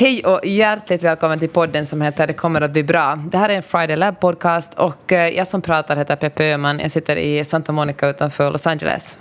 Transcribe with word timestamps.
Hej 0.00 0.24
och 0.24 0.46
hjärtligt 0.46 1.02
välkommen 1.02 1.38
till 1.38 1.48
podden 1.48 1.86
som 1.86 2.02
heter 2.02 2.26
Det 2.26 2.32
kommer 2.32 2.60
att 2.60 2.72
bli 2.72 2.82
bra. 2.82 3.14
Det 3.30 3.38
här 3.38 3.48
är 3.48 3.56
en 3.56 3.62
Friday 3.62 3.96
Lab 3.96 4.20
podcast 4.20 4.74
och 4.74 5.12
eh, 5.12 5.28
jag 5.28 5.46
som 5.46 5.62
pratar 5.62 5.96
heter 5.96 6.16
Peppe 6.16 6.44
Öhman. 6.44 6.78
Jag 6.78 6.90
sitter 6.90 7.16
i 7.16 7.44
Santa 7.44 7.72
Monica 7.72 8.08
utanför 8.08 8.50
Los 8.50 8.66
Angeles. 8.66 9.18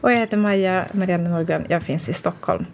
Och 0.00 0.12
jag 0.12 0.16
heter 0.16 0.36
Maja 0.36 0.86
Marianne 0.92 1.30
Norgren. 1.30 1.66
Jag 1.68 1.82
finns 1.82 2.08
i 2.08 2.12
Stockholm. 2.12 2.66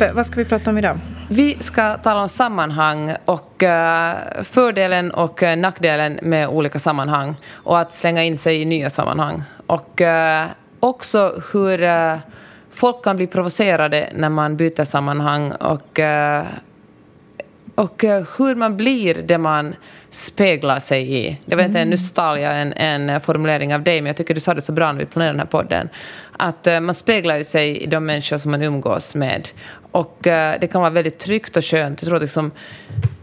Jeppe, 0.00 0.12
vad 0.12 0.26
ska 0.26 0.36
vi 0.36 0.44
prata 0.44 0.70
om 0.70 0.78
idag? 0.78 0.98
Vi 1.28 1.54
ska 1.54 1.96
tala 1.96 2.20
om 2.20 2.28
sammanhang 2.28 3.14
och 3.24 3.62
eh, 3.62 4.16
fördelen 4.42 5.10
och 5.10 5.42
eh, 5.42 5.56
nackdelen 5.56 6.18
med 6.22 6.48
olika 6.48 6.78
sammanhang 6.78 7.34
och 7.52 7.78
att 7.78 7.94
slänga 7.94 8.24
in 8.24 8.38
sig 8.38 8.62
i 8.62 8.64
nya 8.64 8.90
sammanhang. 8.90 9.42
Och 9.66 10.00
eh, 10.00 10.46
också 10.80 11.42
hur 11.52 11.88
folk 12.72 13.04
kan 13.04 13.16
bli 13.16 13.26
provocerade 13.26 14.12
när 14.14 14.28
man 14.28 14.56
byter 14.56 14.84
sammanhang 14.84 15.52
och, 15.52 16.00
och 17.74 18.04
hur 18.38 18.54
man 18.54 18.76
blir 18.76 19.14
det 19.14 19.38
man 19.38 19.74
speglar 20.10 20.78
sig 20.78 21.16
i. 21.16 21.38
Det 21.44 21.56
var 21.56 21.62
inte 21.62 21.78
mm. 21.78 21.90
nu 21.90 21.96
stal 21.96 22.40
jag 22.40 22.60
en, 22.60 22.72
en 22.72 23.20
formulering 23.20 23.74
av 23.74 23.82
dig, 23.82 24.00
men 24.00 24.06
jag 24.06 24.16
tycker 24.16 24.34
du 24.34 24.40
sa 24.40 24.54
det 24.54 24.62
så 24.62 24.72
bra 24.72 24.92
när 24.92 24.98
vi 24.98 25.06
planerade 25.06 25.32
den 25.32 25.40
här 25.40 25.46
podden. 25.46 25.88
Att 26.36 26.66
uh, 26.66 26.80
man 26.80 26.94
speglar 26.94 27.36
ju 27.36 27.44
sig 27.44 27.78
i 27.78 27.86
de 27.86 28.06
människor 28.06 28.38
som 28.38 28.50
man 28.50 28.62
umgås 28.62 29.14
med. 29.14 29.48
Och 29.92 30.16
uh, 30.26 30.32
det 30.60 30.70
kan 30.72 30.80
vara 30.80 30.90
väldigt 30.90 31.18
tryggt 31.18 31.56
och 31.56 31.64
skönt. 31.64 32.02
Jag 32.02 32.08
tror 32.08 32.20
liksom, 32.20 32.50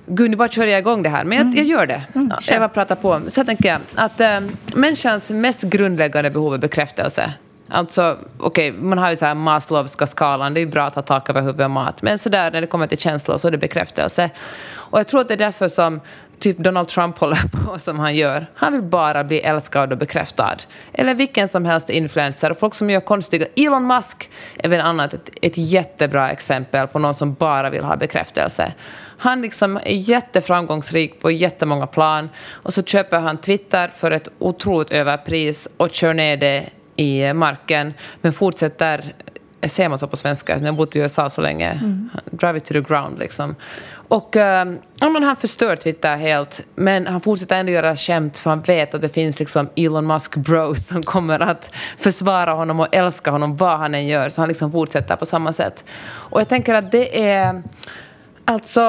Gud, 0.06 0.30
nu 0.32 0.38
bara 0.38 0.50
kör 0.50 0.66
jag 0.66 0.80
igång 0.80 1.04
det 1.04 1.10
här. 1.10 1.24
Men 1.24 1.38
jag, 1.38 1.46
mm. 1.46 1.58
jag 1.58 1.66
gör 1.66 1.86
det. 1.86 2.04
Mm, 2.16 2.32
ja, 2.48 2.56
Eva 2.56 2.70
pratar 2.70 2.96
på. 2.96 3.22
Så 3.28 3.40
jag 3.40 3.48
tänker 3.48 3.70
jag 3.70 3.80
att 3.96 4.22
uh, 4.22 4.50
människans 4.76 5.30
mest 5.30 5.62
grundläggande 5.62 6.30
behov 6.30 6.54
är 6.54 6.58
bekräftelse. 6.58 7.34
Alltså, 7.70 8.18
okej, 8.40 8.72
okay, 8.72 8.84
man 8.84 8.98
har 8.98 9.10
ju 9.10 9.16
så 9.16 9.26
här 9.26 9.36
Maslowska 9.36 10.08
skalan, 10.08 10.54
det 10.54 10.60
är 10.60 10.62
ju 10.66 10.72
bra 10.72 10.86
att 10.86 10.96
ha 10.96 11.02
tak 11.02 11.30
över 11.30 11.42
huvudet 11.42 11.66
och 11.66 11.72
mat. 11.72 12.02
Men 12.02 12.20
så 12.20 12.30
där 12.30 12.52
när 12.52 12.62
det 12.62 12.68
kommer 12.68 12.88
till 12.88 12.98
känslor 12.98 13.38
så 13.38 13.48
är 13.48 13.52
det 13.52 13.58
bekräftelse. 13.58 14.30
Och 14.70 15.00
jag 15.00 15.08
tror 15.08 15.22
att 15.22 15.28
det 15.28 15.34
är 15.34 15.38
därför 15.38 15.68
som 15.68 16.02
typ 16.40 16.58
Donald 16.58 16.88
Trump 16.88 17.18
håller 17.18 17.38
på 17.66 17.80
som 17.80 18.00
han 18.00 18.16
gör. 18.16 18.48
Han 18.54 18.74
vill 18.74 18.82
bara 18.82 19.24
bli 19.24 19.40
älskad 19.40 19.92
och 19.92 19.98
bekräftad. 19.98 20.58
Eller 20.94 21.16
vilken 21.16 21.48
som 21.48 21.66
helst 21.66 21.90
influencer. 21.90 22.54
Folk 22.54 22.76
som 22.76 22.90
gör 22.90 23.00
konstiga... 23.00 23.46
Elon 23.56 23.88
Musk 23.88 24.30
är 24.58 24.70
väl 24.70 24.82
annat 24.82 25.14
ett, 25.14 25.30
ett 25.42 25.58
jättebra 25.58 26.30
exempel 26.30 26.88
på 26.88 27.00
någon 27.00 27.14
som 27.14 27.34
bara 27.34 27.70
vill 27.70 27.84
ha 27.84 27.96
bekräftelse. 27.96 28.74
Han 29.18 29.42
liksom 29.42 29.78
är 29.78 29.82
jätteframgångsrik 29.86 31.22
på 31.22 31.32
jättemånga 31.32 31.88
plan 31.88 32.30
och 32.54 32.74
så 32.74 32.84
köper 32.84 33.20
han 33.20 33.38
Twitter 33.38 33.92
för 33.96 34.12
ett 34.12 34.30
otroligt 34.40 34.92
överpris 34.92 35.68
och 35.78 35.92
kör 35.92 36.14
ner 36.14 36.38
det 36.38 36.70
i 36.96 37.34
marken 37.34 37.94
men 38.22 38.34
fortsätter 38.34 39.14
ser 39.64 39.90
man 39.90 40.00
så 40.00 40.08
på 40.08 40.18
svenska, 40.18 40.58
jag 40.60 40.66
har 40.66 40.72
bott 40.72 40.96
i 40.96 41.00
USA 41.00 41.30
så 41.30 41.42
länge. 41.42 41.72
Mm. 41.72 42.10
Drive 42.32 42.58
it 42.58 42.66
to 42.66 42.74
the 42.74 42.82
ground 42.82 43.20
liksom. 43.20 43.56
Och 44.08 44.36
ja, 45.00 45.10
men 45.10 45.24
han 45.24 45.36
förstör 45.36 45.76
Twitter 45.76 46.18
helt, 46.18 46.62
men 46.76 47.08
han 47.08 47.22
fortsätter 47.22 47.56
ändå 47.56 47.72
göra 47.72 47.96
skämt 47.96 48.40
för 48.40 48.50
han 48.50 48.62
vet 48.62 48.94
att 48.94 49.02
det 49.02 49.10
finns 49.10 49.40
liksom 49.40 49.70
Elon 49.76 50.08
Musk 50.08 50.36
bros 50.36 50.88
som 50.88 51.04
kommer 51.04 51.40
att 51.40 51.76
försvara 51.98 52.54
honom 52.54 52.80
och 52.80 52.96
älska 52.96 53.32
honom 53.32 53.58
vad 53.58 53.80
han 53.80 53.96
än 53.96 54.08
gör. 54.08 54.30
Så 54.30 54.42
han 54.42 54.48
liksom 54.48 54.72
fortsätter 54.72 55.16
på 55.16 55.26
samma 55.26 55.54
sätt. 55.54 55.84
Och 56.08 56.40
jag 56.40 56.50
tänker 56.50 56.74
att 56.74 56.92
det 56.92 57.30
är 57.30 57.64
Alltså, 58.50 58.82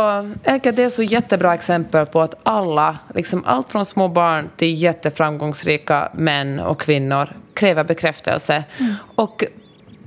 det 0.44 0.78
är 0.78 0.90
så 0.90 1.02
jättebra 1.02 1.54
exempel 1.54 2.06
på 2.06 2.20
att 2.20 2.34
alla, 2.42 2.98
liksom 3.14 3.44
allt 3.46 3.70
från 3.70 3.84
små 3.84 4.08
barn 4.08 4.48
till 4.56 4.82
jätteframgångsrika 4.82 6.08
män 6.14 6.60
och 6.60 6.80
kvinnor, 6.80 7.36
kräver 7.54 7.84
bekräftelse. 7.84 8.64
Mm. 8.78 8.94
Och 9.14 9.44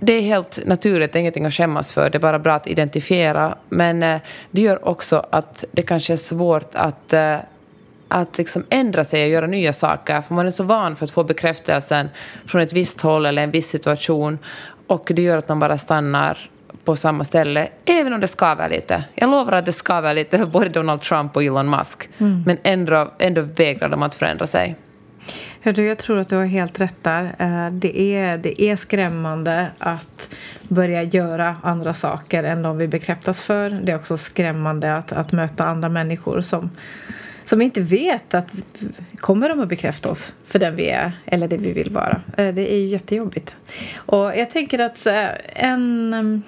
det 0.04 0.14
är 0.14 0.22
helt 0.22 0.60
naturligt, 0.66 1.14
det 1.14 1.20
är 1.20 1.22
ingenting 1.22 1.46
att 1.46 1.54
skämmas 1.54 1.94
för. 1.94 2.10
Det 2.10 2.18
är 2.18 2.20
bara 2.20 2.40
bra 2.40 2.54
att 2.54 2.68
identifiera. 2.68 3.58
Men 3.70 4.04
eh, 4.04 4.22
det 4.52 4.62
gör 4.62 4.88
också 4.88 5.26
att 5.30 5.66
det 5.72 5.82
kanske 5.82 6.14
är 6.14 6.18
svårt 6.18 6.76
att, 6.76 7.14
eh, 7.14 7.38
att 8.08 8.38
liksom 8.38 8.66
ändra 8.70 9.06
sig 9.06 9.24
och 9.24 9.30
göra 9.30 9.48
nya 9.48 9.74
saker. 9.74 10.22
För 10.22 10.36
man 10.36 10.48
är 10.48 10.52
så 10.52 10.64
van 10.64 10.96
för 10.96 11.06
att 11.06 11.12
få 11.12 11.24
bekräftelsen 11.24 12.10
från 12.46 12.62
ett 12.62 12.74
visst 12.74 13.02
håll 13.02 13.26
eller 13.26 13.44
en 13.44 13.52
viss 13.52 13.70
situation. 13.70 14.40
Och 14.88 15.12
det 15.16 15.22
gör 15.22 15.38
att 15.38 15.50
man 15.50 15.60
bara 15.60 15.78
stannar 15.78 16.50
på 16.86 16.96
samma 16.96 17.24
ställe, 17.24 17.68
även 17.86 18.14
om 18.14 18.20
det 18.20 18.28
skaver 18.28 18.70
lite. 18.70 19.04
Jag 19.16 19.30
lovar 19.30 19.54
att 19.54 19.66
det 19.66 19.72
skaver 19.72 20.14
lite 20.14 20.38
för 20.38 20.46
både 20.46 20.70
Donald 20.70 21.02
Trump 21.02 21.36
och 21.36 21.44
Elon 21.44 21.70
Musk. 21.70 22.10
Mm. 22.18 22.44
Men 22.46 22.58
ändå, 22.64 23.12
ändå 23.20 23.42
vägrar 23.42 23.90
de 23.90 24.04
att 24.04 24.16
förändra 24.16 24.48
sig. 24.48 24.76
Hördu, 25.64 25.86
jag 25.86 25.98
tror 25.98 26.18
att 26.20 26.30
du 26.30 26.36
har 26.36 26.46
helt 26.46 26.82
rätt 26.82 27.04
där. 27.04 27.24
Eh, 27.40 27.74
det 27.74 28.16
är, 28.16 28.38
det 28.38 28.62
är 28.62 28.76
skrämmande 28.76 29.68
att 29.78 30.36
börja 30.62 31.04
göra 31.04 31.56
andra 31.64 31.94
saker 31.94 32.44
än 32.44 32.62
de 32.62 32.78
vi 32.78 32.88
bekräftas 32.88 33.42
för. 33.42 33.70
Det 33.70 33.92
är 33.92 33.96
också 33.96 34.18
skrämmande 34.18 34.96
att, 34.96 35.12
att 35.12 35.32
möta 35.32 35.66
andra 35.66 35.90
människor 35.90 36.42
som, 36.42 36.70
som 37.46 37.62
inte 37.62 37.82
vet 37.82 38.34
att 38.34 38.64
kommer 39.16 39.50
de 39.50 39.60
att 39.60 39.70
bekräfta 39.70 40.10
oss 40.10 40.34
för 40.46 40.60
den 40.60 40.76
vi 40.76 40.90
är 40.90 41.12
eller 41.26 41.48
det 41.48 41.58
vi 41.58 41.72
vill 41.72 41.94
vara. 41.94 42.22
Eh, 42.38 42.54
det 42.54 42.74
är 42.74 42.78
ju 42.78 42.88
jättejobbigt. 42.88 43.56
Och 43.96 44.38
jag 44.38 44.50
tänker 44.50 44.80
att 44.80 45.06
eh, 45.06 45.30
en, 45.56 46.14
mm, 46.14 46.44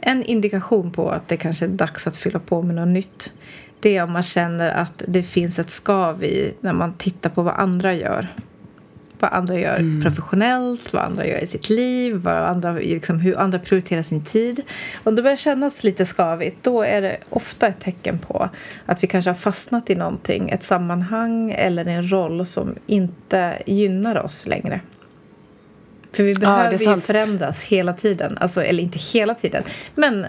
en 0.00 0.22
indikation 0.22 0.92
på 0.92 1.10
att 1.10 1.28
det 1.28 1.36
kanske 1.36 1.64
är 1.64 1.68
dags 1.68 2.06
att 2.06 2.16
fylla 2.16 2.38
på 2.38 2.62
med 2.62 2.74
något 2.74 2.88
nytt 2.88 3.32
det 3.80 3.96
är 3.96 4.02
om 4.02 4.12
man 4.12 4.22
känner 4.22 4.70
att 4.70 5.02
det 5.08 5.22
finns 5.22 5.58
ett 5.58 5.70
skav 5.70 6.24
i 6.24 6.54
när 6.60 6.72
man 6.72 6.94
tittar 6.94 7.30
på 7.30 7.42
vad 7.42 7.54
andra 7.54 7.94
gör. 7.94 8.28
Vad 9.18 9.32
andra 9.32 9.58
gör 9.58 9.76
mm. 9.76 10.02
professionellt, 10.02 10.92
vad 10.92 11.02
andra 11.02 11.26
gör 11.26 11.38
i 11.38 11.46
sitt 11.46 11.70
liv, 11.70 12.14
vad 12.14 12.34
andra, 12.34 12.72
liksom, 12.72 13.20
hur 13.20 13.38
andra 13.38 13.58
prioriterar 13.58 14.02
sin 14.02 14.24
tid. 14.24 14.62
Om 15.04 15.14
det 15.14 15.22
börjar 15.22 15.36
kännas 15.36 15.84
lite 15.84 16.06
skavigt 16.06 16.56
då 16.62 16.82
är 16.82 17.02
det 17.02 17.16
ofta 17.30 17.66
ett 17.66 17.80
tecken 17.80 18.18
på 18.18 18.48
att 18.86 19.02
vi 19.02 19.06
kanske 19.06 19.30
har 19.30 19.34
fastnat 19.34 19.90
i 19.90 19.94
någonting, 19.94 20.50
ett 20.50 20.62
sammanhang 20.62 21.54
eller 21.58 21.86
en 21.86 22.10
roll 22.10 22.46
som 22.46 22.74
inte 22.86 23.62
gynnar 23.66 24.24
oss 24.24 24.46
längre. 24.46 24.80
För 26.12 26.22
vi 26.22 26.34
behöver 26.34 26.78
ja, 26.82 26.94
ju 26.94 27.00
förändras 27.00 27.64
hela 27.64 27.92
tiden. 27.92 28.38
Alltså, 28.38 28.64
eller 28.64 28.82
inte 28.82 28.98
hela 28.98 29.34
tiden, 29.34 29.62
men 29.94 30.26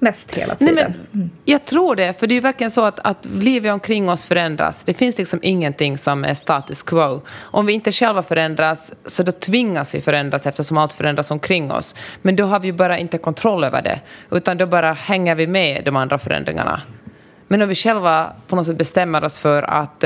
mest 0.00 0.34
hela 0.34 0.54
tiden. 0.54 0.74
Nej, 0.74 0.84
men, 0.84 1.20
mm. 1.20 1.30
Jag 1.44 1.64
tror 1.64 1.96
det, 1.96 2.20
för 2.20 2.26
det 2.26 2.34
är 2.34 2.40
verkligen 2.40 2.70
så 2.70 2.84
att, 2.84 2.98
att 2.98 3.26
livet 3.26 3.72
omkring 3.72 4.10
oss 4.10 4.26
förändras. 4.26 4.84
Det 4.84 4.94
finns 4.94 5.18
liksom 5.18 5.38
ingenting 5.42 5.98
som 5.98 6.24
är 6.24 6.34
status 6.34 6.82
quo. 6.82 7.22
Om 7.40 7.66
vi 7.66 7.72
inte 7.72 7.92
själva 7.92 8.22
förändras 8.22 8.92
så 9.06 9.22
då 9.22 9.32
tvingas 9.32 9.94
vi 9.94 10.00
förändras 10.00 10.46
eftersom 10.46 10.78
allt 10.78 10.92
förändras 10.92 11.30
omkring 11.30 11.72
oss. 11.72 11.94
Men 12.22 12.36
då 12.36 12.44
har 12.44 12.60
vi 12.60 12.72
bara 12.72 12.98
inte 12.98 13.18
kontroll 13.18 13.64
över 13.64 13.82
det, 13.82 14.00
utan 14.30 14.58
då 14.58 14.66
bara 14.66 14.92
hänger 14.92 15.34
vi 15.34 15.46
med 15.46 15.82
de 15.84 15.96
andra 15.96 16.18
förändringarna. 16.18 16.80
Men 17.48 17.62
om 17.62 17.68
vi 17.68 17.74
själva 17.74 18.32
på 18.48 18.56
något 18.56 18.66
sätt 18.66 18.78
bestämmer 18.78 19.24
oss 19.24 19.38
för 19.38 19.62
att 19.62 20.04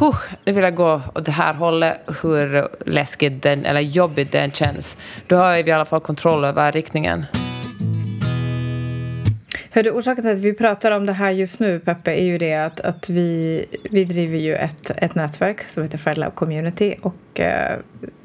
uh, 0.00 0.14
nu 0.44 0.52
vill 0.52 0.64
jag 0.64 0.74
gå 0.74 1.02
åt 1.14 1.24
det 1.24 1.32
här 1.32 1.54
hållet, 1.54 1.98
hur 2.22 2.68
läskigt 2.86 3.42
den, 3.42 3.64
eller 3.64 3.80
jobbigt 3.80 4.32
den 4.32 4.50
känns, 4.50 4.96
då 5.26 5.36
har 5.36 5.62
vi 5.62 5.70
i 5.70 5.72
alla 5.72 5.84
fall 5.84 6.00
kontroll 6.00 6.44
över 6.44 6.72
riktningen. 6.72 7.24
Hörde, 9.74 9.90
orsaken 9.90 10.24
till 10.24 10.32
att 10.32 10.38
vi 10.38 10.54
pratar 10.54 10.92
om 10.92 11.06
det 11.06 11.12
här 11.12 11.30
just 11.30 11.60
nu, 11.60 11.80
Peppe, 11.80 12.12
är 12.12 12.24
ju 12.24 12.38
det 12.38 12.54
att, 12.54 12.80
att 12.80 13.08
vi, 13.08 13.64
vi 13.90 14.04
driver 14.04 14.38
ju 14.38 14.54
ett, 14.54 14.90
ett 14.96 15.14
nätverk 15.14 15.64
som 15.68 15.82
heter 15.82 15.98
Fred 15.98 16.34
Community 16.34 16.94
och 17.02 17.40
eh, 17.40 17.78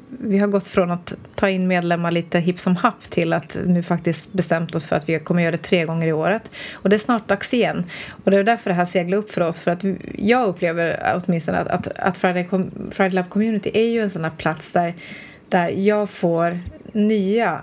vi 0.08 0.38
har 0.38 0.46
gått 0.46 0.66
från 0.66 0.90
att 0.90 1.14
ta 1.34 1.48
in 1.48 1.66
medlemmar 1.66 2.10
lite 2.10 2.38
hipp 2.38 2.60
som 2.60 2.76
happ 2.76 3.02
till 3.02 3.32
att 3.32 3.56
nu 3.66 3.82
faktiskt 3.82 4.32
bestämt 4.32 4.74
oss 4.74 4.86
för 4.86 4.96
att 4.96 5.08
vi 5.08 5.18
kommer 5.18 5.42
göra 5.42 5.50
det 5.50 5.58
tre 5.58 5.84
gånger 5.84 6.06
i 6.06 6.12
året. 6.12 6.50
Och 6.72 6.88
det 6.88 6.96
är 6.96 6.98
snart 6.98 7.28
dags 7.28 7.54
igen. 7.54 7.84
Och 8.24 8.30
det 8.30 8.36
är 8.36 8.44
därför 8.44 8.70
det 8.70 8.74
här 8.74 8.84
seglar 8.84 9.18
upp 9.18 9.30
för 9.30 9.40
oss. 9.40 9.60
För 9.60 9.70
att 9.70 9.84
jag 10.18 10.48
upplever 10.48 11.20
åtminstone 11.24 11.58
att, 11.58 11.68
att, 11.68 11.86
att 11.86 12.18
Friday, 12.18 12.48
Friday 12.90 13.10
Lab 13.10 13.28
Community 13.28 13.70
är 13.74 13.88
ju 13.88 14.00
en 14.00 14.10
sån 14.10 14.24
här 14.24 14.32
plats 14.36 14.72
där, 14.72 14.94
där 15.48 15.68
jag 15.68 16.10
får 16.10 16.60
nya 16.92 17.62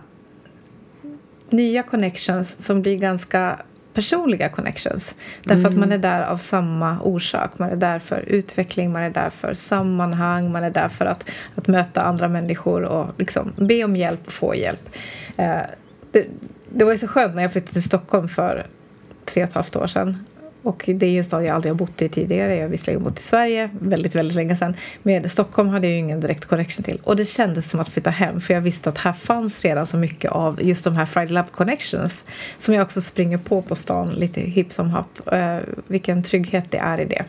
nya 1.50 1.83
connections 1.83 2.66
som 2.66 2.81
blir 2.81 2.98
ganska 2.98 3.60
personliga 3.97 4.49
connections. 4.49 5.15
Därför 5.44 5.59
mm. 5.59 5.71
att 5.71 5.75
man 5.75 5.91
är 5.91 5.97
där 5.97 6.25
av 6.25 6.38
samma 6.38 6.99
orsak. 7.01 7.59
Man 7.59 7.69
är 7.69 7.75
där 7.75 7.99
för 7.99 8.19
utveckling, 8.27 8.91
man 8.91 9.01
är 9.01 9.09
där 9.09 9.29
för 9.29 9.53
sammanhang, 9.53 10.51
man 10.51 10.63
är 10.63 10.69
där 10.69 10.88
för 10.88 11.05
att, 11.05 11.29
att 11.55 11.67
möta 11.67 12.01
andra 12.01 12.27
människor 12.27 12.83
och 12.83 13.07
liksom 13.17 13.53
be 13.55 13.83
om 13.83 13.95
hjälp 13.95 14.27
och 14.27 14.33
få 14.33 14.55
hjälp. 14.55 14.89
Eh, 15.38 15.61
det, 16.11 16.25
det 16.69 16.85
var 16.85 16.91
ju 16.91 16.97
så 16.97 17.07
skönt 17.07 17.35
när 17.35 17.41
jag 17.41 17.51
flyttade 17.51 17.73
till 17.73 17.83
Stockholm 17.83 18.29
för 18.29 18.65
tre 19.25 19.44
och 19.44 19.49
ett 19.49 19.55
halvt 19.55 19.75
år 19.75 19.88
sedan 19.88 20.25
och 20.68 20.84
det 20.88 21.06
är 21.06 21.10
ju 21.10 21.18
en 21.18 21.24
stad 21.24 21.46
jag 21.46 21.56
aldrig 21.56 21.74
har 21.74 21.78
bott 21.78 22.02
i 22.02 22.10
tidigare. 22.10 22.56
Jag 22.56 22.64
har 22.64 22.69
visserligen 22.69 23.04
bott 23.04 23.19
i 23.19 23.22
Sverige 23.22 23.69
väldigt, 23.80 24.16
väldigt 24.16 24.36
länge 24.36 24.56
sedan. 24.56 24.75
Men 25.04 25.30
Stockholm 25.30 25.69
hade 25.69 25.88
jag 25.88 25.94
ju 25.94 26.00
ingen 26.00 26.19
direkt 26.19 26.46
connection 26.46 26.84
till. 26.84 27.00
Och 27.04 27.16
det 27.16 27.25
kändes 27.25 27.69
som 27.69 27.80
att 27.80 27.90
flytta 27.90 28.10
hem. 28.10 28.42
För 28.42 28.54
jag 28.54 28.62
visste 28.62 28.90
att 28.90 28.98
här 28.98 29.14
fanns 29.14 29.66
redan 29.66 29.88
så 29.88 29.98
mycket 29.98 30.31
av 30.31 30.60
just 30.64 30.84
de 30.84 30.96
här 30.96 31.06
Friday 31.06 31.34
Lab 31.34 31.52
connections. 31.52 32.25
Som 32.58 32.74
jag 32.74 32.84
också 32.84 33.02
springer 33.02 33.38
på 33.38 33.62
på 33.62 33.75
stan 33.75 34.10
lite 34.10 34.42
hipp 34.42 34.74
som 34.74 34.90
happ. 34.90 35.19
Uh, 35.34 35.58
vilken 35.88 36.24
trygghet 36.24 36.72
det 36.72 36.78
är 36.78 37.02
i 37.02 37.06
det. 37.06 37.25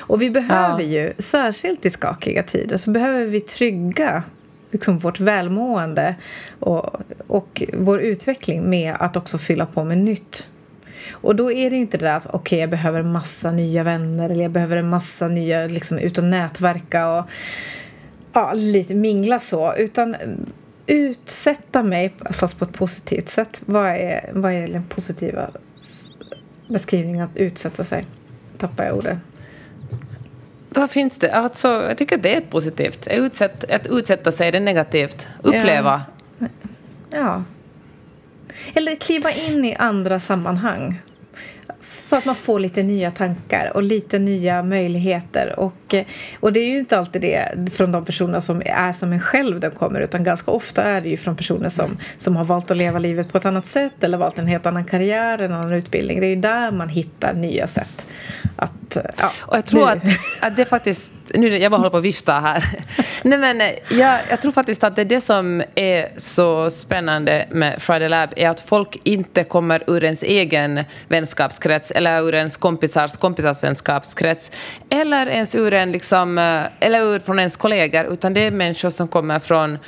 Och 0.00 0.22
vi 0.22 0.30
behöver 0.30 0.82
ja. 0.82 0.88
ju, 0.88 1.12
särskilt 1.18 1.86
i 1.86 1.90
skakiga 1.90 2.42
tider, 2.42 2.76
så 2.76 2.90
behöver 2.90 3.24
vi 3.24 3.40
trygga 3.40 4.22
liksom 4.70 4.98
vårt 4.98 5.20
välmående 5.20 6.14
och, 6.60 7.00
och 7.26 7.62
vår 7.72 8.00
utveckling 8.00 8.70
med 8.70 8.96
att 8.98 9.16
också 9.16 9.38
fylla 9.38 9.66
på 9.66 9.84
med 9.84 9.98
nytt. 9.98 10.48
Och 11.10 11.36
då 11.36 11.52
är 11.52 11.70
det 11.70 11.76
inte 11.76 11.96
det 11.96 12.04
där 12.04 12.16
att 12.16 12.26
okej, 12.26 12.38
okay, 12.38 12.58
jag 12.58 12.70
behöver 12.70 13.00
en 13.00 13.12
massa 13.12 13.50
nya 13.50 13.82
vänner 13.82 14.30
eller 14.30 14.42
jag 14.42 14.50
behöver 14.50 14.76
en 14.76 14.88
massa 14.88 15.28
nya, 15.28 15.66
liksom 15.66 15.98
ut 15.98 16.18
och 16.18 16.24
nätverka 16.24 17.08
och 17.08 17.24
ja, 18.32 18.52
lite 18.52 18.94
mingla 18.94 19.38
så, 19.38 19.74
utan 19.74 20.16
utsätta 20.86 21.82
mig, 21.82 22.14
fast 22.30 22.58
på 22.58 22.64
ett 22.64 22.72
positivt 22.72 23.28
sätt. 23.28 23.60
Vad 23.64 23.86
är, 23.86 24.30
vad 24.32 24.52
är 24.52 24.68
den 24.68 24.84
positiva 24.84 25.50
beskrivningen 26.68 27.24
att 27.24 27.36
utsätta 27.36 27.84
sig? 27.84 28.06
Tappar 28.58 28.84
jag 28.84 28.96
ordet. 28.96 29.18
Vad 30.68 30.90
finns 30.90 31.18
det? 31.18 31.34
Alltså, 31.34 31.68
jag 31.68 31.98
tycker 31.98 32.16
att 32.16 32.22
det 32.22 32.36
är 32.36 32.40
positivt. 32.40 33.06
Utsätt, 33.10 33.70
att 33.70 33.86
utsätta 33.86 34.32
sig, 34.32 34.52
det 34.52 34.58
är 34.58 34.62
negativt. 34.62 35.26
Uppleva. 35.42 36.02
Ja. 36.38 36.46
ja. 37.10 37.42
Eller 38.74 38.96
kliva 38.96 39.32
in 39.32 39.64
i 39.64 39.74
andra 39.74 40.20
sammanhang. 40.20 41.00
För 41.80 42.16
att 42.16 42.24
man 42.24 42.34
får 42.34 42.60
lite 42.60 42.82
nya 42.82 43.10
tankar 43.10 43.72
och 43.74 43.82
lite 43.82 44.18
nya 44.18 44.62
möjligheter. 44.62 45.54
Och, 45.58 45.94
och 46.40 46.52
det 46.52 46.60
är 46.60 46.66
ju 46.66 46.78
inte 46.78 46.98
alltid 46.98 47.22
det 47.22 47.72
från 47.72 47.92
de 47.92 48.04
personer 48.04 48.40
som 48.40 48.62
är 48.66 48.92
som 48.92 49.12
en 49.12 49.20
själv 49.20 49.60
de 49.60 49.70
kommer 49.70 50.00
utan 50.00 50.24
ganska 50.24 50.50
ofta 50.50 50.82
är 50.82 51.00
det 51.00 51.08
ju 51.08 51.16
från 51.16 51.36
personer 51.36 51.68
som, 51.68 51.98
som 52.18 52.36
har 52.36 52.44
valt 52.44 52.70
att 52.70 52.76
leva 52.76 52.98
livet 52.98 53.32
på 53.32 53.38
ett 53.38 53.44
annat 53.44 53.66
sätt 53.66 54.04
eller 54.04 54.18
valt 54.18 54.38
en 54.38 54.46
helt 54.46 54.66
annan 54.66 54.84
karriär, 54.84 55.42
en 55.42 55.52
annan 55.52 55.72
utbildning. 55.72 56.20
Det 56.20 56.26
är 56.26 56.34
ju 56.34 56.36
där 56.36 56.70
man 56.70 56.88
hittar 56.88 57.32
nya 57.32 57.66
sätt 57.66 58.06
att... 58.56 58.96
Ja, 59.18 59.32
och 59.38 59.56
jag 59.56 59.66
tror 59.66 59.90
att, 59.90 60.04
att 60.42 60.56
det 60.56 60.64
faktiskt 60.64 61.12
nu, 61.34 61.58
jag 61.58 61.72
bara 61.72 61.76
håller 61.76 61.90
på 61.90 61.96
att 61.96 62.04
vifta 62.04 62.32
här. 62.32 62.64
Nej, 63.22 63.38
men 63.38 63.60
eh, 63.60 63.70
jag, 63.90 64.20
jag 64.30 64.42
tror 64.42 64.52
faktiskt 64.52 64.84
att 64.84 64.96
det, 64.96 65.02
är 65.02 65.06
det 65.06 65.20
som 65.20 65.62
är 65.74 66.08
så 66.16 66.70
spännande 66.70 67.46
med 67.50 67.82
Friday 67.82 68.08
Lab 68.08 68.30
är 68.36 68.48
att 68.48 68.60
folk 68.60 68.96
inte 69.04 69.44
kommer 69.44 69.82
ur 69.86 70.04
ens 70.04 70.22
egen 70.22 70.84
vänskapskrets 71.08 71.90
eller 71.90 72.22
ur 72.22 72.34
ens 72.34 72.56
kompisars 72.56 73.16
kompisars 73.16 73.62
vänskapskrets 73.62 74.50
eller 74.90 75.28
ens 75.28 75.54
ur 75.54 75.74
en 75.74 75.92
liksom, 75.92 76.38
eh, 76.38 76.62
eller 76.80 77.00
ur 77.00 77.18
från 77.18 77.38
ens 77.38 77.56
kollegor 77.56 78.04
utan 78.04 78.34
det 78.34 78.40
är 78.40 78.50
människor 78.50 78.90
som 78.90 79.08
kommer 79.08 79.38
från 79.38 79.78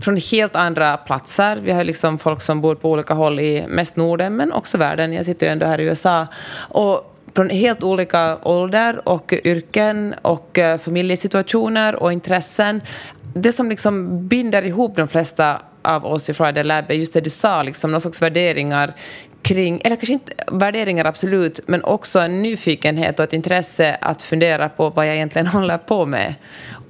från 0.00 0.16
helt 0.16 0.56
andra 0.56 0.96
platser. 0.96 1.58
Vi 1.62 1.72
har 1.72 1.84
liksom 1.84 2.18
folk 2.18 2.42
som 2.42 2.60
bor 2.60 2.74
på 2.74 2.90
olika 2.90 3.14
håll 3.14 3.40
i 3.40 3.66
mest 3.68 3.96
Norden, 3.96 4.36
men 4.36 4.52
också 4.52 4.78
världen. 4.78 5.12
Jag 5.12 5.24
sitter 5.24 5.46
ju 5.46 5.52
ändå 5.52 5.66
här 5.66 5.80
i 5.80 5.84
USA. 5.84 6.26
Och 6.68 7.07
från 7.34 7.50
helt 7.50 7.84
olika 7.84 8.38
ålder 8.42 9.08
och 9.08 9.32
yrken 9.44 10.14
och 10.22 10.58
eh, 10.58 10.78
familjesituationer 10.78 11.94
och 11.94 12.12
intressen. 12.12 12.80
Det 13.34 13.52
som 13.52 13.68
liksom 13.70 14.26
binder 14.28 14.62
ihop 14.62 14.96
de 14.96 15.08
flesta 15.08 15.62
av 15.82 16.06
oss 16.06 16.30
i 16.30 16.34
Friday 16.34 16.64
Lab 16.64 16.90
är 16.90 16.94
just 16.94 17.12
det 17.12 17.20
du 17.20 17.30
sa, 17.30 17.62
liksom, 17.62 17.90
någon 17.90 18.00
slags 18.00 18.22
värderingar 18.22 18.94
kring, 19.42 19.80
eller 19.84 19.96
kanske 19.96 20.12
inte 20.12 20.32
värderingar 20.52 21.04
absolut, 21.04 21.60
men 21.66 21.84
också 21.84 22.18
en 22.18 22.42
nyfikenhet 22.42 23.18
och 23.18 23.24
ett 23.24 23.32
intresse 23.32 23.98
att 24.00 24.22
fundera 24.22 24.68
på 24.68 24.90
vad 24.90 25.06
jag 25.06 25.14
egentligen 25.14 25.46
håller 25.56 25.78
på 25.78 26.06
med. 26.06 26.34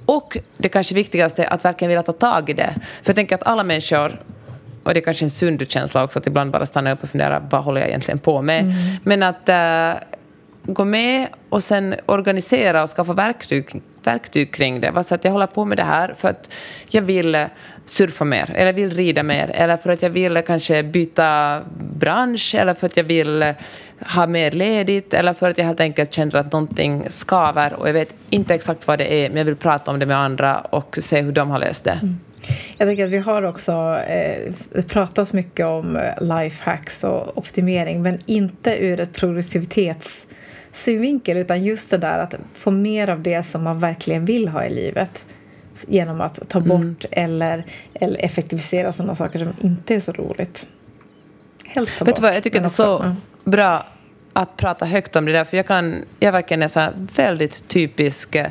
Och 0.05 0.37
det 0.57 0.69
kanske 0.69 0.95
viktigaste, 0.95 1.47
att 1.47 1.65
verkligen 1.65 1.89
vilja 1.89 2.03
ta 2.03 2.11
tag 2.11 2.49
i 2.49 2.53
det. 2.53 2.73
För 2.75 3.09
jag 3.09 3.15
tänker 3.15 3.35
att 3.35 3.47
alla 3.47 3.63
människor 3.63 4.19
och 4.83 4.93
det 4.93 4.99
är 4.99 5.01
kanske 5.01 5.25
en 5.25 5.29
sund 5.29 5.71
känsla 5.71 6.03
också 6.03 6.19
att 6.19 6.27
ibland 6.27 6.51
bara 6.51 6.65
stanna 6.65 6.91
upp 6.91 7.03
och 7.03 7.09
fundera 7.09 7.39
vad 7.49 7.63
håller 7.63 7.81
jag 7.81 7.89
egentligen 7.89 8.19
på 8.19 8.41
med. 8.41 8.61
Mm. 8.61 8.73
Men 9.03 9.23
att 9.23 9.49
äh, 9.49 9.91
gå 10.63 10.85
med 10.85 11.27
och 11.49 11.63
sen 11.63 11.95
organisera 12.05 12.83
och 12.83 12.89
skaffa 12.89 13.13
verktyg, 13.13 13.81
verktyg 14.03 14.53
kring 14.53 14.81
det. 14.81 15.03
Så 15.03 15.15
att 15.15 15.23
jag 15.23 15.31
håller 15.31 15.47
på 15.47 15.65
med 15.65 15.77
det 15.77 15.83
här 15.83 16.13
för 16.17 16.29
att 16.29 16.49
jag 16.89 17.01
vill 17.01 17.45
surfa 17.85 18.25
mer, 18.25 18.51
eller 18.55 18.73
vill 18.73 18.91
rida 18.91 19.23
mer, 19.23 19.51
eller 19.53 19.77
för 19.77 19.89
att 19.89 20.01
jag 20.01 20.09
vill 20.09 20.41
kanske 20.47 20.83
byta 20.83 21.61
bransch, 21.93 22.55
eller 22.55 22.73
för 22.73 22.85
att 22.85 22.97
jag 22.97 23.03
vill 23.03 23.53
ha 24.15 24.27
mer 24.27 24.51
ledigt, 24.51 25.13
eller 25.13 25.33
för 25.33 25.49
att 25.49 25.57
jag 25.57 25.65
helt 25.65 25.79
enkelt 25.79 26.13
känner 26.13 26.35
att 26.35 26.51
någonting 26.51 27.05
skaver 27.09 27.73
och 27.73 27.89
jag 27.89 27.93
vet 27.93 28.13
inte 28.29 28.53
exakt 28.53 28.87
vad 28.87 28.99
det 28.99 29.13
är, 29.13 29.29
men 29.29 29.37
jag 29.37 29.45
vill 29.45 29.55
prata 29.55 29.91
om 29.91 29.99
det 29.99 30.05
med 30.05 30.17
andra 30.17 30.59
och 30.59 30.97
se 31.01 31.21
hur 31.21 31.31
de 31.31 31.49
har 31.49 31.59
löst 31.59 31.83
det. 31.83 31.99
Mm. 32.01 32.19
Jag 32.77 32.87
tänker 32.87 33.05
att 33.05 33.11
vi 33.11 33.17
har 33.17 33.43
också 33.43 33.97
eh, 34.07 34.53
pratat 34.83 35.33
mycket 35.33 35.65
om 35.65 35.99
lifehacks 36.21 37.03
och 37.03 37.37
optimering, 37.37 38.01
men 38.01 38.19
inte 38.25 38.85
ur 38.85 38.99
ett 38.99 39.13
produktivitets 39.13 40.25
synvinkel 40.71 41.37
utan 41.37 41.63
just 41.63 41.89
det 41.89 41.97
där 41.97 42.19
att 42.19 42.35
få 42.53 42.71
mer 42.71 43.09
av 43.09 43.21
det 43.21 43.43
som 43.43 43.63
man 43.63 43.79
verkligen 43.79 44.25
vill 44.25 44.47
ha 44.47 44.65
i 44.65 44.69
livet 44.69 45.25
genom 45.87 46.21
att 46.21 46.49
ta 46.49 46.59
mm. 46.59 46.69
bort 46.69 47.05
mm. 47.05 47.25
eller, 47.25 47.65
eller 47.93 48.25
effektivisera 48.25 48.91
sådana 48.91 49.15
saker 49.15 49.39
som 49.39 49.53
inte 49.61 49.95
är 49.95 49.99
så 49.99 50.11
roligt. 50.11 50.67
Helst 51.65 51.97
ta 51.97 52.05
Vet 52.05 52.15
bort. 52.15 52.21
Vad, 52.21 52.35
jag 52.35 52.43
tycker 52.43 52.59
det 52.59 52.65
är 52.65 52.69
så 52.69 53.15
bra 53.43 53.85
att 54.33 54.57
prata 54.57 54.85
högt 54.85 55.15
om 55.15 55.25
det 55.25 55.31
där, 55.31 55.43
för 55.43 55.57
jag, 55.57 55.67
kan, 55.67 56.05
jag 56.19 56.31
verkligen 56.31 56.63
är 56.63 56.67
så 56.67 56.89
väldigt 57.15 57.67
typisk 57.67 58.35
eh, 58.35 58.47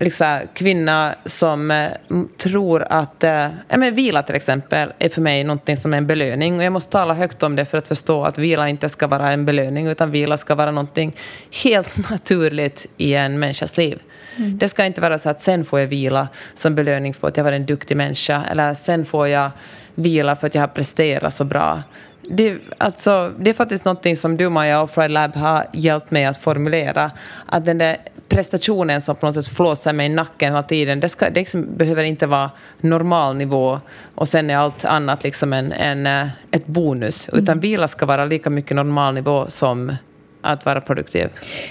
liksom, 0.00 0.40
kvinna 0.54 1.14
som 1.24 1.70
eh, 1.70 1.90
tror 2.38 2.86
att... 2.90 3.24
Eh, 3.24 3.48
men 3.68 3.94
vila 3.94 4.22
till 4.22 4.34
exempel 4.34 4.92
är 4.98 5.08
för 5.08 5.20
mig 5.20 5.44
någonting 5.44 5.76
som 5.76 5.92
är 5.92 5.98
en 5.98 6.06
belöning. 6.06 6.58
Och 6.58 6.64
jag 6.64 6.72
måste 6.72 6.90
tala 6.90 7.14
högt 7.14 7.42
om 7.42 7.56
det 7.56 7.64
för 7.64 7.78
att 7.78 7.88
förstå 7.88 8.24
att 8.24 8.38
vila 8.38 8.68
inte 8.68 8.88
ska 8.88 9.06
vara 9.06 9.32
en 9.32 9.44
belöning 9.44 9.86
utan 9.86 10.10
vila 10.10 10.36
ska 10.36 10.54
vara 10.54 10.70
någonting 10.70 11.16
helt 11.64 12.10
naturligt 12.10 12.86
i 12.96 13.14
en 13.14 13.38
människas 13.38 13.76
liv. 13.76 13.98
Mm. 14.36 14.58
Det 14.58 14.68
ska 14.68 14.84
inte 14.84 15.00
vara 15.00 15.18
så 15.18 15.30
att 15.30 15.40
sen 15.40 15.64
får 15.64 15.80
jag 15.80 15.86
vila 15.86 16.28
som 16.54 16.74
belöning 16.74 17.14
för 17.14 17.28
att 17.28 17.36
jag 17.36 17.44
var 17.44 17.52
en 17.52 17.66
duktig 17.66 17.96
människa 17.96 18.44
eller 18.50 18.74
sen 18.74 19.04
får 19.04 19.28
jag 19.28 19.50
vila 19.94 20.36
för 20.36 20.46
att 20.46 20.54
jag 20.54 20.62
har 20.62 20.68
presterat 20.68 21.34
så 21.34 21.44
bra. 21.44 21.82
Det, 22.30 22.58
alltså, 22.78 23.32
det 23.38 23.50
är 23.50 23.54
faktiskt 23.54 23.84
någonting 23.84 24.16
som 24.16 24.36
du, 24.36 24.48
Maja, 24.48 24.82
och 24.82 24.90
Fred 24.90 25.10
Lab 25.10 25.34
har 25.34 25.64
hjälpt 25.72 26.10
mig 26.10 26.24
att 26.24 26.36
formulera. 26.36 27.10
Att 27.46 27.66
den 27.66 27.78
där 27.78 27.96
prestationen 28.32 29.00
som 29.02 29.16
på 29.16 29.26
något 29.26 29.34
sätt 29.34 29.48
flåsar 29.48 29.92
mig 29.92 30.06
i 30.06 30.08
nacken 30.08 30.52
hela 30.52 30.62
tiden, 30.62 31.00
det, 31.00 31.08
ska, 31.08 31.30
det 31.30 31.40
liksom 31.40 31.76
behöver 31.76 32.04
inte 32.04 32.26
vara 32.26 32.50
normal 32.80 33.36
nivå 33.36 33.80
och 34.14 34.28
sen 34.28 34.50
är 34.50 34.56
allt 34.56 34.84
annat 34.84 35.24
liksom 35.24 35.52
en, 35.52 35.72
en, 35.72 36.06
eh, 36.06 36.28
ett 36.50 36.66
bonus. 36.66 37.28
Mm. 37.28 37.42
Utan 37.42 37.60
vila 37.60 37.88
ska 37.88 38.06
vara 38.06 38.24
lika 38.24 38.50
mycket 38.50 38.76
normal 38.76 39.14
nivå 39.14 39.50
som 39.50 39.96
att 40.40 40.66
vara 40.66 40.80
produktiv. 40.80 41.28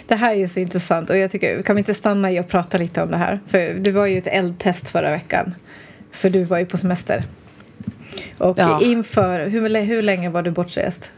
Det 0.07 0.15
här 0.15 0.35
är 0.35 0.47
så 0.47 0.59
intressant 0.59 1.09
och 1.09 1.17
jag 1.17 1.31
tycker, 1.31 1.61
kan 1.61 1.75
vi 1.75 1.79
inte 1.79 1.93
stanna 1.93 2.31
i 2.31 2.39
och 2.39 2.47
prata 2.47 2.77
lite 2.77 3.01
om 3.01 3.11
det 3.11 3.17
här? 3.17 3.39
För 3.47 3.73
det 3.73 3.91
var 3.91 4.05
ju 4.05 4.17
ett 4.17 4.27
eldtest 4.27 4.89
förra 4.89 5.09
veckan. 5.09 5.55
För 6.11 6.29
du 6.29 6.43
var 6.43 6.57
ju 6.57 6.65
på 6.65 6.77
semester. 6.77 7.23
Och 8.37 8.59
ja. 8.59 8.79
inför, 8.83 9.47
hur, 9.47 9.81
hur 9.81 10.01
länge 10.01 10.29
var 10.29 10.41
du 10.41 10.51
bortrest? 10.51 11.11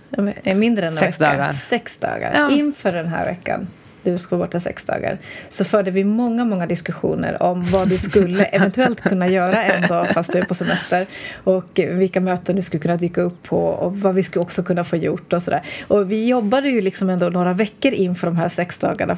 Mindre 0.44 0.88
än 0.88 0.94
en 0.94 1.00
Sex 1.00 1.22
vecka? 1.22 1.32
dagar. 1.32 1.51
Sex 1.51 1.98
dagar. 1.98 2.32
Ja. 2.34 2.56
Inför 2.56 2.91
den 2.91 3.08
här 3.08 3.25
veckan 3.25 3.68
du 4.03 4.17
ska 4.17 4.36
vara 4.36 4.48
borta 4.48 4.60
sex 4.60 4.83
dagar 4.83 5.17
så 5.50 5.65
förde 5.65 5.91
vi 5.91 6.03
många, 6.03 6.45
många 6.45 6.65
diskussioner 6.65 7.43
om 7.43 7.63
vad 7.63 7.89
du 7.89 7.98
skulle 7.98 8.45
eventuellt 8.51 9.01
kunna 9.01 9.27
göra 9.27 9.63
en 9.63 9.88
dag 9.88 10.07
fast 10.10 10.31
du 10.31 10.39
är 10.39 10.45
på 10.45 10.53
semester 10.53 11.07
och 11.43 11.69
vilka 11.75 12.22
möten 12.22 12.55
du 12.55 12.62
skulle 12.62 12.81
kunna 12.81 12.98
dyka 12.98 13.22
upp 13.22 13.43
på 13.43 13.65
och 13.65 14.00
vad 14.00 14.15
vi 14.15 14.24
skulle 14.24 14.43
också 14.43 14.63
kunna 14.63 14.83
få 14.83 14.98
gjort 14.98 15.33
och 15.33 15.43
sådär. 15.43 15.62
Och 15.88 16.12
vi 16.12 16.27
jobbade 16.27 16.69
ju 16.69 16.81
liksom 16.81 17.10
ändå 17.10 17.29
några 17.29 17.53
veckor 17.53 17.91
inför 17.91 18.27
de 18.27 18.38
här 18.38 18.50
sex 18.50 18.79
dagarna 18.79 19.17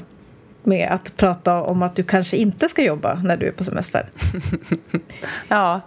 med 0.64 0.92
att 0.92 1.18
prata 1.18 1.62
om 1.62 1.84
att 1.84 1.96
du 1.96 2.04
kanske 2.04 2.38
inte 2.38 2.70
ska 2.70 2.84
jobba 2.84 3.14
när 3.24 3.38
du 3.38 3.48
är 3.48 3.52
på 3.52 3.64
semester. 3.64 4.10
ja. 5.48 5.82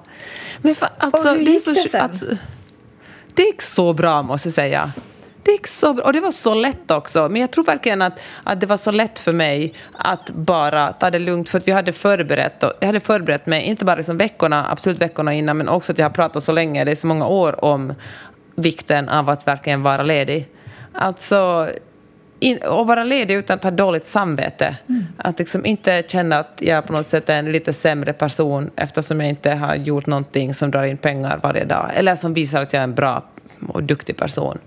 Men 0.58 0.74
för, 0.74 0.88
alltså, 0.98 1.30
och 1.30 1.36
hur 1.36 1.42
gick 1.42 1.64
det, 1.64 1.72
det 1.72 1.88
sen? 1.88 2.00
Alltså, 2.00 2.26
det 3.34 3.42
gick 3.42 3.62
så 3.62 3.92
bra, 3.92 4.22
måste 4.22 4.48
jag 4.48 4.54
säga. 4.54 4.92
Det 5.42 5.50
gick 5.50 5.66
så 5.66 5.94
bra. 5.94 6.04
Och 6.04 6.12
det 6.12 6.20
var 6.20 6.30
så 6.30 6.54
lätt 6.54 6.90
också. 6.90 7.28
Men 7.28 7.40
jag 7.40 7.50
tror 7.50 7.64
verkligen 7.64 8.02
att, 8.02 8.20
att 8.44 8.60
det 8.60 8.66
var 8.66 8.76
så 8.76 8.90
lätt 8.90 9.18
för 9.18 9.32
mig 9.32 9.74
att 9.92 10.30
bara 10.30 10.92
ta 10.92 11.10
det 11.10 11.18
lugnt. 11.18 11.48
För 11.48 11.58
att 11.58 11.68
vi 11.68 11.72
hade 11.72 11.92
förberett, 11.92 12.62
och 12.62 12.72
jag 12.80 12.86
hade 12.86 13.00
förberett 13.00 13.46
mig, 13.46 13.62
inte 13.62 13.84
bara 13.84 13.96
liksom 13.96 14.18
veckorna, 14.18 14.70
absolut 14.70 14.98
veckorna 14.98 15.34
innan, 15.34 15.56
men 15.56 15.68
också 15.68 15.92
att 15.92 15.98
jag 15.98 16.04
har 16.04 16.10
pratat 16.10 16.42
så 16.42 16.52
länge, 16.52 16.84
det 16.84 16.90
är 16.90 16.94
så 16.94 17.06
många 17.06 17.26
år 17.26 17.64
om 17.64 17.94
vikten 18.54 19.08
av 19.08 19.28
att 19.28 19.46
verkligen 19.46 19.82
vara 19.82 20.02
ledig. 20.02 20.48
Alltså, 20.92 21.70
in, 22.40 22.58
och 22.58 22.86
vara 22.86 23.04
ledig 23.04 23.34
utan 23.34 23.54
att 23.54 23.64
ha 23.64 23.70
dåligt 23.70 24.06
samvete. 24.06 24.76
Mm. 24.88 25.06
Att 25.16 25.38
liksom 25.38 25.66
inte 25.66 26.02
känna 26.08 26.38
att 26.38 26.58
jag 26.58 26.86
på 26.86 26.92
något 26.92 27.06
sätt 27.06 27.28
är 27.28 27.38
en 27.38 27.52
lite 27.52 27.72
sämre 27.72 28.12
person 28.12 28.70
eftersom 28.76 29.20
jag 29.20 29.28
inte 29.28 29.50
har 29.50 29.74
gjort 29.74 30.06
någonting 30.06 30.54
som 30.54 30.70
drar 30.70 30.84
in 30.84 30.96
pengar 30.96 31.40
varje 31.42 31.64
dag. 31.64 31.90
Eller 31.94 32.14
som 32.14 32.34
visar 32.34 32.62
att 32.62 32.72
jag 32.72 32.80
är 32.80 32.84
en 32.84 32.94
bra 32.94 33.22
och 33.68 33.82
duktig 33.82 34.16
person. 34.16 34.58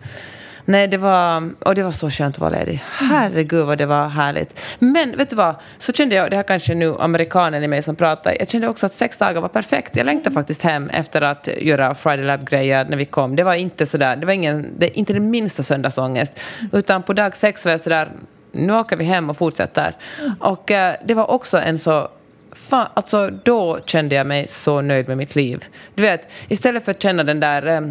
Nej, 0.65 0.87
det 0.87 0.97
var, 0.97 1.49
och 1.59 1.75
det 1.75 1.83
var 1.83 1.91
så 1.91 2.09
skönt 2.09 2.35
att 2.35 2.41
vara 2.41 2.49
ledig. 2.49 2.83
Herregud 2.85 3.65
vad 3.65 3.77
det 3.77 3.85
var 3.85 4.07
härligt. 4.07 4.59
Men 4.79 5.17
vet 5.17 5.29
du 5.29 5.35
vad, 5.35 5.55
så 5.77 5.93
kände 5.93 6.15
jag, 6.15 6.31
det 6.31 6.35
här 6.35 6.43
kanske 6.43 6.75
nu 6.75 6.95
amerikanen 6.99 7.63
i 7.63 7.67
mig 7.67 7.81
som 7.81 7.95
pratar, 7.95 8.35
jag 8.39 8.49
kände 8.49 8.67
också 8.67 8.85
att 8.85 8.93
sex 8.93 9.17
dagar 9.17 9.41
var 9.41 9.49
perfekt. 9.49 9.95
Jag 9.95 10.05
längtade 10.05 10.33
faktiskt 10.33 10.61
hem 10.61 10.89
efter 10.89 11.21
att 11.21 11.47
göra 11.57 11.95
Friday 11.95 12.25
Lab-grejer 12.25 12.85
när 12.85 12.97
vi 12.97 13.05
kom. 13.05 13.35
Det 13.35 13.43
var 13.43 13.53
inte 13.53 13.85
sådär, 13.85 14.15
det 14.15 14.25
var 14.25 14.33
ingen, 14.33 14.73
det, 14.77 14.97
inte 14.97 15.13
den 15.13 15.29
minsta 15.29 15.63
söndagsångest. 15.63 16.39
Utan 16.71 17.03
på 17.03 17.13
dag 17.13 17.35
sex 17.35 17.65
var 17.65 17.71
jag 17.71 17.81
sådär, 17.81 18.07
nu 18.51 18.73
åker 18.73 18.95
vi 18.95 19.03
hem 19.03 19.29
och 19.29 19.37
fortsätter. 19.37 19.95
Och 20.39 20.71
eh, 20.71 20.95
det 21.05 21.13
var 21.13 21.31
också 21.31 21.57
en 21.57 21.79
så 21.79 22.09
Fan, 22.53 22.87
alltså 22.93 23.29
då 23.29 23.79
kände 23.85 24.15
jag 24.15 24.27
mig 24.27 24.47
så 24.47 24.81
nöjd 24.81 25.07
med 25.07 25.17
mitt 25.17 25.35
liv. 25.35 25.65
Du 25.95 26.01
vet, 26.01 26.31
istället 26.47 26.85
för 26.85 26.91
att 26.91 27.01
känna 27.01 27.23
den 27.23 27.39
där... 27.39 27.67
Eh, 27.67 27.81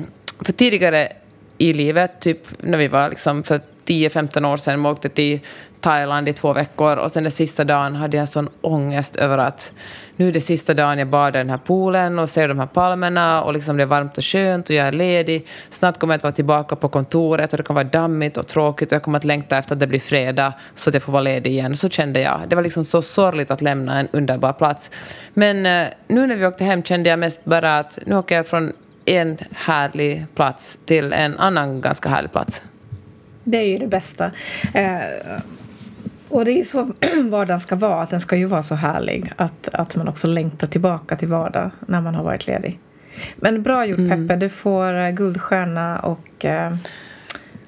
för 0.44 0.52
tidigare 0.52 1.12
i 1.60 1.72
livet, 1.72 2.20
typ 2.20 2.38
när 2.58 2.78
vi 2.78 2.88
var 2.88 3.08
liksom 3.08 3.42
för 3.42 3.60
10-15 3.86 4.52
år 4.52 4.56
sedan, 4.56 4.82
vi 4.82 4.88
åkte 4.88 5.08
till 5.08 5.40
Thailand 5.80 6.28
i 6.28 6.32
två 6.32 6.52
veckor 6.52 6.96
och 6.96 7.12
sen 7.12 7.22
den 7.22 7.32
sista 7.32 7.64
dagen 7.64 7.94
hade 7.94 8.16
jag 8.16 8.20
en 8.20 8.26
sån 8.26 8.48
ångest 8.60 9.16
över 9.16 9.38
att 9.38 9.72
nu 10.16 10.28
är 10.28 10.32
det 10.32 10.40
sista 10.40 10.74
dagen 10.74 10.98
jag 10.98 11.08
badar 11.08 11.40
i 11.40 11.42
den 11.42 11.50
här 11.50 11.58
poolen 11.58 12.18
och 12.18 12.28
ser 12.28 12.48
de 12.48 12.58
här 12.58 12.66
palmerna 12.66 13.42
och 13.42 13.52
liksom 13.52 13.76
det 13.76 13.82
är 13.82 13.86
varmt 13.86 14.18
och 14.18 14.24
skönt 14.24 14.68
och 14.70 14.74
jag 14.74 14.86
är 14.86 14.92
ledig. 14.92 15.46
Snart 15.70 15.98
kommer 15.98 16.14
jag 16.14 16.16
att 16.16 16.22
vara 16.22 16.32
tillbaka 16.32 16.76
på 16.76 16.88
kontoret 16.88 17.52
och 17.52 17.56
det 17.56 17.62
kommer 17.62 17.84
vara 17.84 17.90
dammigt 17.90 18.36
och 18.36 18.46
tråkigt 18.46 18.92
och 18.92 18.96
jag 18.96 19.02
kommer 19.02 19.18
att 19.18 19.24
längta 19.24 19.58
efter 19.58 19.74
att 19.74 19.80
det 19.80 19.86
blir 19.86 20.00
fredag 20.00 20.52
så 20.74 20.90
att 20.90 20.94
jag 20.94 21.02
får 21.02 21.12
vara 21.12 21.22
ledig 21.22 21.50
igen. 21.50 21.76
Så 21.76 21.88
kände 21.88 22.20
jag. 22.20 22.40
Det 22.48 22.56
var 22.56 22.62
liksom 22.62 22.84
så 22.84 23.02
sorgligt 23.02 23.50
att 23.50 23.62
lämna 23.62 24.00
en 24.00 24.08
underbar 24.12 24.52
plats. 24.52 24.90
Men 25.34 25.66
eh, 25.66 25.88
nu 26.08 26.26
när 26.26 26.36
vi 26.36 26.46
åkte 26.46 26.64
hem 26.64 26.82
kände 26.82 27.10
jag 27.10 27.18
mest 27.18 27.44
bara 27.44 27.78
att 27.78 27.98
nu 28.06 28.16
åker 28.16 28.36
jag 28.36 28.46
från 28.46 28.72
en 29.10 29.38
härlig 29.52 30.26
plats 30.34 30.78
till 30.84 31.12
en 31.12 31.38
annan 31.38 31.80
ganska 31.80 32.08
härlig 32.08 32.32
plats. 32.32 32.62
Det 33.44 33.58
är 33.58 33.68
ju 33.68 33.78
det 33.78 33.86
bästa. 33.86 34.30
Eh, 34.74 35.00
och 36.28 36.44
det 36.44 36.52
är 36.52 36.56
ju 36.56 36.64
så 36.64 36.92
vardagen 37.24 37.60
ska 37.60 37.76
vara, 37.76 38.02
att 38.02 38.10
den 38.10 38.20
ska 38.20 38.36
ju 38.36 38.44
vara 38.44 38.62
så 38.62 38.74
härlig 38.74 39.32
att, 39.36 39.68
att 39.72 39.96
man 39.96 40.08
också 40.08 40.26
längtar 40.26 40.66
tillbaka 40.66 41.16
till 41.16 41.28
vardag 41.28 41.70
när 41.80 42.00
man 42.00 42.14
har 42.14 42.24
varit 42.24 42.46
ledig. 42.46 42.78
Men 43.36 43.62
bra 43.62 43.86
gjort 43.86 43.98
Mm. 43.98 44.28
Peppe, 44.28 44.40
du 44.40 44.48
får 44.48 44.94
eh, 44.94 45.10
guldstjärna 45.10 45.98
och 45.98 46.44
eh, 46.44 46.76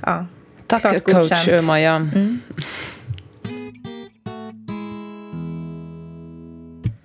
ja, 0.00 0.26
Tack 0.66 1.04
coach. 1.04 1.62
Maja. 1.66 1.94
Mm. 1.94 2.40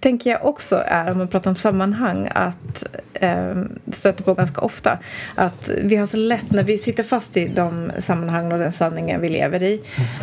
tänker 0.07 0.29
jag 0.29 0.45
också 0.45 0.83
är, 0.87 1.11
om 1.11 1.17
man 1.17 1.27
pratar 1.27 1.51
om 1.51 1.55
sammanhang, 1.55 2.29
att 2.35 2.83
eh, 3.13 3.55
stöter 3.91 4.23
på 4.23 4.33
ganska 4.33 4.61
ofta. 4.61 4.97
Att 5.35 5.69
vi 5.83 5.95
har 5.95 6.05
så 6.05 6.17
lätt 6.17 6.51
när 6.51 6.63
vi 6.63 6.77
sitter 6.77 7.03
fast 7.03 7.37
i 7.37 7.47
de 7.47 7.91
sammanhang 7.97 8.51
och 8.51 8.59
den 8.59 8.71
sanningen 8.71 9.21
vi 9.21 9.29
lever 9.29 9.63
i 9.63 9.81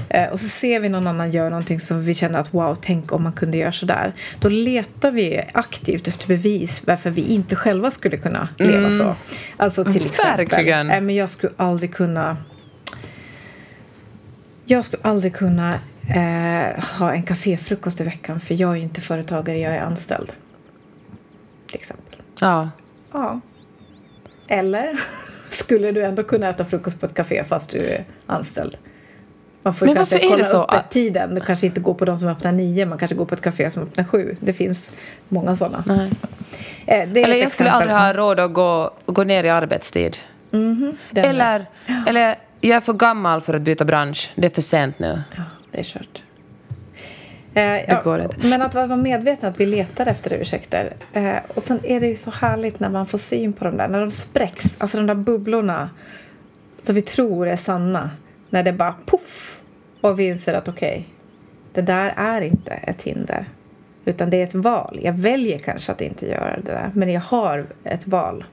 eh, 0.09 0.29
och 0.29 0.41
så 0.41 0.49
ser 0.49 0.81
vi 0.81 0.89
någon 0.89 1.07
annan 1.07 1.31
göra 1.31 1.49
någonting 1.49 1.81
som 1.81 2.05
vi 2.05 2.15
känner 2.15 2.39
att 2.39 2.55
wow, 2.55 2.79
tänk 2.81 3.13
om 3.13 3.23
man 3.23 3.33
kunde 3.33 3.57
göra 3.57 3.73
så 3.73 3.87
där. 3.87 4.13
Då 4.39 4.49
letar 4.49 5.11
vi 5.11 5.43
aktivt 5.53 6.09
efter 6.09 6.29
bevis 6.29 6.83
varför 6.87 7.11
vi 7.11 7.23
inte 7.23 7.57
själva 7.57 7.91
skulle 7.91 8.17
kunna 8.17 8.49
leva 8.59 8.91
så. 8.91 9.15
Alltså 9.57 9.85
till 9.85 10.07
exempel, 10.07 10.47
Verkligen. 10.47 10.91
eh, 10.91 11.01
men 11.01 11.15
jag 11.15 11.31
skulle 11.31 11.53
aldrig 11.57 11.95
kunna 11.95 12.37
jag 14.65 14.85
skulle 14.85 15.03
aldrig 15.03 15.35
kunna 15.35 15.79
eh, 16.09 16.85
ha 16.99 17.13
en 17.13 17.23
kaféfrukost 17.23 18.01
i 18.01 18.05
veckan 18.05 18.41
för 18.41 18.55
jag 18.55 18.71
är 18.71 18.77
ju 18.77 18.83
inte 18.83 19.01
företagare, 19.01 19.59
jag 19.59 19.75
är 19.75 19.81
anställd. 19.81 20.33
Till 21.67 21.77
exempel. 21.77 22.19
Ja. 22.41 22.71
Ja. 23.13 23.41
Eller 24.49 25.01
skulle 25.51 25.93
du 25.93 26.03
ändå 26.05 26.23
kunna 26.23 26.49
äta 26.49 26.65
frukost 26.65 27.01
på 27.01 27.07
ett 27.07 27.15
café 27.15 27.45
fast 27.45 27.71
du 27.71 27.79
är 27.79 28.05
anställd? 28.27 28.77
Man 29.63 29.75
får 29.75 29.87
Men 29.87 29.95
kanske 29.97 30.19
kolla 30.19 30.37
det 30.37 30.45
så 30.45 30.63
upp 30.65 30.73
att- 30.73 30.91
tiden. 30.91 31.35
Du 31.35 31.41
kanske 31.41 31.67
inte 31.67 31.81
går 31.81 31.95
på 31.95 32.05
de 32.05 32.19
som 32.19 32.29
öppnar 32.29 32.53
nio, 32.53 32.87
man 32.87 32.99
kanske 32.99 33.15
går 33.15 33.25
på 33.27 33.35
ett 33.35 33.41
café 33.41 33.71
som 33.71 33.83
öppnar 33.83 34.05
sju. 34.05 34.37
Det 34.41 34.53
finns 34.53 34.91
många 35.29 35.57
sådana. 35.57 35.85
Nej. 35.87 36.11
Eh, 36.87 37.01
Eller 37.03 37.17
jag 37.17 37.27
skulle 37.27 37.69
exempel. 37.69 37.73
aldrig 37.73 37.97
ha 37.97 38.13
råd 38.13 38.41
att 38.41 38.53
gå, 38.53 38.91
gå 39.07 39.25
ner 39.25 39.45
i 39.45 39.51
arbetstid. 39.51 40.17
Den 40.51 40.97
är- 41.11 41.25
Eller, 41.25 41.67
eller 42.07 42.37
jag 42.61 42.77
är 42.77 42.81
för 42.81 42.93
gammal 42.93 43.41
för 43.41 43.55
att 43.55 43.63
byta 43.63 43.85
bransch. 43.85 44.31
Det 44.35 44.47
är 44.47 44.51
för 44.51 44.63
sent 44.63 44.99
nu. 44.99 45.23
Ja, 45.37 45.43
det 45.75 45.81
är 45.81 45.85
kört. 45.85 46.23
Eh, 47.55 48.03
går 48.03 48.21
inte. 48.21 48.47
Men 48.47 48.63
att 48.63 48.75
vara 48.75 48.97
medveten 48.97 49.49
att 49.49 49.61
vi 49.61 49.67
letar 49.67 50.07
efter 50.07 50.33
ursäkter. 50.33 50.93
Eh, 51.13 51.37
och 51.55 51.63
sen 51.63 51.81
är 51.85 52.01
det 52.01 52.07
ju 52.07 52.17
så 52.17 52.31
härligt 52.31 52.81
när 52.81 52.91
man 52.91 53.07
får 53.07 53.19
syn 53.19 53.53
på 53.53 53.65
dem 53.65 53.77
där. 53.77 53.89
När 53.89 54.01
de 54.01 54.11
spräcks, 54.11 54.77
alltså 54.81 54.97
de 54.97 55.07
där 55.07 55.15
bubblorna 55.15 55.91
som 56.83 56.95
vi 56.95 57.03
tror 57.03 57.49
är 57.49 57.57
sanna. 57.57 58.11
När 58.51 58.63
det 58.63 58.73
bara 58.73 58.95
poff 59.07 59.63
och 60.01 60.19
vi 60.19 60.27
inser 60.27 60.55
att 60.55 60.69
okej, 60.69 61.09
det 61.73 61.81
där 61.81 62.15
är 62.17 62.41
inte 62.41 62.73
ett 62.73 63.03
hinder. 63.03 63.49
Utan 64.05 64.31
det 64.31 64.37
är 64.37 64.45
ett 64.45 64.55
val. 64.55 65.01
Jag 65.03 65.13
väljer 65.13 65.59
kanske 65.59 65.93
att 65.93 66.01
inte 66.01 66.27
göra 66.27 66.57
det 66.57 66.73
där. 66.73 66.91
Men 66.95 67.13
jag 67.13 67.21
har 67.21 67.67
ett 67.85 68.07
val. 68.07 68.45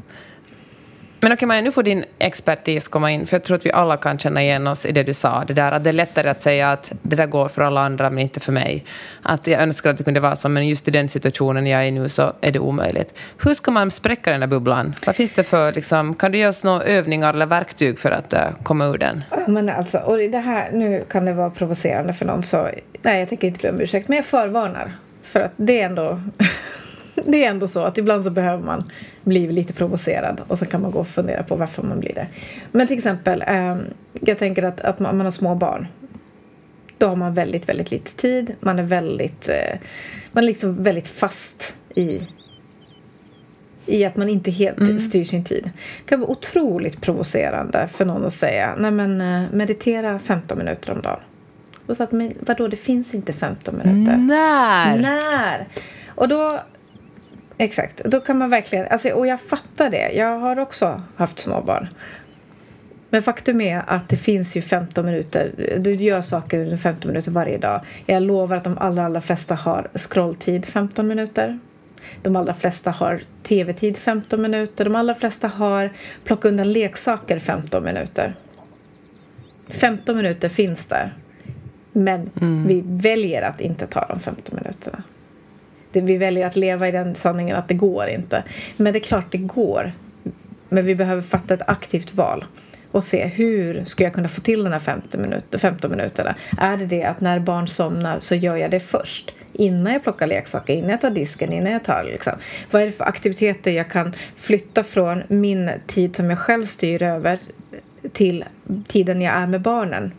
Men 1.23 1.31
okej 1.31 1.47
Maja, 1.47 1.61
nu 1.61 1.71
får 1.71 1.83
din 1.83 2.05
expertis 2.19 2.87
komma 2.87 3.11
in, 3.11 3.25
för 3.25 3.35
jag 3.35 3.43
tror 3.43 3.57
att 3.57 3.65
vi 3.65 3.71
alla 3.71 3.97
kan 3.97 4.17
känna 4.17 4.43
igen 4.43 4.67
oss 4.67 4.85
i 4.85 4.91
det 4.91 5.03
du 5.03 5.13
sa. 5.13 5.43
Det 5.47 5.53
där 5.53 5.71
att 5.71 5.83
det 5.83 5.89
är 5.89 5.93
lättare 5.93 6.29
att 6.29 6.41
säga 6.41 6.71
att 6.71 6.91
det 7.01 7.15
där 7.15 7.25
går 7.25 7.49
för 7.49 7.61
alla 7.61 7.81
andra, 7.81 8.09
men 8.09 8.19
inte 8.19 8.39
för 8.39 8.51
mig. 8.51 8.85
Att 9.21 9.47
jag 9.47 9.61
önskar 9.61 9.89
att 9.89 9.97
det 9.97 10.03
kunde 10.03 10.19
vara 10.19 10.35
så, 10.35 10.49
men 10.49 10.67
just 10.67 10.87
i 10.87 10.91
den 10.91 11.09
situationen 11.09 11.67
jag 11.67 11.81
är 11.81 11.85
i 11.85 11.91
nu 11.91 12.09
så 12.09 12.33
är 12.41 12.51
det 12.51 12.59
omöjligt. 12.59 13.13
Hur 13.43 13.53
ska 13.53 13.71
man 13.71 13.91
spräcka 13.91 14.31
den 14.31 14.39
där 14.39 14.47
bubblan? 14.47 14.95
Vad 15.05 15.15
finns 15.15 15.31
det 15.31 15.43
för, 15.43 15.73
liksom, 15.73 16.15
kan 16.15 16.31
du 16.31 16.37
ge 16.37 16.47
oss 16.47 16.63
några 16.63 16.83
övningar 16.83 17.33
eller 17.33 17.45
verktyg 17.45 17.99
för 17.99 18.11
att 18.11 18.33
uh, 18.33 18.39
komma 18.63 18.85
ur 18.85 18.97
den? 18.97 19.23
Men 19.47 19.69
alltså, 19.69 19.97
och 19.97 20.17
det 20.17 20.37
här, 20.37 20.71
nu 20.71 21.03
kan 21.09 21.25
det 21.25 21.33
vara 21.33 21.49
provocerande 21.49 22.13
för 22.13 22.25
någon 22.25 22.43
så 22.43 22.69
nej 23.01 23.19
jag 23.19 23.29
tänker 23.29 23.47
inte 23.47 23.61
be 23.61 23.69
om 23.69 23.81
ursäkt 23.81 24.07
men 24.07 24.15
jag 24.15 24.25
förvarnar. 24.25 24.91
För 25.23 25.39
att 25.39 25.51
det 25.55 25.81
är 25.81 25.85
ändå 25.85 26.21
det 27.25 27.45
är 27.45 27.49
ändå 27.49 27.67
så 27.67 27.79
att 27.79 27.97
ibland 27.97 28.23
så 28.23 28.29
behöver 28.29 28.63
man 28.63 28.83
bli 29.23 29.51
lite 29.51 29.73
provocerad 29.73 30.41
och 30.47 30.57
så 30.57 30.65
kan 30.65 30.81
man 30.81 30.91
gå 30.91 30.99
och 30.99 31.07
fundera 31.07 31.43
på 31.43 31.55
varför 31.55 31.83
man 31.83 31.99
blir 31.99 32.13
det. 32.13 32.27
Men 32.71 32.87
till 32.87 32.97
exempel, 32.97 33.43
eh, 33.47 33.77
jag 34.21 34.37
tänker 34.37 34.63
att, 34.63 34.81
att 34.81 34.99
man, 34.99 35.17
man 35.17 35.25
har 35.25 35.31
små 35.31 35.55
barn. 35.55 35.87
Då 36.97 37.07
har 37.07 37.15
man 37.15 37.33
väldigt, 37.33 37.69
väldigt 37.69 37.91
lite 37.91 38.15
tid. 38.15 38.55
Man 38.59 38.79
är 38.79 38.83
väldigt, 38.83 39.49
eh, 39.49 39.79
man 40.31 40.43
är 40.43 40.47
liksom 40.47 40.83
väldigt 40.83 41.07
fast 41.07 41.75
i 41.95 42.27
i 43.85 44.05
att 44.05 44.15
man 44.15 44.29
inte 44.29 44.51
helt 44.51 45.01
styr 45.01 45.23
sin 45.23 45.43
tid. 45.43 45.63
Det 45.63 46.09
kan 46.09 46.19
vara 46.19 46.31
otroligt 46.31 47.01
provocerande 47.01 47.89
för 47.93 48.05
någon 48.05 48.25
att 48.25 48.33
säga 48.33 48.75
nej 48.77 48.91
men 48.91 49.21
eh, 49.21 49.43
meditera 49.51 50.19
15 50.19 50.57
minuter 50.57 50.91
om 50.91 51.01
dagen. 51.01 51.19
Och 51.85 51.97
så 51.97 52.03
att, 52.03 52.11
men 52.11 52.33
vadå, 52.39 52.67
det 52.67 52.77
finns 52.77 53.13
inte 53.13 53.33
15 53.33 53.77
minuter. 53.77 54.17
När? 54.17 54.97
När? 54.97 55.67
Och 56.07 56.27
då... 56.27 56.59
Exakt, 57.61 58.01
då 58.05 58.19
kan 58.19 58.37
man 58.37 58.49
verkligen... 58.49 58.87
Alltså, 58.87 59.09
och 59.09 59.27
jag 59.27 59.41
fattar 59.41 59.89
det. 59.89 60.11
Jag 60.11 60.39
har 60.39 60.59
också 60.59 61.01
haft 61.15 61.39
småbarn. 61.39 61.87
Men 63.09 63.21
faktum 63.21 63.61
är 63.61 63.83
att 63.87 64.09
det 64.09 64.17
finns 64.17 64.57
ju 64.57 64.61
15 64.61 65.05
minuter. 65.05 65.51
Du 65.79 65.93
gör 65.93 66.21
saker 66.21 66.59
under 66.59 66.77
15 66.77 67.11
minuter 67.11 67.31
varje 67.31 67.57
dag. 67.57 67.81
Jag 68.05 68.23
lovar 68.23 68.57
att 68.57 68.63
de 68.63 68.77
allra, 68.77 69.05
allra 69.05 69.21
flesta 69.21 69.55
har 69.55 69.87
scrolltid 69.95 70.65
15 70.65 71.07
minuter. 71.07 71.59
De 72.21 72.35
allra 72.35 72.53
flesta 72.53 72.91
har 72.91 73.21
tv-tid 73.43 73.97
15 73.97 74.41
minuter. 74.41 74.85
De 74.85 74.95
allra 74.95 75.15
flesta 75.15 75.47
har 75.47 75.89
plocka 76.23 76.47
undan 76.47 76.71
leksaker 76.71 77.39
15 77.39 77.83
minuter. 77.83 78.33
15 79.67 80.17
minuter 80.17 80.49
finns 80.49 80.85
där. 80.85 81.13
Men 81.91 82.29
vi 82.67 82.83
väljer 82.85 83.41
att 83.41 83.61
inte 83.61 83.87
ta 83.87 84.05
de 84.05 84.19
15 84.19 84.55
minuterna. 84.55 85.03
Det, 85.91 86.01
vi 86.01 86.17
väljer 86.17 86.47
att 86.47 86.55
leva 86.55 86.87
i 86.87 86.91
den 86.91 87.15
sanningen 87.15 87.55
att 87.55 87.67
det 87.67 87.73
går 87.73 88.07
inte. 88.07 88.43
Men 88.77 88.93
det 88.93 88.99
är 88.99 89.03
klart 89.03 89.31
det 89.31 89.37
går. 89.37 89.91
Men 90.69 90.85
vi 90.85 90.95
behöver 90.95 91.21
fatta 91.21 91.53
ett 91.53 91.69
aktivt 91.69 92.13
val 92.13 92.45
och 92.91 93.03
se 93.03 93.25
hur 93.25 93.85
ska 93.85 94.03
jag 94.03 94.13
kunna 94.13 94.27
få 94.27 94.41
till 94.41 94.63
den 94.63 94.73
här 94.73 94.79
15, 94.79 95.21
minut, 95.21 95.43
15 95.57 95.91
minuterna. 95.91 96.35
Är 96.57 96.77
det 96.77 96.85
det 96.85 97.03
att 97.03 97.21
när 97.21 97.39
barn 97.39 97.67
somnar 97.67 98.19
så 98.19 98.35
gör 98.35 98.55
jag 98.55 98.71
det 98.71 98.79
först? 98.79 99.33
Innan 99.53 99.93
jag 99.93 100.03
plockar 100.03 100.27
leksaker, 100.27 100.73
innan 100.73 100.89
jag 100.89 101.01
tar 101.01 101.09
disken, 101.09 101.53
innan 101.53 101.71
jag 101.71 101.83
tar 101.83 102.03
liksom. 102.03 102.33
Vad 102.71 102.81
är 102.81 102.85
det 102.85 102.91
för 102.91 103.05
aktiviteter 103.05 103.71
jag 103.71 103.89
kan 103.89 104.15
flytta 104.35 104.83
från 104.83 105.23
min 105.27 105.71
tid 105.87 106.15
som 106.15 106.29
jag 106.29 106.39
själv 106.39 106.65
styr 106.65 107.03
över 107.03 107.39
till 108.13 108.43
tiden 108.87 109.21
jag 109.21 109.35
är 109.35 109.47
med 109.47 109.61
barnen? 109.61 110.11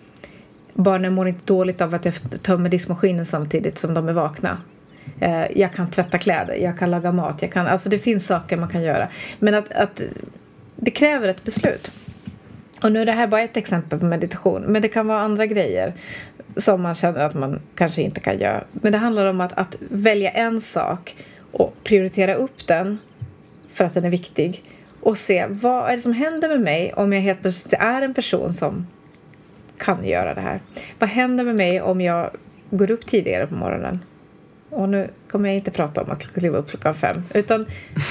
Barnen 0.74 1.12
mår 1.12 1.28
inte 1.28 1.44
dåligt 1.44 1.80
av 1.80 1.94
att 1.94 2.04
jag 2.04 2.14
tömmer 2.42 2.68
diskmaskinen 2.68 3.26
samtidigt 3.26 3.78
som 3.78 3.94
de 3.94 4.08
är 4.08 4.12
vakna. 4.12 4.58
Eh, 5.20 5.58
Jag 5.58 5.72
kan 5.72 5.90
tvätta 5.90 6.18
kläder, 6.18 6.54
jag 6.54 6.78
kan 6.78 6.90
laga 6.90 7.12
mat. 7.12 7.42
Jag 7.42 7.52
kan, 7.52 7.66
alltså 7.66 7.88
det 7.88 7.98
finns 7.98 8.26
saker 8.26 8.56
man 8.56 8.68
kan 8.68 8.82
göra. 8.82 9.08
Men 9.38 9.54
att, 9.54 9.72
att 9.72 10.02
det 10.76 10.90
kräver 10.90 11.28
ett 11.28 11.44
beslut. 11.44 11.90
Och 12.82 12.92
nu 12.92 13.00
är 13.02 13.06
det 13.06 13.12
här 13.12 13.26
bara 13.26 13.40
ett 13.40 13.56
exempel 13.56 13.98
på 13.98 14.04
meditation. 14.04 14.62
Men 14.62 14.82
det 14.82 14.88
kan 14.88 15.06
vara 15.06 15.20
andra 15.20 15.46
grejer 15.46 15.92
som 16.56 16.82
man 16.82 16.94
känner 16.94 17.20
att 17.20 17.34
man 17.34 17.60
kanske 17.74 18.02
inte 18.02 18.20
kan 18.20 18.38
göra. 18.38 18.64
Men 18.72 18.92
det 18.92 18.98
handlar 18.98 19.26
om 19.26 19.40
att, 19.40 19.52
att 19.52 19.76
välja 19.80 20.30
en 20.30 20.60
sak 20.60 21.16
och 21.52 21.74
prioritera 21.84 22.34
upp 22.34 22.66
den 22.66 22.98
för 23.72 23.84
att 23.84 23.94
den 23.94 24.04
är 24.04 24.10
viktig. 24.10 24.62
Och 25.00 25.18
se 25.18 25.46
vad 25.48 25.90
är 25.90 25.96
det 25.96 26.02
som 26.02 26.12
händer 26.12 26.48
med 26.48 26.60
mig 26.60 26.92
om 26.92 27.12
jag 27.12 27.20
helt 27.20 27.40
plötsligt 27.40 27.80
är 27.80 28.02
en 28.02 28.14
person 28.14 28.52
som 28.52 28.86
kan 29.78 30.04
göra 30.04 30.34
det 30.34 30.40
här. 30.40 30.60
Vad 30.98 31.08
händer 31.08 31.44
med 31.44 31.56
mig 31.56 31.80
om 31.80 32.00
jag 32.00 32.30
går 32.70 32.90
upp 32.90 33.06
tidigare 33.06 33.46
på 33.46 33.54
morgonen? 33.54 34.04
Och 34.72 34.88
nu 34.88 35.10
kommer 35.30 35.48
jag 35.48 35.56
inte 35.56 35.70
prata 35.70 36.02
om 36.02 36.10
att 36.10 36.22
kliva 36.22 36.58
upp 36.58 36.70
klockan 36.70 36.94
fem, 36.94 37.22
utan 37.34 37.66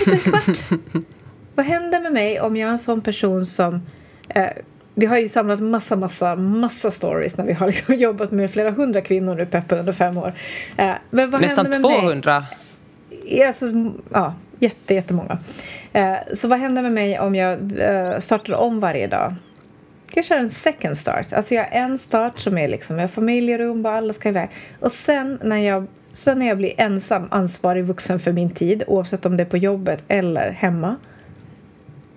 en 0.07 0.17
kvart. 0.17 0.57
Vad 1.55 1.65
händer 1.65 1.99
med 1.99 2.13
mig 2.13 2.41
om 2.41 2.57
jag 2.57 2.67
är 2.67 2.71
en 2.71 2.79
sån 2.79 3.01
person 3.01 3.45
som 3.45 3.81
eh, 4.29 4.47
vi 4.95 5.05
har 5.05 5.17
ju 5.17 5.29
samlat 5.29 5.59
massa, 5.59 5.95
massa, 5.95 6.35
massa 6.35 6.91
stories 6.91 7.37
när 7.37 7.45
vi 7.45 7.53
har 7.53 7.67
liksom 7.67 7.95
jobbat 7.95 8.31
med 8.31 8.51
flera 8.51 8.71
hundra 8.71 9.01
kvinnor 9.01 9.35
nu, 9.35 9.45
Peppe, 9.45 9.75
under 9.75 9.93
fem 9.93 10.17
år. 10.17 10.33
Eh, 10.77 10.91
men 11.09 11.29
vad 11.29 11.41
Nästan 11.41 11.71
200? 11.71 12.45
Mig? 13.09 13.43
Alltså, 13.43 13.65
ja, 14.11 14.33
jätte, 14.59 14.93
jättemånga. 14.93 15.37
Eh, 15.93 16.15
så 16.33 16.47
vad 16.47 16.59
händer 16.59 16.81
med 16.81 16.91
mig 16.91 17.19
om 17.19 17.35
jag 17.35 17.79
eh, 17.79 18.19
startar 18.19 18.53
om 18.53 18.79
varje 18.79 19.07
dag? 19.07 19.35
Jag 20.13 20.25
kör 20.25 20.37
en 20.37 20.49
second 20.49 20.97
start. 20.97 21.33
Alltså 21.33 21.55
jag 21.55 21.63
har 21.63 21.71
en 21.71 21.97
start 21.97 22.39
som 22.39 22.57
är 22.57 22.67
liksom 22.67 22.95
med 22.95 23.11
familjerum 23.11 23.85
och 23.85 23.91
alla 23.91 24.13
ska 24.13 24.29
iväg. 24.29 24.49
Och 24.79 24.91
sen 24.91 25.39
när 25.43 25.57
jag 25.57 25.87
Sen 26.13 26.39
när 26.39 26.47
jag 26.47 26.57
blir 26.57 26.73
ensam 26.77 27.27
ansvarig 27.31 27.85
vuxen 27.85 28.19
för 28.19 28.31
min 28.31 28.49
tid, 28.49 28.83
oavsett 28.87 29.25
om 29.25 29.37
det 29.37 29.43
är 29.43 29.47
på 29.47 29.57
jobbet 29.57 30.03
eller 30.07 30.51
hemma, 30.51 30.95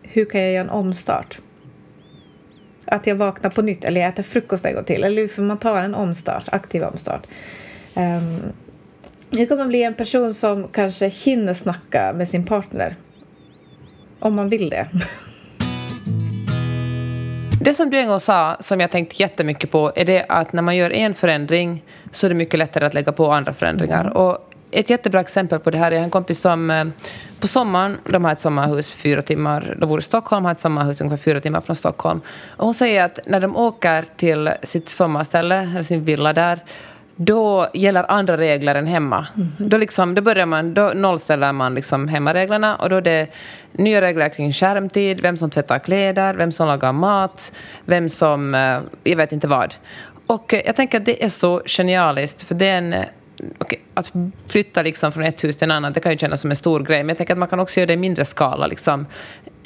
hur 0.03 0.25
kan 0.25 0.41
jag 0.41 0.53
göra 0.53 0.65
en 0.65 0.71
omstart? 0.71 1.39
Att 2.87 3.07
jag 3.07 3.17
vaknar 3.17 3.51
på 3.51 3.63
nytt 3.63 3.85
eller 3.85 4.01
jag 4.01 4.09
äter 4.09 4.23
frukost 4.23 4.65
en 4.65 4.75
gång 4.75 4.85
till. 4.85 5.05
Eller 5.05 5.23
liksom 5.23 5.47
man 5.47 5.59
tar 5.59 5.83
en 5.83 5.95
omstart, 5.95 6.45
aktiv 6.53 6.83
omstart. 6.83 7.27
Um, 7.97 8.53
jag 9.31 9.49
kommer 9.49 9.67
bli 9.67 9.83
en 9.83 9.95
person 9.95 10.35
som 10.35 10.69
kanske 10.69 11.09
hinner 11.09 11.55
snacka 11.55 12.13
med 12.17 12.29
sin 12.29 12.47
partner. 12.47 12.97
Om 14.19 14.35
man 14.35 14.49
vill 14.49 14.71
det. 14.71 14.89
Det 17.65 17.75
som 17.75 17.91
du 17.91 17.99
en 17.99 18.09
gång 18.09 18.21
sa, 18.21 18.57
som 18.61 18.81
jag 18.81 18.91
tänkt 18.91 19.21
jättemycket 19.21 19.71
på, 19.71 19.93
är 19.97 20.05
det 20.05 20.25
att 20.29 20.53
när 20.53 20.63
man 20.63 20.77
gör 20.77 20.93
en 20.93 21.15
förändring 21.15 21.83
så 22.13 22.27
är 22.27 22.29
det 22.29 22.35
mycket 22.35 22.59
lättare 22.59 22.87
att 22.87 22.95
lägga 22.95 23.13
på 23.13 23.33
andra 23.33 23.55
förändringar. 23.55 24.17
Och 24.17 24.51
ett 24.71 24.91
jättebra 24.91 25.21
exempel 25.21 25.59
på 25.59 25.71
det 25.71 25.79
här 25.79 25.93
är 25.93 25.97
en 25.97 26.11
kompis 26.11 26.41
som 26.41 26.71
eh, 26.71 26.85
på 27.41 27.47
sommaren, 27.47 27.99
de 28.05 28.25
har 28.25 28.33
ett 28.33 28.41
sommarhus 28.41 28.95
fyra 28.95 29.23
timmar, 29.23 29.77
de 29.79 29.89
bor 29.89 29.99
i 29.99 30.03
Stockholm, 30.03 30.45
har 30.45 30.53
ett 30.53 30.61
sommarhus 30.61 31.01
ungefär 31.01 31.23
fyra 31.23 31.41
timmar 31.41 31.61
från 31.61 31.77
Stockholm. 31.77 32.21
Och 32.57 32.65
hon 32.65 32.75
säger 32.75 33.05
att 33.05 33.19
när 33.27 33.41
de 33.41 33.57
åker 33.57 34.05
till 34.17 34.51
sitt 34.63 34.89
sommarställe, 34.89 35.57
eller 35.57 35.83
sin 35.83 36.05
villa 36.05 36.33
där, 36.33 36.61
då 37.17 37.69
gäller 37.75 38.11
andra 38.11 38.37
regler 38.37 38.75
än 38.75 38.87
hemma. 38.87 39.27
Mm. 39.37 39.49
Då, 39.59 39.77
liksom, 39.77 40.15
då, 40.15 40.23
börjar 40.23 40.47
man, 40.47 40.75
då 40.75 40.93
nollställer 40.95 41.53
man 41.53 41.75
liksom 41.75 42.09
hemmareglerna 42.09 42.77
och 42.77 42.91
då 42.91 42.97
är 42.97 43.01
det 43.01 43.29
nya 43.73 44.01
regler 44.01 44.29
kring 44.29 44.53
skärmtid, 44.53 45.21
vem 45.21 45.37
som 45.37 45.51
tvättar 45.51 45.79
kläder, 45.79 46.35
vem 46.35 46.53
som 46.53 46.69
lagar 46.69 46.93
mat, 46.93 47.53
vem 47.85 48.09
som... 48.09 48.55
Eh, 48.55 48.81
jag 49.05 49.17
vet 49.17 49.33
inte 49.33 49.49
vad. 49.49 49.75
Och 50.27 50.55
jag 50.65 50.77
tänker 50.77 50.99
att 50.99 51.07
det 51.07 51.25
är 51.25 51.29
så 51.29 51.63
genialiskt, 51.67 52.43
för 52.43 52.55
det 52.55 52.67
är 52.67 52.79
en 52.79 52.95
okay, 53.59 53.79
att 53.95 54.13
flytta 54.47 54.83
liksom 54.83 55.13
från 55.13 55.25
ett 55.25 55.45
hus 55.45 55.57
till 55.57 55.65
en 55.65 55.71
annan, 55.71 55.93
det 55.93 56.01
kan 56.01 56.13
ju 56.13 56.19
kännas 56.19 56.41
som 56.41 56.51
en 56.51 56.57
stor 56.57 56.81
grej, 56.81 56.99
men 56.99 57.09
jag 57.09 57.17
tänker 57.17 57.35
att 57.35 57.39
man 57.39 57.49
kan 57.49 57.61
också 57.61 57.81
göra 57.81 57.87
det 57.87 57.93
i 57.93 57.97
mindre 57.97 58.25
skala. 58.25 58.67
Liksom. 58.67 59.07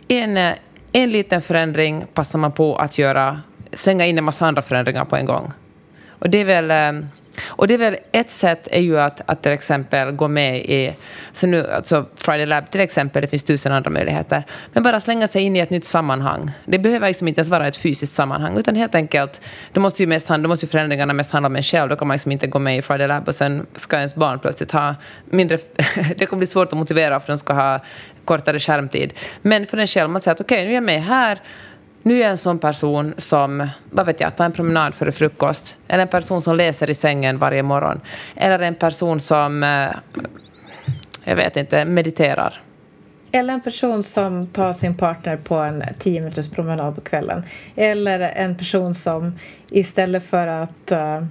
En, 0.08 0.54
en 0.92 1.10
liten 1.10 1.42
förändring 1.42 2.04
passar 2.14 2.38
man 2.38 2.52
på 2.52 2.76
att 2.76 2.98
göra, 2.98 3.40
slänga 3.72 4.06
in 4.06 4.18
en 4.18 4.24
massa 4.24 4.46
andra 4.46 4.62
förändringar 4.62 5.04
på 5.04 5.16
en 5.16 5.26
gång. 5.26 5.52
Och 6.18 6.30
det 6.30 6.38
är 6.38 6.44
väl 6.44 6.70
eh, 6.70 7.08
och 7.46 7.68
det 7.68 7.74
är 7.74 7.78
väl 7.78 7.96
ett 8.12 8.30
sätt 8.30 8.68
är 8.70 8.80
ju 8.80 9.00
att, 9.00 9.20
att 9.26 9.42
till 9.42 9.52
exempel 9.52 10.10
gå 10.10 10.28
med 10.28 10.58
i, 10.58 10.92
så 11.32 11.46
nu, 11.46 11.70
alltså 11.70 12.06
Friday 12.16 12.46
Lab 12.46 12.70
till 12.70 12.80
exempel, 12.80 13.22
det 13.22 13.28
finns 13.28 13.42
tusen 13.42 13.72
andra 13.72 13.90
möjligheter, 13.90 14.42
men 14.72 14.82
bara 14.82 15.00
slänga 15.00 15.28
sig 15.28 15.42
in 15.42 15.56
i 15.56 15.58
ett 15.58 15.70
nytt 15.70 15.84
sammanhang. 15.84 16.50
Det 16.64 16.78
behöver 16.78 17.08
liksom 17.08 17.28
inte 17.28 17.38
ens 17.38 17.50
vara 17.50 17.68
ett 17.68 17.76
fysiskt 17.76 18.14
sammanhang, 18.14 18.56
utan 18.56 18.76
helt 18.76 18.94
enkelt, 18.94 19.40
då 19.72 19.80
måste 19.80 20.02
ju, 20.02 20.06
mest, 20.06 20.28
då 20.28 20.48
måste 20.48 20.66
ju 20.66 20.70
förändringarna 20.70 21.12
mest 21.12 21.30
handla 21.30 21.46
om 21.46 21.56
en 21.56 21.62
själv, 21.62 21.88
då 21.88 21.96
kan 21.96 22.08
man 22.08 22.14
liksom 22.14 22.32
inte 22.32 22.46
gå 22.46 22.58
med 22.58 22.78
i 22.78 22.82
Friday 22.82 23.08
Lab 23.08 23.28
och 23.28 23.34
sen 23.34 23.66
ska 23.76 23.96
ens 23.96 24.14
barn 24.14 24.38
plötsligt 24.38 24.72
ha 24.72 24.94
mindre, 25.24 25.58
det 26.16 26.26
kommer 26.26 26.38
bli 26.38 26.46
svårt 26.46 26.72
att 26.72 26.78
motivera 26.78 27.20
för 27.20 27.32
att 27.32 27.38
de 27.38 27.38
ska 27.38 27.52
ha 27.52 27.80
kortare 28.28 28.58
skärmtid. 28.58 29.12
Men 29.42 29.66
för 29.66 29.78
en 29.78 29.86
själv, 29.86 30.10
man 30.10 30.20
säger 30.20 30.34
att 30.34 30.40
okej, 30.40 30.56
okay, 30.56 30.64
nu 30.64 30.70
är 30.70 30.74
jag 30.74 30.82
med 30.82 31.04
här, 31.04 31.38
nu 32.08 32.14
är 32.14 32.22
jag 32.22 32.30
en 32.30 32.38
sån 32.38 32.58
person 32.58 33.14
som, 33.16 33.68
vad 33.90 34.06
vet 34.06 34.20
jag, 34.20 34.36
tar 34.36 34.44
en 34.44 34.52
promenad 34.52 34.94
före 34.94 35.12
frukost. 35.12 35.76
Eller 35.88 36.02
en 36.02 36.08
person 36.08 36.42
som 36.42 36.56
läser 36.56 36.90
i 36.90 36.94
sängen 36.94 37.38
varje 37.38 37.62
morgon. 37.62 38.00
Eller 38.36 38.58
en 38.58 38.74
person 38.74 39.20
som, 39.20 39.62
eh, 39.62 39.88
jag 41.24 41.36
vet 41.36 41.56
inte, 41.56 41.84
mediterar. 41.84 42.60
Eller 43.32 43.54
en 43.54 43.60
person 43.60 44.02
som 44.02 44.46
tar 44.46 44.72
sin 44.72 44.96
partner 44.96 45.36
på 45.36 45.54
en 45.54 45.84
tio 45.98 46.20
minuters 46.20 46.50
promenad 46.50 46.94
på 46.94 47.00
kvällen. 47.00 47.42
Eller 47.76 48.20
en 48.20 48.56
person 48.56 48.94
som 48.94 49.38
istället 49.70 50.24
för 50.24 50.46
att 50.46 50.92
uh, 50.92 51.24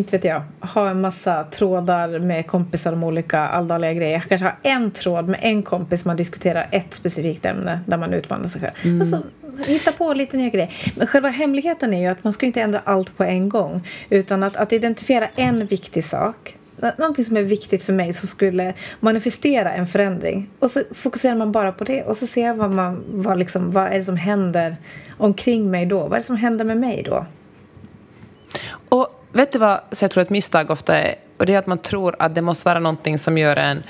inte 0.00 0.16
vet 0.16 0.24
jag, 0.24 0.42
ha 0.60 0.90
en 0.90 1.00
massa 1.00 1.44
trådar 1.44 2.18
med 2.18 2.46
kompisar 2.46 2.92
om 2.92 3.04
olika 3.04 3.40
alldagliga 3.40 3.92
grejer. 3.92 4.20
Kanske 4.20 4.46
ha 4.46 4.56
en 4.62 4.90
tråd 4.90 5.28
med 5.28 5.40
en 5.42 5.62
kompis 5.62 6.04
man 6.04 6.16
diskuterar 6.16 6.68
ett 6.72 6.94
specifikt 6.94 7.46
ämne 7.46 7.80
där 7.86 7.96
man 7.96 8.12
utmanar 8.12 8.48
sig 8.48 8.60
själv. 8.60 8.74
Mm. 8.84 9.00
Alltså, 9.00 9.22
hitta 9.66 9.92
på 9.92 10.14
lite 10.14 10.36
nya 10.36 10.48
grejer. 10.48 10.92
Men 10.96 11.06
själva 11.06 11.28
hemligheten 11.28 11.94
är 11.94 12.00
ju 12.00 12.06
att 12.06 12.24
man 12.24 12.32
ska 12.32 12.46
inte 12.46 12.60
ändra 12.60 12.80
allt 12.84 13.16
på 13.16 13.24
en 13.24 13.48
gång. 13.48 13.86
Utan 14.10 14.42
att, 14.42 14.56
att 14.56 14.72
identifiera 14.72 15.28
en 15.36 15.66
viktig 15.66 16.04
sak 16.04 16.56
någonting 16.98 17.24
som 17.24 17.36
är 17.36 17.42
viktigt 17.42 17.82
för 17.82 17.92
mig 17.92 18.12
som 18.12 18.28
skulle 18.28 18.74
manifestera 19.00 19.72
en 19.72 19.86
förändring. 19.86 20.50
Och 20.58 20.70
så 20.70 20.82
fokuserar 20.90 21.36
man 21.36 21.52
bara 21.52 21.72
på 21.72 21.84
det 21.84 22.02
och 22.02 22.16
så 22.16 22.26
ser 22.26 22.46
jag 22.46 22.54
vad, 22.54 22.74
man, 22.74 23.04
vad, 23.08 23.38
liksom, 23.38 23.70
vad 23.70 23.86
är 23.86 23.98
det 23.98 24.04
som 24.04 24.16
händer 24.16 24.76
omkring 25.16 25.70
mig 25.70 25.86
då. 25.86 25.98
Vad 25.98 26.12
är 26.12 26.16
det 26.16 26.22
som 26.22 26.36
händer 26.36 26.64
med 26.64 26.76
mig 26.76 27.02
då? 27.06 27.26
Vet 29.32 29.52
du 29.52 29.58
vad 29.58 29.80
så 29.92 30.04
jag 30.04 30.10
tror 30.10 30.22
ett 30.22 30.30
misstag 30.30 30.70
ofta 30.70 30.98
är? 30.98 31.14
Och 31.36 31.46
det 31.46 31.54
är 31.54 31.58
att 31.58 31.66
man 31.66 31.78
tror 31.78 32.16
att 32.18 32.34
det 32.34 32.42
måste 32.42 32.68
vara 32.68 32.78
någonting 32.78 33.18
som 33.18 33.38
gör 33.38 33.56
en 33.56 33.82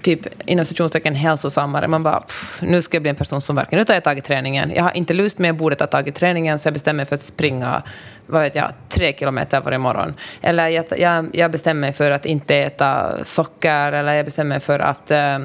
typ 0.00 0.20
inom 0.46 0.64
situationstecken 0.64 1.14
hälsosammare. 1.14 1.88
Man 1.88 2.02
bara, 2.02 2.20
pff, 2.20 2.62
nu 2.62 2.82
ska 2.82 2.96
jag 2.96 3.02
bli 3.02 3.10
en 3.10 3.16
person 3.16 3.40
som 3.40 3.56
verkligen, 3.56 3.80
nu 3.80 3.84
tar 3.84 3.94
jag 3.94 4.04
tag 4.04 4.18
i 4.18 4.20
träningen. 4.20 4.72
Jag 4.74 4.82
har 4.82 4.96
inte 4.96 5.14
lust 5.14 5.38
med 5.38 5.56
bordet 5.56 5.80
att 5.80 5.90
ta 5.90 5.98
tag 5.98 6.08
i 6.08 6.12
träningen 6.12 6.58
så 6.58 6.66
jag 6.66 6.72
bestämmer 6.72 6.96
mig 6.96 7.06
för 7.06 7.14
att 7.14 7.22
springa, 7.22 7.82
vad 8.26 8.42
vet 8.42 8.54
jag, 8.54 8.72
tre 8.88 9.12
kilometer 9.18 9.60
varje 9.60 9.78
morgon. 9.78 10.14
Eller 10.40 10.68
jag, 10.68 10.84
jag, 10.98 11.28
jag 11.32 11.50
bestämmer 11.50 11.80
mig 11.80 11.92
för 11.92 12.10
att 12.10 12.26
inte 12.26 12.56
äta 12.56 13.12
socker 13.24 13.92
eller 13.92 14.12
jag 14.12 14.24
bestämmer 14.24 14.48
mig 14.48 14.60
för 14.60 14.78
att 14.78 15.10
eh, 15.10 15.38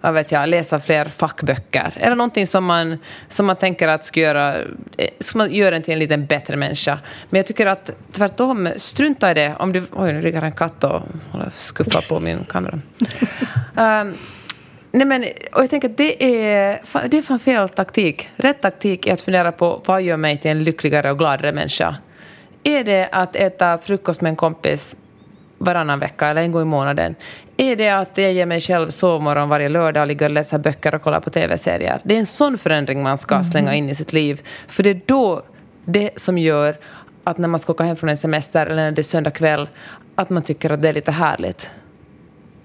vad 0.00 0.14
vet 0.14 0.32
jag, 0.32 0.48
läsa 0.48 0.80
fler 0.80 1.04
fackböcker. 1.04 1.92
Eller 1.96 2.16
någonting 2.16 2.46
som 2.46 2.64
man, 2.64 2.98
som 3.28 3.46
man 3.46 3.56
tänker 3.56 3.88
att 3.88 4.04
ska 4.04 4.20
göra, 4.20 4.58
eh, 4.96 5.08
som 5.20 5.48
gör 5.50 5.72
en 5.72 5.82
till 5.82 5.92
en 5.92 5.98
lite 5.98 6.18
bättre 6.18 6.56
människa. 6.56 6.98
Men 7.30 7.38
jag 7.38 7.46
tycker 7.46 7.66
att 7.66 7.90
tvärtom, 8.12 8.68
strunta 8.76 9.30
i 9.30 9.34
det. 9.34 9.54
Om 9.58 9.72
du, 9.72 9.82
oj, 9.92 10.12
nu 10.12 10.20
ligger 10.20 10.42
en 10.42 10.52
katt 10.52 10.84
och 10.84 11.02
skuffar 11.52 12.04
på 12.08 12.20
min 12.20 12.44
kamera. 12.44 12.74
Um, 12.74 12.80
nej 14.92 15.06
men, 15.06 15.24
och 15.52 15.62
jag 15.62 15.70
tänker 15.70 15.88
att 15.88 15.96
det 15.96 16.24
är, 16.24 16.80
det 17.08 17.18
är 17.18 17.22
fan 17.22 17.40
fel 17.40 17.68
taktik. 17.68 18.28
Rätt 18.36 18.60
taktik 18.60 19.06
är 19.06 19.12
att 19.12 19.22
fundera 19.22 19.52
på 19.52 19.82
vad 19.86 20.02
gör 20.02 20.16
mig 20.16 20.38
till 20.38 20.50
en 20.50 20.64
lyckligare 20.64 21.10
och 21.10 21.18
gladare 21.18 21.52
människa. 21.52 21.96
Är 22.62 22.84
det 22.84 23.08
att 23.12 23.36
äta 23.36 23.78
frukost 23.78 24.20
med 24.20 24.30
en 24.30 24.36
kompis 24.36 24.96
varannan 25.60 25.98
vecka 25.98 26.26
eller 26.26 26.42
en 26.42 26.52
gång 26.52 26.62
i 26.62 26.64
månaden? 26.64 27.14
Är 27.56 27.76
det 27.76 27.88
att 27.88 28.18
jag 28.18 28.32
ger 28.32 28.46
mig 28.46 28.60
själv 28.60 28.88
sovmorgon 28.88 29.48
varje 29.48 29.68
lördag 29.68 30.00
och 30.00 30.06
ligger 30.06 30.26
och 30.26 30.32
läser 30.32 30.58
böcker 30.58 30.94
och 30.94 31.02
kollar 31.02 31.20
på 31.20 31.30
tv-serier? 31.30 32.00
Det 32.04 32.14
är 32.14 32.18
en 32.18 32.26
sån 32.26 32.58
förändring 32.58 33.02
man 33.02 33.18
ska 33.18 33.44
slänga 33.44 33.74
in 33.74 33.88
i 33.88 33.94
sitt 33.94 34.12
liv. 34.12 34.40
För 34.68 34.82
det 34.82 34.90
är 34.90 35.00
då 35.06 35.42
det 35.84 36.10
som 36.16 36.38
gör 36.38 36.76
att 37.24 37.38
när 37.38 37.48
man 37.48 37.60
ska 37.60 37.72
åka 37.72 37.84
hem 37.84 37.96
från 37.96 38.10
en 38.10 38.16
semester 38.16 38.66
eller 38.66 38.76
när 38.76 38.92
det 38.92 39.00
är 39.00 39.02
söndag 39.02 39.30
kväll, 39.30 39.68
att 40.14 40.30
man 40.30 40.42
tycker 40.42 40.70
att 40.70 40.82
det 40.82 40.88
är 40.88 40.92
lite 40.92 41.12
härligt. 41.12 41.70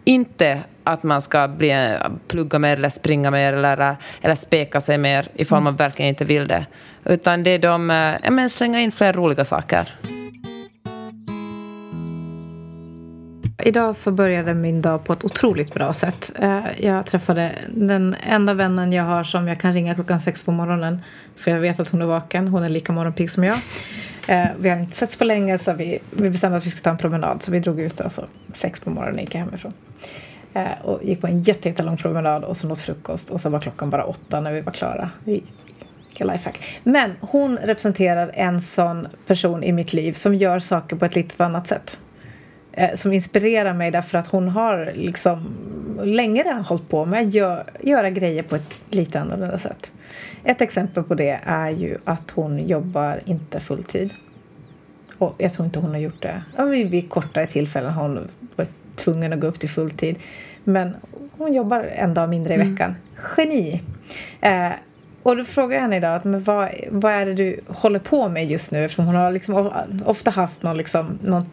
Inte 0.03 0.59
att 0.83 1.03
man 1.03 1.21
ska 1.21 1.47
bli, 1.47 1.97
plugga 2.27 2.59
mer 2.59 2.77
eller 2.77 2.89
springa 2.89 3.31
mer 3.31 3.53
eller, 3.53 3.95
eller 4.21 4.35
speka 4.35 4.81
sig 4.81 4.97
mer 4.97 5.27
ifall 5.33 5.61
man 5.61 5.75
verkligen 5.75 6.09
inte 6.09 6.25
vill 6.25 6.47
det. 6.47 6.65
Utan 7.05 7.43
det 7.43 7.51
är 7.51 7.59
de, 7.59 7.91
eh, 7.91 8.13
ja 8.23 8.31
men 8.31 8.49
slänga 8.49 8.81
in 8.81 8.91
fler 8.91 9.13
roliga 9.13 9.45
saker. 9.45 9.93
Idag 13.63 13.95
så 13.95 14.11
började 14.11 14.53
min 14.53 14.81
dag 14.81 15.03
på 15.03 15.13
ett 15.13 15.23
otroligt 15.23 15.73
bra 15.73 15.93
sätt. 15.93 16.31
Eh, 16.39 16.59
jag 16.77 17.05
träffade 17.05 17.51
den 17.69 18.15
enda 18.23 18.53
vännen 18.53 18.93
jag 18.93 19.03
har 19.03 19.23
som 19.23 19.47
jag 19.47 19.59
kan 19.59 19.73
ringa 19.73 19.95
klockan 19.95 20.19
sex 20.19 20.43
på 20.43 20.51
morgonen. 20.51 21.01
För 21.35 21.51
jag 21.51 21.59
vet 21.59 21.79
att 21.79 21.89
hon 21.89 22.01
är 22.01 22.05
vaken. 22.05 22.47
Hon 22.47 22.63
är 22.63 22.69
lika 22.69 22.93
morgonpigg 22.93 23.31
som 23.31 23.43
jag. 23.43 23.57
Eh, 24.27 24.47
vi 24.59 24.69
har 24.69 24.79
inte 24.79 24.95
setts 24.95 25.17
på 25.17 25.23
länge 25.23 25.57
så 25.57 25.73
vi, 25.73 25.99
vi 26.11 26.29
bestämde 26.29 26.57
att 26.57 26.65
vi 26.65 26.69
skulle 26.69 26.83
ta 26.83 26.89
en 26.89 26.97
promenad. 26.97 27.43
Så 27.43 27.51
vi 27.51 27.59
drog 27.59 27.79
ut 27.79 28.01
alltså 28.01 28.27
sex 28.53 28.79
på 28.79 28.89
morgonen 28.89 29.15
och 29.15 29.21
gick 29.21 29.35
hemifrån. 29.35 29.73
Eh, 30.53 30.81
och 30.81 31.03
gick 31.03 31.21
på 31.21 31.27
en 31.27 31.41
jättelång 31.41 31.97
promenad 31.97 32.43
och 32.43 32.57
så 32.57 32.71
åt 32.71 32.79
frukost. 32.79 33.29
Och 33.29 33.41
så 33.41 33.49
var 33.49 33.59
klockan 33.59 33.89
bara 33.89 34.03
åtta 34.05 34.39
när 34.39 34.53
vi 34.53 34.61
var 34.61 34.73
klara. 34.73 35.09
Vi, 35.23 35.43
lifehack. 36.19 36.79
Men 36.83 37.11
hon 37.21 37.57
representerar 37.57 38.31
en 38.33 38.61
sån 38.61 39.07
person 39.27 39.63
i 39.63 39.71
mitt 39.71 39.93
liv 39.93 40.13
som 40.13 40.35
gör 40.35 40.59
saker 40.59 40.95
på 40.95 41.05
ett 41.05 41.15
lite 41.15 41.45
annat 41.45 41.67
sätt 41.67 41.99
som 42.95 43.13
inspirerar 43.13 43.73
mig 43.73 43.91
därför 43.91 44.17
att 44.17 44.27
hon 44.27 44.49
har 44.49 44.91
liksom 44.95 45.47
länge 46.03 46.43
redan 46.43 46.61
hållit 46.61 46.89
på 46.89 47.05
med 47.05 47.27
att 47.27 47.33
gör, 47.33 47.63
göra 47.81 48.09
grejer 48.09 48.43
på 48.43 48.55
ett 48.55 48.75
lite 48.89 49.19
annorlunda 49.19 49.57
sätt. 49.57 49.91
Ett 50.43 50.61
exempel 50.61 51.03
på 51.03 51.15
det 51.15 51.39
är 51.43 51.69
ju 51.69 51.97
att 52.03 52.31
hon 52.31 52.67
jobbar 52.67 53.21
inte 53.25 53.59
fulltid. 53.59 54.13
Och 55.17 55.35
jag 55.37 55.53
tror 55.53 55.65
inte 55.65 55.79
hon 55.79 55.91
har 55.91 55.97
gjort 55.97 56.21
det. 56.21 56.43
Ja, 56.57 56.65
vid, 56.65 56.89
vid 56.89 57.09
kortare 57.09 57.47
tillfällen 57.47 57.93
har 57.93 58.01
hon 58.01 58.27
varit 58.55 58.71
tvungen 58.95 59.33
att 59.33 59.39
gå 59.39 59.47
upp 59.47 59.59
till 59.59 59.69
fulltid. 59.69 60.15
Men 60.63 60.95
hon 61.37 61.53
jobbar 61.53 61.83
en 61.95 62.13
dag 62.13 62.29
mindre 62.29 62.53
i 62.53 62.55
mm. 62.55 62.71
veckan. 62.71 62.95
Geni! 63.37 63.81
Eh, 64.41 64.71
och 65.23 65.37
då 65.37 65.43
frågar 65.43 65.75
jag 65.75 65.81
henne 65.81 65.97
idag, 65.97 66.21
men 66.25 66.43
vad, 66.43 66.69
vad 66.89 67.13
är 67.13 67.25
det 67.25 67.33
du 67.33 67.59
håller 67.67 67.99
på 67.99 68.29
med 68.29 68.45
just 68.45 68.71
nu? 68.71 68.85
Eftersom 68.85 69.05
hon 69.05 69.15
har 69.15 69.31
liksom 69.31 69.71
ofta 70.05 70.31
haft 70.31 70.63
någon, 70.63 70.77
liksom, 70.77 71.19
någon 71.21 71.45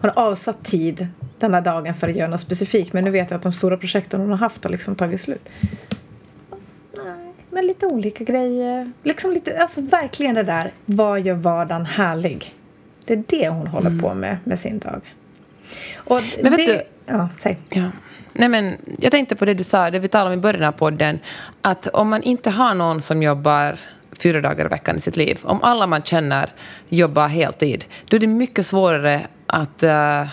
hon 0.00 0.10
har 0.14 0.22
avsatt 0.24 0.64
tid 0.64 1.06
den 1.38 1.54
här 1.54 1.60
dagen 1.60 1.94
för 1.94 2.08
att 2.08 2.16
göra 2.16 2.28
något 2.28 2.40
specifikt. 2.40 2.92
Men 2.92 3.04
nu 3.04 3.10
vet 3.10 3.30
jag 3.30 3.38
att 3.38 3.42
de 3.42 3.52
stora 3.52 3.76
projekten 3.76 4.20
hon 4.20 4.30
har 4.30 4.36
haft 4.36 4.64
har 4.64 4.70
liksom 4.70 4.94
tagit 4.94 5.20
slut. 5.20 5.48
Nej, 7.04 7.34
men 7.50 7.66
lite 7.66 7.86
olika 7.86 8.24
grejer. 8.24 8.92
Liksom 9.02 9.32
lite, 9.32 9.60
alltså 9.60 9.80
verkligen 9.80 10.34
det 10.34 10.42
där, 10.42 10.72
vad 10.84 11.20
gör 11.20 11.34
vardagen 11.34 11.86
härlig? 11.86 12.54
Det 13.04 13.12
är 13.12 13.22
det 13.26 13.48
hon 13.48 13.66
håller 13.66 13.90
mm. 13.90 14.00
på 14.00 14.14
med 14.14 14.36
med 14.44 14.58
sin 14.58 14.78
dag. 14.78 15.00
Och 15.96 16.22
men 16.42 16.56
vet 16.56 16.66
det, 16.66 16.72
du, 16.72 16.82
ja, 17.06 17.28
säg. 17.36 17.58
Ja. 17.68 17.90
Nej, 18.32 18.48
men 18.48 18.76
jag 18.98 19.12
tänkte 19.12 19.36
på 19.36 19.44
det 19.44 19.54
du 19.54 19.62
sa, 19.62 19.90
det 19.90 19.98
vi 19.98 20.08
talade 20.08 20.34
om 20.34 20.38
i 20.38 20.42
början 20.42 20.64
av 20.64 20.72
podden, 20.72 21.18
att 21.62 21.86
om 21.86 22.08
man 22.08 22.22
inte 22.22 22.50
har 22.50 22.74
någon 22.74 23.00
som 23.00 23.22
jobbar 23.22 23.78
fyra 24.18 24.40
dagar 24.40 24.64
i 24.64 24.68
veckan 24.68 24.96
i 24.96 25.00
sitt 25.00 25.16
liv, 25.16 25.38
om 25.42 25.62
alla 25.62 25.86
man 25.86 26.02
känner 26.02 26.52
jobbar 26.88 27.28
heltid, 27.28 27.84
då 28.08 28.16
är 28.16 28.20
det 28.20 28.26
mycket 28.26 28.66
svårare 28.66 29.26
att 29.46 29.82
uh, 29.82 30.28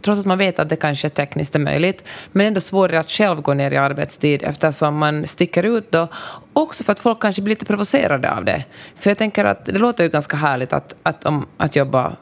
trots 0.00 0.20
att 0.20 0.26
man 0.26 0.38
vet 0.38 0.58
att 0.58 0.68
det 0.68 0.76
kanske 0.76 1.08
tekniskt 1.08 1.54
är 1.54 1.58
möjligt, 1.58 2.04
men 2.32 2.46
ändå 2.46 2.60
svårare 2.60 3.00
att 3.00 3.10
själv 3.10 3.40
gå 3.40 3.54
ner 3.54 3.70
i 3.70 3.76
arbetstid 3.76 4.42
eftersom 4.42 4.96
man 4.96 5.26
sticker 5.26 5.62
ut 5.62 5.92
då. 5.92 6.08
Också 6.52 6.84
för 6.84 6.92
att 6.92 7.00
folk 7.00 7.20
kanske 7.20 7.42
blir 7.42 7.52
lite 7.52 7.64
provocerade 7.64 8.32
av 8.32 8.44
det. 8.44 8.64
För 8.96 9.10
jag 9.10 9.18
tänker 9.18 9.44
att 9.44 9.66
det 9.66 9.78
låter 9.78 10.04
ju 10.04 10.10
ganska 10.10 10.36
härligt 10.36 10.72
att, 10.72 10.94
att, 11.02 11.24
om, 11.24 11.46
att 11.56 11.76
jobba 11.76 12.16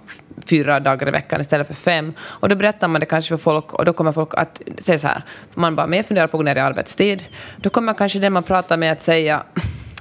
fyra 0.46 0.80
dagar 0.80 1.08
i 1.08 1.10
veckan 1.10 1.40
istället 1.40 1.66
för 1.66 1.74
fem. 1.74 2.14
Och 2.20 2.48
då 2.48 2.54
berättar 2.54 2.88
man 2.88 3.00
det 3.00 3.06
kanske 3.06 3.28
för 3.28 3.42
folk 3.42 3.74
och 3.74 3.84
då 3.84 3.92
kommer 3.92 4.12
folk 4.12 4.34
att 4.34 4.62
säga 4.78 4.98
så 4.98 5.06
här. 5.06 5.22
Man 5.54 5.76
bara, 5.76 5.86
men 5.86 5.96
jag 5.96 6.06
funderar 6.06 6.26
på 6.26 6.36
att 6.36 6.38
gå 6.38 6.42
ner 6.42 6.56
i 6.56 6.60
arbetstid. 6.60 7.24
Då 7.56 7.70
kommer 7.70 7.94
kanske 7.94 8.18
den 8.18 8.32
man 8.32 8.42
pratar 8.42 8.76
med 8.76 8.92
att 8.92 9.02
säga 9.02 9.42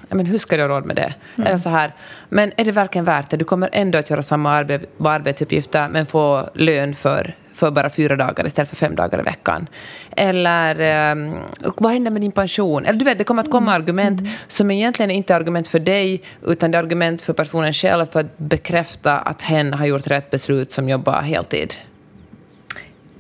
men 0.10 0.26
hur 0.26 0.38
ska 0.38 0.58
du 0.58 0.64
ha 0.64 0.70
råd 0.70 0.86
med 0.86 0.96
det? 0.96 1.14
Mm. 1.36 1.48
Eller 1.48 1.58
så 1.58 1.70
här, 1.70 1.92
men 2.30 2.52
är 2.58 2.66
det 2.66 2.72
verkligen 2.72 3.06
värt 3.06 3.30
det? 3.30 3.38
Du 3.38 3.46
kommer 3.46 3.70
ändå 3.72 3.98
att 3.98 4.10
göra 4.10 4.22
samma 4.22 4.52
arbe 4.52 4.80
arbetsuppgifter 5.00 5.90
men 5.90 6.06
få 6.06 6.50
lön 6.54 6.96
för 6.96 7.36
för 7.58 7.72
bara 7.72 7.90
fyra 7.90 8.16
dagar 8.16 8.46
istället 8.46 8.70
för 8.70 8.76
fem 8.76 8.96
dagar 8.96 9.20
i 9.20 9.24
veckan. 9.24 9.68
Eller 10.12 11.12
um, 11.12 11.38
vad 11.78 11.92
händer 11.92 12.12
med 12.12 12.22
din 12.22 12.32
pension? 12.32 12.86
Eller 12.86 13.00
du 13.00 13.06
vet, 13.06 13.18
det 13.18 13.24
kommer 13.24 13.42
att 13.42 13.52
komma 13.52 13.72
mm. 13.72 13.82
argument 13.82 14.20
mm. 14.20 14.32
som 14.48 14.72
egentligen 14.72 15.12
inte 15.12 15.34
är 15.34 15.38
argument 15.38 15.68
för 15.68 15.80
dig 15.80 16.22
utan 16.46 16.72
det 16.72 16.78
är 16.78 16.84
argument 16.84 17.22
för 17.22 17.34
personen 17.34 17.74
själv 17.74 18.06
för 18.06 18.20
att 18.20 18.38
bekräfta 18.38 19.20
att 19.20 19.42
hen 19.42 19.74
har 19.74 19.86
gjort 19.86 20.08
rätt 20.08 20.32
beslut 20.32 20.72
som 20.72 20.90
jobbar 20.90 21.22
heltid. 21.22 21.74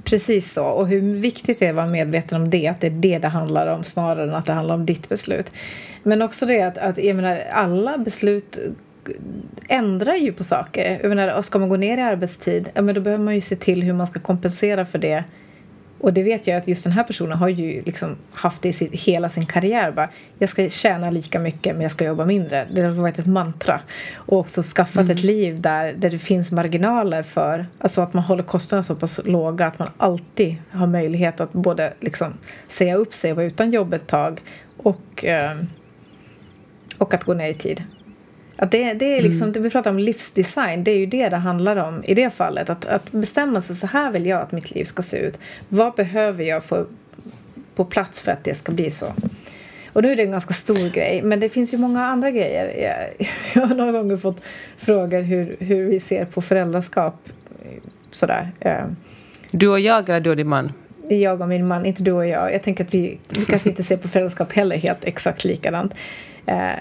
Precis 0.03 0.53
så. 0.53 0.65
Och 0.65 0.87
hur 0.87 1.01
viktigt 1.01 1.59
det 1.59 1.65
är 1.65 1.69
att 1.69 1.75
vara 1.75 1.87
medveten 1.87 2.41
om 2.41 2.49
det, 2.49 2.67
att 2.67 2.81
det 2.81 2.87
är 2.87 2.91
det 2.91 3.19
det 3.19 3.27
handlar 3.27 3.67
om 3.67 3.83
snarare 3.83 4.23
än 4.23 4.35
att 4.35 4.45
det 4.45 4.53
handlar 4.53 4.75
om 4.75 4.85
ditt 4.85 5.09
beslut. 5.09 5.51
Men 6.03 6.21
också 6.21 6.45
det 6.45 6.61
att, 6.61 6.77
att 6.77 6.97
jag 6.97 7.15
menar, 7.15 7.43
alla 7.51 7.97
beslut 7.97 8.57
ändrar 9.67 10.15
ju 10.15 10.33
på 10.33 10.43
saker. 10.43 10.99
Jag 11.01 11.09
menar, 11.09 11.41
ska 11.41 11.59
man 11.59 11.69
gå 11.69 11.77
ner 11.77 11.97
i 11.97 12.01
arbetstid, 12.01 12.69
ja, 12.73 12.81
men 12.81 12.95
då 12.95 13.01
behöver 13.01 13.23
man 13.23 13.35
ju 13.35 13.41
se 13.41 13.55
till 13.55 13.83
hur 13.83 13.93
man 13.93 14.07
ska 14.07 14.19
kompensera 14.19 14.85
för 14.85 14.99
det. 14.99 15.23
Och 15.99 16.13
det 16.13 16.23
vet 16.23 16.47
jag 16.47 16.57
att 16.57 16.67
just 16.67 16.83
den 16.83 16.93
här 16.93 17.03
personen 17.03 17.37
har 17.37 17.47
ju 17.47 17.81
liksom 17.81 18.15
haft 18.31 18.61
det 18.61 18.69
i 18.69 18.73
sin, 18.73 18.89
hela 18.91 19.29
sin 19.29 19.45
karriär. 19.45 19.91
Bara, 19.91 20.09
jag 20.39 20.49
ska 20.49 20.69
tjäna 20.69 21.09
lika 21.09 21.39
mycket 21.39 21.73
men 21.73 21.81
jag 21.81 21.91
ska 21.91 22.05
jobba 22.05 22.25
mindre. 22.25 22.67
Det 22.73 22.81
har 22.81 22.91
varit 22.91 23.19
ett 23.19 23.25
mantra. 23.25 23.81
Och 24.15 24.37
också 24.37 24.63
skaffat 24.63 25.01
mm. 25.01 25.11
ett 25.11 25.23
liv 25.23 25.61
där, 25.61 25.93
där 25.93 26.09
det 26.09 26.19
finns 26.19 26.51
marginaler 26.51 27.23
för, 27.23 27.65
alltså 27.77 28.01
att 28.01 28.13
man 28.13 28.23
håller 28.23 28.43
kostnaderna 28.43 28.83
så 28.83 28.95
pass 28.95 29.19
låga 29.25 29.67
att 29.67 29.79
man 29.79 29.89
alltid 29.97 30.55
har 30.71 30.87
möjlighet 30.87 31.39
att 31.39 31.53
både 31.53 31.93
liksom 31.99 32.33
säga 32.67 32.95
upp 32.95 33.13
sig 33.13 33.31
och 33.31 33.37
vara 33.37 33.45
utan 33.45 33.71
jobb 33.71 33.93
ett 33.93 34.07
tag 34.07 34.41
och, 34.77 35.25
eh, 35.25 35.57
och 36.97 37.13
att 37.13 37.23
gå 37.23 37.33
ner 37.33 37.49
i 37.49 37.53
tid. 37.53 37.83
Att 38.55 38.71
det, 38.71 38.93
det 38.93 39.17
är 39.17 39.21
liksom, 39.21 39.41
mm. 39.41 39.53
det 39.53 39.59
vi 39.59 39.69
pratar 39.69 39.91
om 39.91 39.99
livsdesign, 39.99 40.83
det 40.83 40.91
är 40.91 40.97
ju 40.97 41.05
det 41.05 41.29
det 41.29 41.37
handlar 41.37 41.75
om 41.75 42.03
i 42.03 42.13
det 42.13 42.29
fallet. 42.29 42.69
Att, 42.69 42.85
att 42.85 43.11
bestämma 43.11 43.61
sig, 43.61 43.75
så 43.75 43.87
här 43.87 44.11
vill 44.11 44.25
jag 44.25 44.41
att 44.41 44.51
mitt 44.51 44.71
liv 44.71 44.83
ska 44.83 45.01
se 45.01 45.17
ut. 45.17 45.39
Vad 45.69 45.95
behöver 45.95 46.43
jag 46.43 46.63
få 46.63 46.85
på 47.75 47.85
plats 47.85 48.19
för 48.19 48.31
att 48.31 48.43
det 48.43 48.55
ska 48.55 48.71
bli 48.71 48.91
så? 48.91 49.13
Och 49.93 50.03
nu 50.03 50.11
är 50.11 50.15
det 50.15 50.23
en 50.23 50.31
ganska 50.31 50.53
stor 50.53 50.89
grej, 50.89 51.21
men 51.21 51.39
det 51.39 51.49
finns 51.49 51.73
ju 51.73 51.77
många 51.77 52.05
andra 52.05 52.31
grejer. 52.31 52.83
Jag, 52.83 53.27
jag 53.53 53.67
har 53.67 53.75
några 53.75 53.91
gånger 53.91 54.17
fått 54.17 54.45
frågor 54.77 55.21
hur, 55.21 55.55
hur 55.59 55.85
vi 55.89 55.99
ser 55.99 56.25
på 56.25 56.41
föräldraskap. 56.41 57.15
Sådär. 58.11 58.51
Du 59.51 59.67
och 59.67 59.79
jag 59.79 60.09
eller 60.09 60.19
du 60.19 60.29
och 60.29 60.35
din 60.35 60.47
man? 60.47 60.71
Jag 61.09 61.41
och 61.41 61.47
min 61.47 61.67
man, 61.67 61.85
inte 61.85 62.03
du 62.03 62.11
och 62.11 62.27
jag. 62.27 62.53
Jag 62.53 62.63
tänker 62.63 62.83
att 62.83 62.93
vi, 62.93 63.17
vi 63.29 63.45
kanske 63.45 63.69
inte 63.69 63.83
ser 63.83 63.97
på 63.97 64.07
föräldraskap 64.07 64.53
heller 64.53 64.77
helt 64.77 65.05
exakt 65.05 65.43
likadant. 65.43 65.93
Eh, 66.47 66.79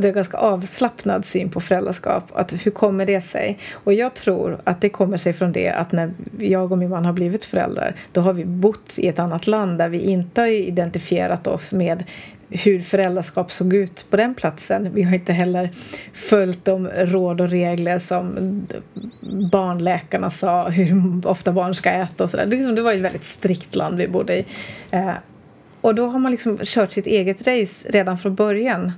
det 0.00 0.06
är 0.06 0.08
en 0.08 0.14
ganska 0.14 0.36
avslappnad 0.36 1.24
syn 1.24 1.50
på 1.50 1.60
föräldraskap. 1.60 2.32
Att 2.34 2.66
hur 2.66 2.70
kommer 2.70 3.06
det 3.06 3.20
sig? 3.20 3.58
Och 3.72 3.92
jag 3.92 4.14
tror 4.14 4.60
att 4.64 4.80
det 4.80 4.88
kommer 4.88 5.16
sig 5.16 5.32
från 5.32 5.52
det 5.52 5.70
att 5.70 5.92
när 5.92 6.10
jag 6.38 6.72
och 6.72 6.78
min 6.78 6.90
man 6.90 7.04
har 7.04 7.12
blivit 7.12 7.44
föräldrar 7.44 7.96
då 8.12 8.20
har 8.20 8.32
vi 8.32 8.44
bott 8.44 8.98
i 8.98 9.08
ett 9.08 9.18
annat 9.18 9.46
land 9.46 9.78
där 9.78 9.88
vi 9.88 9.98
inte 9.98 10.40
har 10.40 10.48
identifierat 10.48 11.46
oss 11.46 11.72
med 11.72 12.04
hur 12.48 12.82
föräldraskap 12.82 13.52
såg 13.52 13.74
ut 13.74 14.06
på 14.10 14.16
den 14.16 14.34
platsen. 14.34 14.94
Vi 14.94 15.02
har 15.02 15.14
inte 15.14 15.32
heller 15.32 15.70
följt 16.14 16.64
de 16.64 16.88
råd 16.88 17.40
och 17.40 17.50
regler 17.50 17.98
som 17.98 18.36
barnläkarna 19.52 20.30
sa 20.30 20.68
hur 20.68 21.26
ofta 21.26 21.52
barn 21.52 21.74
ska 21.74 21.90
äta 21.90 22.24
och 22.24 22.30
sådär. 22.30 22.46
Det, 22.46 22.56
liksom, 22.56 22.74
det 22.74 22.82
var 22.82 22.92
ett 22.92 23.00
väldigt 23.00 23.24
strikt 23.24 23.74
land 23.74 23.98
vi 23.98 24.08
bodde 24.08 24.38
i. 24.38 24.44
Eh, 24.90 25.12
och 25.84 25.94
då 25.94 26.06
har 26.06 26.18
man 26.18 26.30
liksom 26.30 26.58
kört 26.62 26.92
sitt 26.92 27.06
eget 27.06 27.46
race 27.46 27.88
redan 27.88 28.18
från 28.18 28.34
början. 28.34 28.92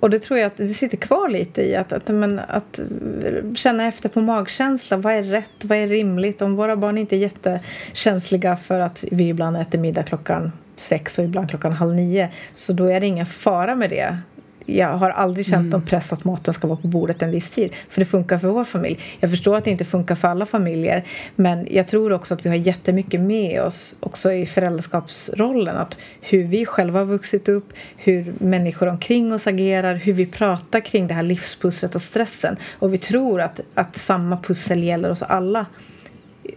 Och 0.00 0.10
det 0.10 0.18
tror 0.18 0.38
jag 0.38 0.46
att 0.46 0.56
det 0.56 0.68
sitter 0.68 0.96
kvar 0.96 1.28
lite 1.28 1.62
i 1.62 1.76
att, 1.76 1.92
att, 1.92 2.08
men, 2.08 2.38
att 2.48 2.78
eh, 2.78 3.52
känna 3.54 3.86
efter 3.86 4.08
på 4.08 4.20
magkänsla. 4.20 4.96
Vad 4.96 5.12
är 5.12 5.22
rätt? 5.22 5.64
Vad 5.64 5.78
är 5.78 5.86
rimligt? 5.86 6.42
Om 6.42 6.56
våra 6.56 6.76
barn 6.76 6.98
inte 6.98 7.16
är 7.16 7.18
jättekänsliga 7.18 8.56
för 8.56 8.80
att 8.80 9.04
vi 9.10 9.28
ibland 9.28 9.56
äter 9.56 9.78
middag 9.78 10.02
klockan 10.02 10.52
sex 10.76 11.18
och 11.18 11.24
ibland 11.24 11.50
klockan 11.50 11.72
halv 11.72 11.94
nio 11.94 12.28
så 12.54 12.72
då 12.72 12.84
är 12.84 13.00
det 13.00 13.06
ingen 13.06 13.26
fara 13.26 13.74
med 13.74 13.90
det 13.90 14.18
jag 14.66 14.88
har 14.88 15.10
aldrig 15.10 15.46
känt 15.46 15.60
mm. 15.60 15.70
någon 15.70 15.82
press 15.82 16.12
att 16.12 16.24
maten 16.24 16.54
ska 16.54 16.66
vara 16.66 16.78
på 16.78 16.88
bordet 16.88 17.22
en 17.22 17.30
viss 17.30 17.50
tid. 17.50 17.72
För 17.88 18.00
det 18.00 18.04
funkar 18.04 18.38
för 18.38 18.48
vår 18.48 18.64
familj. 18.64 18.98
Jag 19.20 19.30
förstår 19.30 19.56
att 19.56 19.64
det 19.64 19.70
inte 19.70 19.84
funkar 19.84 20.14
för 20.14 20.28
alla 20.28 20.46
familjer. 20.46 21.04
Men 21.36 21.66
jag 21.70 21.88
tror 21.88 22.12
också 22.12 22.34
att 22.34 22.46
vi 22.46 22.48
har 22.48 22.56
jättemycket 22.56 23.20
med 23.20 23.62
oss 23.62 23.96
också 24.00 24.32
i 24.32 24.46
föräldraskapsrollen. 24.46 25.76
Att 25.76 25.96
hur 26.20 26.44
vi 26.44 26.66
själva 26.66 26.98
har 26.98 27.06
vuxit 27.06 27.48
upp, 27.48 27.72
hur 27.96 28.34
människor 28.38 28.86
omkring 28.86 29.32
oss 29.32 29.46
agerar, 29.46 29.94
hur 29.94 30.12
vi 30.12 30.26
pratar 30.26 30.80
kring 30.80 31.06
det 31.06 31.14
här 31.14 31.22
livspusslet 31.22 31.94
och 31.94 32.02
stressen. 32.02 32.56
Och 32.78 32.94
vi 32.94 32.98
tror 32.98 33.40
att, 33.40 33.60
att 33.74 33.96
samma 33.96 34.36
pussel 34.36 34.84
gäller 34.84 35.10
oss 35.10 35.22
alla. 35.22 35.66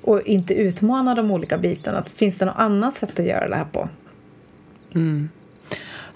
Och 0.02 0.22
inte 0.22 0.54
utmana 0.54 1.16
de 1.16 1.32
olika 1.32 1.58
bitarna. 1.58 2.04
Finns 2.16 2.38
det 2.38 2.46
något 2.46 2.56
annat 2.58 2.96
sätt 2.96 3.20
att 3.20 3.26
göra 3.26 3.50
det 3.50 3.56
här 3.56 3.68
på? 3.72 3.90
Mm. 4.96 5.30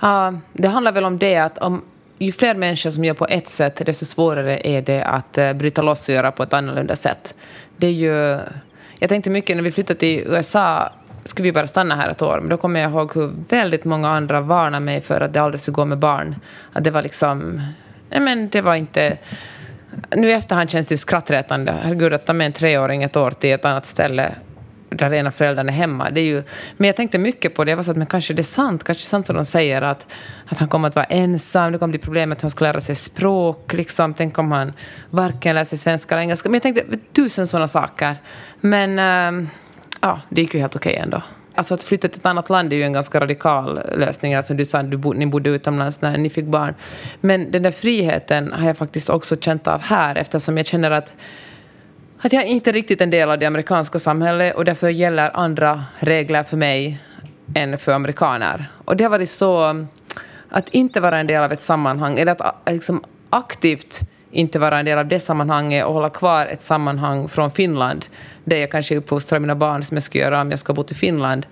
Ja, 0.03 0.33
det 0.53 0.67
handlar 0.67 0.91
väl 0.91 1.03
om 1.03 1.17
det 1.17 1.37
att 1.37 1.57
om, 1.57 1.81
ju 2.17 2.31
fler 2.31 2.55
människor 2.55 2.89
som 2.89 3.05
gör 3.05 3.13
på 3.13 3.27
ett 3.27 3.49
sätt, 3.49 3.81
desto 3.85 4.05
svårare 4.05 4.67
är 4.67 4.81
det 4.81 5.03
att 5.03 5.37
uh, 5.37 5.53
bryta 5.53 5.81
loss 5.81 6.09
och 6.09 6.15
göra 6.15 6.31
på 6.31 6.43
ett 6.43 6.53
annorlunda 6.53 6.95
sätt. 6.95 7.35
Det 7.77 7.87
är 7.87 7.91
ju... 7.91 8.39
Jag 8.99 9.09
tänkte 9.09 9.29
mycket 9.29 9.55
när 9.55 9.63
vi 9.63 9.71
flyttade 9.71 9.99
till 9.99 10.19
USA 10.19 10.89
skulle 11.23 11.43
vi 11.43 11.51
bara 11.51 11.67
stanna 11.67 11.95
här 11.95 12.09
ett 12.09 12.21
år. 12.21 12.39
Men 12.39 12.49
då 12.49 12.57
kommer 12.57 12.79
jag 12.79 12.91
ihåg 12.91 13.13
hur 13.15 13.31
väldigt 13.49 13.85
många 13.85 14.09
andra 14.09 14.41
varnade 14.41 14.85
mig 14.85 15.01
för 15.01 15.21
att 15.21 15.33
det 15.33 15.41
aldrig 15.41 15.61
skulle 15.61 15.75
gå 15.75 15.85
med 15.85 15.97
barn. 15.97 16.35
Att 16.73 16.83
det 16.83 16.91
var 16.91 17.01
liksom... 17.01 17.61
Nej 18.09 18.19
men 18.19 18.49
det 18.49 18.61
var 18.61 18.75
inte... 18.75 19.17
Nu 20.15 20.29
i 20.29 20.33
efterhand 20.33 20.69
känns 20.69 20.87
det 20.87 20.93
ju 20.93 20.97
skrattretande. 20.97 21.71
Herregud, 21.71 22.13
att 22.13 22.25
ta 22.25 22.33
med 22.33 22.45
en 22.45 22.53
treåring 22.53 23.03
ett 23.03 23.17
år 23.17 23.31
till 23.31 23.53
ett 23.53 23.65
annat 23.65 23.85
ställe 23.85 24.35
där 24.93 25.13
ena 25.13 25.31
föräldern 25.31 25.69
är 25.69 25.73
hemma. 25.73 26.09
Det 26.09 26.21
är 26.21 26.25
ju, 26.25 26.43
men 26.77 26.87
jag 26.87 26.95
tänkte 26.95 27.17
mycket 27.17 27.55
på 27.55 27.63
det. 27.63 27.71
Jag 27.71 27.75
var 27.75 27.83
så 27.83 27.91
att, 27.91 27.97
men 27.97 28.07
kanske 28.07 28.33
det 28.33 28.41
är 28.41 28.43
sant. 28.43 28.83
Kanske 28.83 29.03
det 29.03 29.05
är 29.05 29.09
sant 29.09 29.25
som 29.25 29.35
de 29.35 29.45
säger 29.45 29.81
att, 29.81 30.07
att 30.45 30.57
han 30.57 30.67
kommer 30.67 30.87
att 30.87 30.95
vara 30.95 31.05
ensam. 31.05 31.71
Det 31.71 31.77
kommer 31.77 31.91
bli 31.91 31.99
problem 31.99 32.31
att 32.31 32.41
han 32.41 32.51
ska 32.51 32.65
lära 32.65 32.81
sig 32.81 32.95
språk. 32.95 33.73
Liksom. 33.73 34.13
Tänk 34.13 34.37
om 34.37 34.51
han 34.51 34.73
varken 35.09 35.55
lär 35.55 35.63
sig 35.63 35.77
svenska 35.77 36.15
eller 36.15 36.21
engelska. 36.21 36.49
Men 36.49 36.53
jag 36.53 36.63
tänkte 36.63 36.97
tusen 37.13 37.47
sådana 37.47 37.67
saker. 37.67 38.15
Men 38.61 38.99
äh, 38.99 39.49
ja, 40.01 40.21
det 40.29 40.41
gick 40.41 40.53
ju 40.53 40.59
helt 40.59 40.75
okej 40.75 40.91
okay 40.91 41.03
ändå. 41.03 41.21
Alltså 41.55 41.73
att 41.73 41.83
flytta 41.83 42.07
till 42.07 42.19
ett 42.19 42.25
annat 42.25 42.49
land 42.49 42.73
är 42.73 42.77
ju 42.77 42.83
en 42.83 42.93
ganska 42.93 43.19
radikal 43.19 43.79
lösning. 43.95 44.33
Alltså 44.33 44.53
du 44.53 44.65
sa 44.65 44.79
att 44.79 44.85
ni 45.15 45.25
bodde 45.25 45.49
utomlands 45.49 46.01
när 46.01 46.17
ni 46.17 46.29
fick 46.29 46.45
barn. 46.45 46.73
Men 47.21 47.51
den 47.51 47.63
där 47.63 47.71
friheten 47.71 48.53
har 48.53 48.67
jag 48.67 48.77
faktiskt 48.77 49.09
också 49.09 49.37
känt 49.37 49.67
av 49.67 49.81
här 49.81 50.15
eftersom 50.15 50.57
jag 50.57 50.65
känner 50.65 50.91
att 50.91 51.13
att 52.23 52.33
jag 52.33 52.43
är 52.43 52.47
inte 52.47 52.71
riktigt 52.71 53.01
en 53.01 53.09
del 53.09 53.29
av 53.29 53.39
det 53.39 53.45
amerikanska 53.45 53.99
samhället 53.99 54.55
och 54.55 54.65
därför 54.65 54.89
gäller 54.89 55.37
andra 55.37 55.83
regler 55.99 56.43
för 56.43 56.57
mig 56.57 56.99
än 57.55 57.77
för 57.77 57.91
amerikaner. 57.91 58.65
Och 58.85 58.97
det 58.97 59.03
har 59.03 59.11
varit 59.11 59.29
så 59.29 59.85
att 60.49 60.69
inte 60.69 60.99
vara 60.99 61.19
en 61.19 61.27
del 61.27 61.43
av 61.43 61.51
ett 61.51 61.61
sammanhang, 61.61 62.19
eller 62.19 62.31
att 62.31 62.41
äh, 62.41 62.73
liksom 62.73 63.03
aktivt 63.29 63.99
inte 64.31 64.59
vara 64.59 64.79
en 64.79 64.85
del 64.85 64.97
av 64.97 65.07
det 65.07 65.19
sammanhanget 65.19 65.85
och 65.85 65.93
hålla 65.93 66.09
kvar 66.09 66.45
ett 66.45 66.61
sammanhang 66.61 67.27
från 67.27 67.51
Finland, 67.51 68.05
där 68.43 68.57
jag 68.57 68.71
kanske 68.71 68.97
uppfostrar 68.97 69.39
mina 69.39 69.55
barn 69.55 69.83
som 69.83 69.97
jag 69.97 70.03
skulle 70.03 70.23
göra 70.23 70.41
om 70.41 70.49
jag 70.49 70.59
skulle 70.59 70.75
bo 70.75 70.85
i 70.89 70.93
Finland 70.93 71.45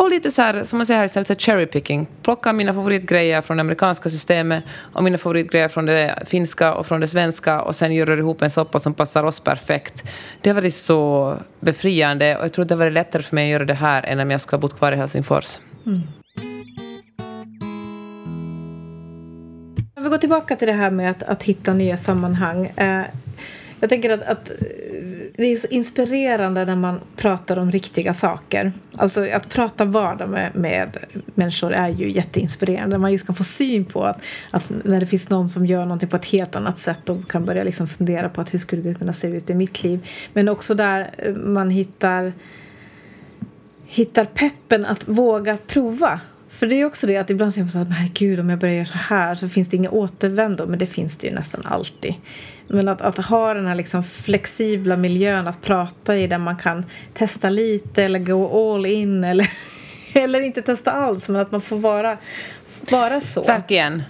och 0.00 0.10
lite 0.10 0.30
så 0.30 0.42
här, 0.42 0.64
som 0.64 0.76
man 0.76 0.86
säger 0.86 1.00
här, 1.00 1.34
cherry 1.34 1.66
picking. 1.66 2.06
Plocka 2.22 2.52
mina 2.52 2.74
favoritgrejer 2.74 3.40
från 3.40 3.56
det 3.56 3.60
amerikanska 3.60 4.10
systemet 4.10 4.64
och 4.92 5.04
mina 5.04 5.18
favoritgrejer 5.18 5.68
från 5.68 5.86
det 5.86 6.22
finska 6.26 6.74
och 6.74 6.86
från 6.86 7.00
det 7.00 7.08
svenska 7.08 7.62
och 7.62 7.76
sen 7.76 7.94
göra 7.94 8.14
ihop 8.14 8.42
en 8.42 8.50
soppa 8.50 8.78
som 8.78 8.94
passar 8.94 9.24
oss 9.24 9.40
perfekt. 9.40 10.04
Det 10.40 10.50
har 10.50 10.54
varit 10.54 10.74
så 10.74 11.36
befriande 11.60 12.36
och 12.36 12.44
jag 12.44 12.52
tror 12.52 12.64
det 12.64 12.74
har 12.74 12.78
varit 12.78 12.92
lättare 12.92 13.22
för 13.22 13.34
mig 13.34 13.44
att 13.44 13.50
göra 13.50 13.64
det 13.64 13.74
här 13.74 14.02
än 14.02 14.20
om 14.20 14.30
jag 14.30 14.40
skulle 14.40 14.56
ha 14.56 14.60
bott 14.60 14.78
kvar 14.78 14.92
i 14.92 14.96
Helsingfors. 14.96 15.58
Mm. 15.86 16.00
Om 19.96 20.02
vi 20.02 20.08
går 20.08 20.18
tillbaka 20.18 20.56
till 20.56 20.68
det 20.68 20.74
här 20.74 20.90
med 20.90 21.10
att, 21.10 21.22
att 21.22 21.42
hitta 21.42 21.72
nya 21.72 21.96
sammanhang. 21.96 22.66
Eh, 22.76 23.02
jag 23.80 23.90
tänker 23.90 24.10
att, 24.10 24.22
att, 24.22 24.50
det 25.36 25.46
är 25.46 25.56
så 25.56 25.68
inspirerande 25.68 26.64
när 26.64 26.76
man 26.76 27.00
pratar 27.16 27.56
om 27.56 27.72
riktiga 27.72 28.14
saker. 28.14 28.72
Alltså 28.96 29.30
att 29.30 29.48
prata 29.48 29.84
vardag 29.84 30.28
med, 30.28 30.56
med 30.56 30.96
människor 31.34 31.72
är 31.72 31.88
ju 31.88 32.10
jätteinspirerande. 32.10 32.98
Man 32.98 33.12
just 33.12 33.26
kan 33.26 33.34
få 33.34 33.44
syn 33.44 33.84
på 33.84 34.04
att, 34.04 34.22
att, 34.50 34.64
när 34.84 35.00
det 35.00 35.06
finns 35.06 35.30
någon 35.30 35.48
som 35.48 35.66
gör 35.66 35.82
någonting 35.82 36.08
på 36.08 36.16
ett 36.16 36.24
helt 36.24 36.56
annat 36.56 36.78
sätt 36.78 37.08
och 37.08 37.30
kan 37.30 37.44
börja 37.44 37.64
liksom 37.64 37.88
fundera 37.88 38.28
på 38.28 38.40
att 38.40 38.54
hur 38.54 38.58
skulle 38.58 38.82
det 38.82 38.94
kunna 38.94 39.12
se 39.12 39.28
ut 39.28 39.50
i 39.50 39.54
mitt 39.54 39.82
liv. 39.82 40.08
Men 40.32 40.48
också 40.48 40.74
där 40.74 41.10
eh, 41.18 41.34
man 41.34 41.70
hittar 41.70 42.32
hittar 43.86 44.24
peppen 44.24 44.84
att 44.84 45.08
våga 45.08 45.58
prova 45.66 46.20
för 46.50 46.66
det 46.66 46.80
är 46.80 46.84
också 46.84 47.06
det 47.06 47.16
att 47.16 47.30
ibland 47.30 47.54
tänker 47.54 47.78
man 47.78 47.86
så 47.86 47.90
här, 47.90 48.00
herregud 48.00 48.40
om 48.40 48.50
jag 48.50 48.58
börjar 48.58 48.74
göra 48.74 48.86
så 48.86 48.98
här 48.98 49.34
så 49.34 49.48
finns 49.48 49.68
det 49.68 49.76
inga 49.76 49.90
återvändo. 49.90 50.66
Men 50.66 50.78
det 50.78 50.86
finns 50.86 51.16
det 51.16 51.26
ju 51.26 51.34
nästan 51.34 51.60
alltid. 51.64 52.14
Men 52.66 52.88
att, 52.88 53.00
att 53.00 53.18
ha 53.18 53.54
den 53.54 53.66
här 53.66 53.74
liksom 53.74 54.04
flexibla 54.04 54.96
miljön 54.96 55.48
att 55.48 55.62
prata 55.62 56.16
i 56.16 56.26
där 56.26 56.38
man 56.38 56.56
kan 56.56 56.84
testa 57.14 57.50
lite 57.50 58.04
eller 58.04 58.18
gå 58.18 58.74
all 58.74 58.86
in 58.86 59.24
eller, 59.24 59.50
eller 60.12 60.40
inte 60.40 60.62
testa 60.62 60.92
alls. 60.92 61.28
Men 61.28 61.40
att 61.40 61.52
man 61.52 61.60
får 61.60 61.78
vara, 61.78 62.16
vara 62.90 63.20
så. 63.20 63.42
Verkligen. 63.42 64.02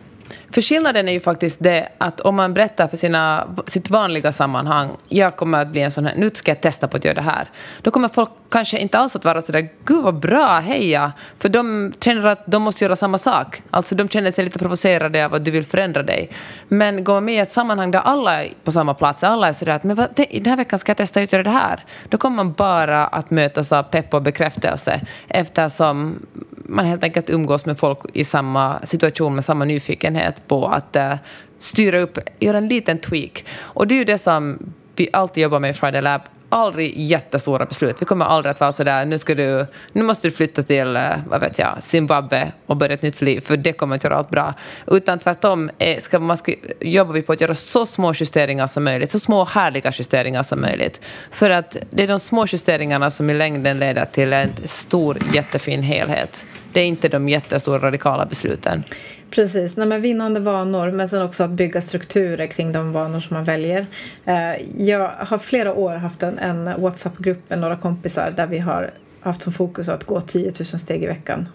För 0.51 0.63
skillnaden 0.63 1.09
är 1.09 1.13
ju 1.13 1.21
faktiskt 1.21 1.63
det 1.63 1.89
att 1.99 2.21
om 2.21 2.37
man 2.37 2.55
berättar 2.55 2.89
för 2.89 2.97
sina, 2.97 3.49
sitt 3.67 3.91
vanliga 3.91 4.33
sammanhang, 4.33 4.91
jag 5.09 5.37
kommer 5.37 5.63
att 5.63 5.69
bli 5.69 5.81
en 5.81 5.91
sån 5.91 6.07
här, 6.07 6.15
nu 6.17 6.31
ska 6.35 6.51
jag 6.51 6.61
testa 6.61 6.89
på 6.89 6.97
att 6.97 7.05
göra 7.05 7.15
det 7.15 7.21
här. 7.21 7.49
Då 7.83 7.91
kommer 7.91 8.09
folk 8.09 8.31
kanske 8.49 8.79
inte 8.79 8.99
alls 8.99 9.17
att 9.17 9.25
vara 9.25 9.43
sådär, 9.43 9.69
gud 9.85 10.03
vad 10.03 10.15
bra, 10.15 10.59
heja. 10.59 11.13
För 11.39 11.49
de 11.49 11.93
känner 12.01 12.27
att 12.27 12.43
de 12.47 12.63
måste 12.63 12.85
göra 12.85 12.97
samma 12.97 13.19
sak. 13.19 13.63
Alltså 13.71 13.95
de 13.95 14.09
känner 14.09 14.31
sig 14.31 14.45
lite 14.45 14.59
provocerade 14.59 15.27
av 15.27 15.35
att 15.35 15.45
du 15.45 15.51
vill 15.51 15.65
förändra 15.65 16.03
dig. 16.03 16.31
Men 16.69 17.05
går 17.05 17.15
man 17.15 17.25
med 17.25 17.35
i 17.35 17.39
ett 17.39 17.53
sammanhang 17.53 17.91
där 17.91 18.01
alla 18.01 18.45
är 18.45 18.53
på 18.65 18.73
samma 18.73 18.95
plats, 18.95 19.25
alla 19.25 19.49
är 19.49 19.53
sådär 19.53 19.73
att 19.73 19.85
men 19.85 19.97
vad, 19.97 20.09
den 20.17 20.47
här 20.47 20.57
veckan 20.57 20.79
ska 20.79 20.91
jag 20.91 20.97
testa 20.97 21.21
att 21.21 21.33
göra 21.33 21.43
det 21.43 21.51
här. 21.51 21.85
Då 22.09 22.19
kommer 22.19 22.37
man 22.37 22.53
bara 22.53 23.07
att 23.07 23.31
mötas 23.31 23.73
av 23.73 23.83
pepp 23.83 24.15
och 24.15 24.23
bekräftelse 24.23 25.01
eftersom 25.29 26.27
man 26.71 26.85
helt 26.85 27.05
enkelt 27.05 27.31
umgås 27.31 27.67
med 27.67 27.79
folk 27.79 27.99
i 28.13 28.25
samma 28.25 28.87
situation 28.87 29.35
med 29.35 29.45
samma 29.45 29.65
nyfikenhet 29.65 30.43
på 30.49 30.67
att 30.67 30.97
uh, 30.97 31.15
styra 31.59 32.01
upp, 32.01 32.19
göra 32.39 32.59
en 32.59 32.69
liten 32.69 32.99
tweak. 32.99 33.45
Och 33.61 33.87
det 33.87 33.95
är 33.95 33.99
ju 33.99 34.05
det 34.05 34.19
som 34.19 34.59
vi 34.97 35.09
alltid 35.13 35.43
jobbar 35.43 35.59
med 35.61 35.71
i 35.71 35.75
Friday 35.75 36.03
Lab 36.03 36.21
aldrig 36.51 37.01
jättestora 37.01 37.67
beslut. 37.67 37.97
Vi 37.99 38.07
kommer 38.07 38.25
aldrig 38.25 38.51
att 38.51 38.61
vara 38.61 38.73
sådär, 38.73 39.05
nu, 39.05 39.19
ska 39.19 39.35
du, 39.35 39.67
nu 39.93 40.03
måste 40.03 40.29
du 40.29 40.31
flytta 40.31 40.63
till 40.63 40.97
eh, 40.97 41.03
vad 41.27 41.41
vet 41.41 41.59
jag, 41.59 41.83
Zimbabwe 41.83 42.53
och 42.67 42.77
börja 42.77 42.95
ett 42.95 43.03
nytt 43.03 43.23
liv, 43.23 43.41
för 43.41 43.57
det 43.57 43.73
kommer 43.73 43.97
att 43.97 44.05
göra 44.05 44.17
allt 44.17 44.31
bra. 44.31 44.55
Utan 44.87 45.19
tvärtom 45.19 45.71
eh, 45.79 46.01
ska 46.01 46.19
man 46.19 46.37
ska, 46.37 46.55
jobbar 46.81 47.13
vi 47.13 47.23
på 47.23 47.33
att 47.33 47.41
göra 47.41 47.55
så 47.55 47.87
små 47.87 48.13
justeringar 48.15 48.67
som 48.67 48.85
möjligt, 48.85 49.11
så 49.11 49.21
små 49.21 49.45
härliga 49.45 49.93
justeringar 49.95 50.43
som 50.43 50.61
möjligt. 50.61 51.01
För 51.31 51.51
att 51.51 51.77
det 51.91 52.03
är 52.03 52.09
de 52.09 52.21
små 52.21 52.47
justeringarna 52.49 53.11
som 53.11 53.31
i 53.31 53.35
längden 53.35 53.79
leder 53.79 54.05
till 54.05 54.33
en 54.33 54.51
stor, 54.65 55.19
jättefin 55.33 55.83
helhet. 55.83 56.45
Det 56.73 56.81
är 56.81 56.85
inte 56.85 57.09
de 57.09 57.29
jättestora 57.29 57.79
radikala 57.79 58.27
besluten. 58.27 58.83
Precis, 59.31 59.77
Nej, 59.77 59.87
men 59.87 60.01
vinnande 60.01 60.41
vanor 60.41 60.91
men 60.91 61.09
sen 61.09 61.23
också 61.23 61.45
att 61.45 61.51
bygga 61.51 61.81
strukturer 61.81 62.47
kring 62.47 62.73
de 62.73 62.93
vanor 62.93 63.21
som 63.21 63.35
man 63.35 63.45
väljer. 63.45 63.87
Eh, 64.25 64.85
jag 64.87 65.09
har 65.09 65.39
flera 65.39 65.75
år 65.75 65.95
haft 65.95 66.23
en, 66.23 66.39
en 66.39 66.81
WhatsApp-grupp 66.81 67.51
med 67.51 67.59
några 67.59 67.77
kompisar 67.77 68.31
där 68.37 68.47
vi 68.47 68.59
har 68.59 68.91
haft 69.21 69.43
som 69.43 69.53
fokus 69.53 69.89
att 69.89 70.05
gå 70.05 70.21
10 70.21 70.45
000 70.45 70.65
steg 70.65 71.03
i 71.03 71.07
veckan. 71.07 71.49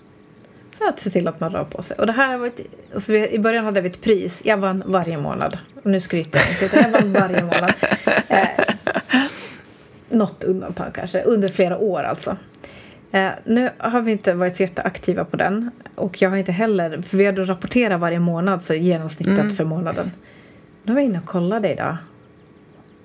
För 0.77 0.85
att 0.85 0.99
se 0.99 1.09
till 1.09 1.27
att 1.27 1.39
man 1.39 1.51
rör 1.51 1.63
på 1.63 1.81
sig. 1.81 1.97
Och 1.97 2.05
det 2.05 2.11
här 2.11 2.37
var 2.37 2.47
ett, 2.47 2.59
alltså 2.93 3.11
vi, 3.11 3.29
I 3.29 3.39
början 3.39 3.65
hade 3.65 3.81
vi 3.81 3.89
ett 3.89 4.01
pris. 4.01 4.41
Jag 4.45 4.57
vann 4.57 4.83
varje 4.85 5.17
månad. 5.17 5.57
Och 5.83 5.91
nu 5.91 5.99
skryter 5.99 6.39
jag 6.39 6.49
inte, 6.49 6.65
utan 6.65 6.91
jag 6.91 7.01
vann 7.01 7.13
varje 7.13 7.43
månad. 7.43 7.73
Eh, 8.27 8.47
något 10.09 10.43
undantag 10.43 10.93
kanske, 10.93 11.21
under 11.21 11.49
flera 11.49 11.77
år 11.77 12.03
alltså. 12.03 12.37
Eh, 13.15 13.31
nu 13.43 13.69
har 13.77 14.01
vi 14.01 14.11
inte 14.11 14.33
varit 14.33 14.55
så 14.55 14.63
jätteaktiva 14.63 15.25
på 15.25 15.37
den. 15.37 15.71
Och 15.95 16.21
jag 16.21 16.29
har 16.29 16.37
inte 16.37 16.51
heller, 16.51 17.01
för 17.01 17.17
vi 17.17 17.25
hade 17.25 17.43
rapporterat 17.43 17.99
varje 17.99 18.19
månad, 18.19 18.63
så 18.63 18.73
genomsnittet 18.73 19.39
mm. 19.39 19.55
för 19.55 19.65
månaden. 19.65 20.11
Nu 20.83 20.93
var 20.93 21.01
jag 21.01 21.09
inne 21.09 21.19
och 21.19 21.25
kollade 21.25 21.73
idag. 21.73 21.97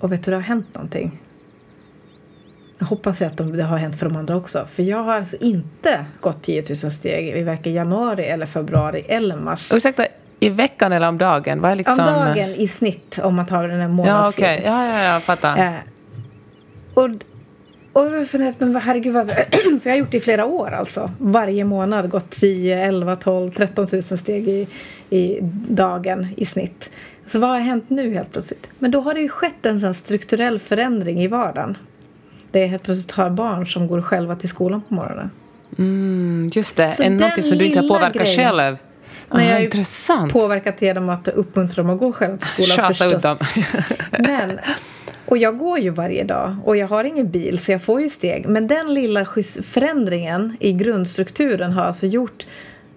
Och 0.01 0.13
vet 0.13 0.25
du, 0.25 0.31
det 0.31 0.37
har 0.37 0.43
hänt 0.43 0.75
någonting. 0.75 1.21
Jag 2.79 2.87
hoppas 2.87 3.23
att 3.23 3.37
det 3.37 3.63
har 3.63 3.79
hänt 3.79 3.99
för 3.99 4.09
de 4.09 4.17
andra 4.17 4.37
också. 4.37 4.67
För 4.73 4.83
jag 4.83 5.03
har 5.03 5.15
alltså 5.15 5.37
inte 5.41 6.05
gått 6.21 6.43
10 6.43 6.65
000 6.69 6.77
steg 6.77 7.29
i 7.29 7.43
varken 7.43 7.73
januari 7.73 8.25
eller 8.25 8.47
februari 8.47 9.05
eller 9.09 9.37
mars. 9.37 9.73
Ursäkta, 9.75 10.07
i 10.41 10.49
veckan 10.49 10.93
eller 10.93 11.09
om 11.09 11.19
dagen? 11.19 11.61
Vad 11.61 11.71
är 11.71 11.77
liksom... 11.77 11.99
Om 11.99 12.05
dagen 12.07 12.55
i 12.55 12.69
snitt 12.69 13.19
om 13.23 13.35
man 13.35 13.47
tar 13.47 13.69
den 13.69 13.81
här 13.81 13.89
månadssidan. 13.89 14.51
Ja, 14.51 14.59
okej. 14.59 14.69
Okay. 14.69 14.73
Ja, 14.73 14.87
ja, 14.87 15.05
ja, 15.05 15.13
jag 15.13 15.23
fattar. 15.23 15.59
Eh, 15.59 15.73
och 16.95 17.11
och 17.93 18.07
jag 18.07 18.29
funderat, 18.29 18.61
men 18.61 18.77
herregud, 18.77 19.15
vad, 19.15 19.27
för 19.53 19.81
jag 19.83 19.93
har 19.93 19.97
gjort 19.97 20.11
det 20.11 20.17
i 20.17 20.21
flera 20.21 20.45
år 20.45 20.71
alltså. 20.71 21.11
Varje 21.19 21.65
månad 21.65 22.11
gått 22.11 22.31
10, 22.31 22.85
11, 22.85 23.17
12, 23.17 23.51
13 23.51 23.87
000 23.93 24.03
steg 24.03 24.49
i, 24.49 24.67
i 25.11 25.39
dagen 25.69 26.27
i 26.37 26.47
snitt. 26.47 26.91
Så 27.27 27.39
vad 27.39 27.51
har 27.51 27.59
hänt 27.59 27.91
nu 27.91 28.15
helt 28.15 28.33
plötsligt? 28.33 28.69
Men 28.79 28.91
då 28.91 29.01
har 29.01 29.15
det 29.15 29.21
ju 29.21 29.29
skett 29.29 29.67
en 29.67 29.81
sån 29.81 29.95
strukturell 29.95 30.59
förändring 30.59 31.23
i 31.23 31.27
vardagen. 31.27 31.77
Det 32.51 32.63
är 32.63 32.67
helt 32.67 32.83
plötsligt 32.83 33.13
har 33.13 33.31
barn 33.31 33.67
som 33.67 33.87
går 33.87 34.03
själva 34.03 34.37
till 34.37 34.49
skolan 34.49 34.83
på 34.89 34.95
morgonen. 34.95 35.31
Mm, 35.79 36.51
just 36.53 36.77
det, 36.77 36.89
så 36.89 37.03
en 37.03 37.17
någonting 37.17 37.45
som 37.45 37.59
du 37.59 37.67
inte 37.67 37.81
har 37.81 37.89
påverkat 37.89 38.23
grejen, 38.23 38.57
själv. 38.57 38.77
Nej, 39.33 39.47
jag 39.47 39.55
har 39.55 39.61
intressant. 39.61 40.33
påverkat 40.33 40.83
genom 40.83 41.09
att 41.09 41.29
uppmuntra 41.29 41.83
dem 41.83 41.91
att 41.91 41.99
gå 41.99 42.13
själva 42.13 42.37
till 42.37 42.47
skolan 42.47 42.77
Tjasa 42.77 43.07
ut 43.07 43.23
dem. 43.23 43.39
Men 44.19 44.59
och 45.31 45.39
jag 45.39 45.59
går 45.59 45.79
ju 45.79 45.91
varje 45.91 46.25
dag 46.25 46.57
och 46.65 46.77
jag 46.77 46.89
har 46.89 47.05
ingen 47.05 47.31
bil 47.31 47.59
så 47.59 47.73
jag 47.73 47.83
får 47.83 48.01
ju 48.01 48.09
steg. 48.09 48.49
Men 48.49 48.67
den 48.67 48.95
lilla 48.95 49.25
förändringen 49.63 50.57
i 50.61 50.73
grundstrukturen 50.73 51.73
har 51.73 51.83
alltså 51.83 52.07
gjort 52.07 52.47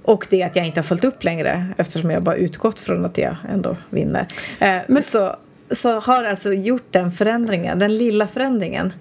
och 0.03 0.27
det 0.29 0.43
att 0.43 0.55
jag 0.55 0.65
inte 0.65 0.79
har 0.79 0.83
följt 0.83 1.03
upp 1.03 1.23
längre 1.23 1.67
eftersom 1.77 2.11
jag 2.11 2.23
bara 2.23 2.35
utgått 2.35 2.79
från 2.79 3.05
att 3.05 3.17
jag 3.17 3.35
ändå 3.49 3.77
vinner. 3.89 4.27
Eh, 4.59 4.77
men 4.87 5.03
så, 5.03 5.35
så 5.71 5.99
har 5.99 6.23
alltså 6.23 6.53
gjort 6.53 6.87
den 6.91 7.11
förändringen, 7.11 7.79
den 7.79 7.97
lilla 7.97 8.27
förändringen. 8.27 8.93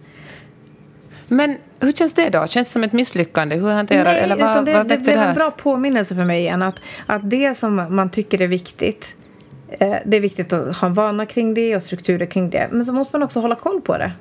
Men 1.28 1.56
hur 1.80 1.92
känns 1.92 2.12
det 2.12 2.30
då? 2.30 2.46
Känns 2.46 2.66
det 2.66 2.72
som 2.72 2.84
ett 2.84 2.92
misslyckande? 2.92 3.56
Hur 3.56 3.70
hanterar, 3.70 4.04
Nej, 4.04 4.20
eller 4.20 4.36
vad, 4.36 4.64
det, 4.64 4.72
vad 4.72 4.88
det, 4.88 4.96
det 4.96 5.02
blev 5.02 5.18
en 5.18 5.34
bra 5.34 5.50
påminnelse 5.50 6.14
för 6.14 6.24
mig 6.24 6.40
igen 6.40 6.62
att, 6.62 6.80
att 7.06 7.30
det 7.30 7.54
som 7.54 7.86
man 7.90 8.10
tycker 8.10 8.42
är 8.42 8.48
viktigt 8.48 9.14
det 10.04 10.16
är 10.16 10.20
viktigt 10.20 10.52
att 10.52 10.76
ha 10.76 10.88
en 10.88 10.94
vana 10.94 11.26
kring 11.26 11.54
det 11.54 11.76
och 11.76 11.82
strukturer 11.82 12.26
kring 12.26 12.50
det. 12.50 12.68
Men 12.72 12.86
så 12.86 12.92
måste 12.92 13.16
man 13.16 13.22
också 13.22 13.40
hålla 13.40 13.54
koll 13.54 13.80
på 13.80 13.98
det. 13.98 14.12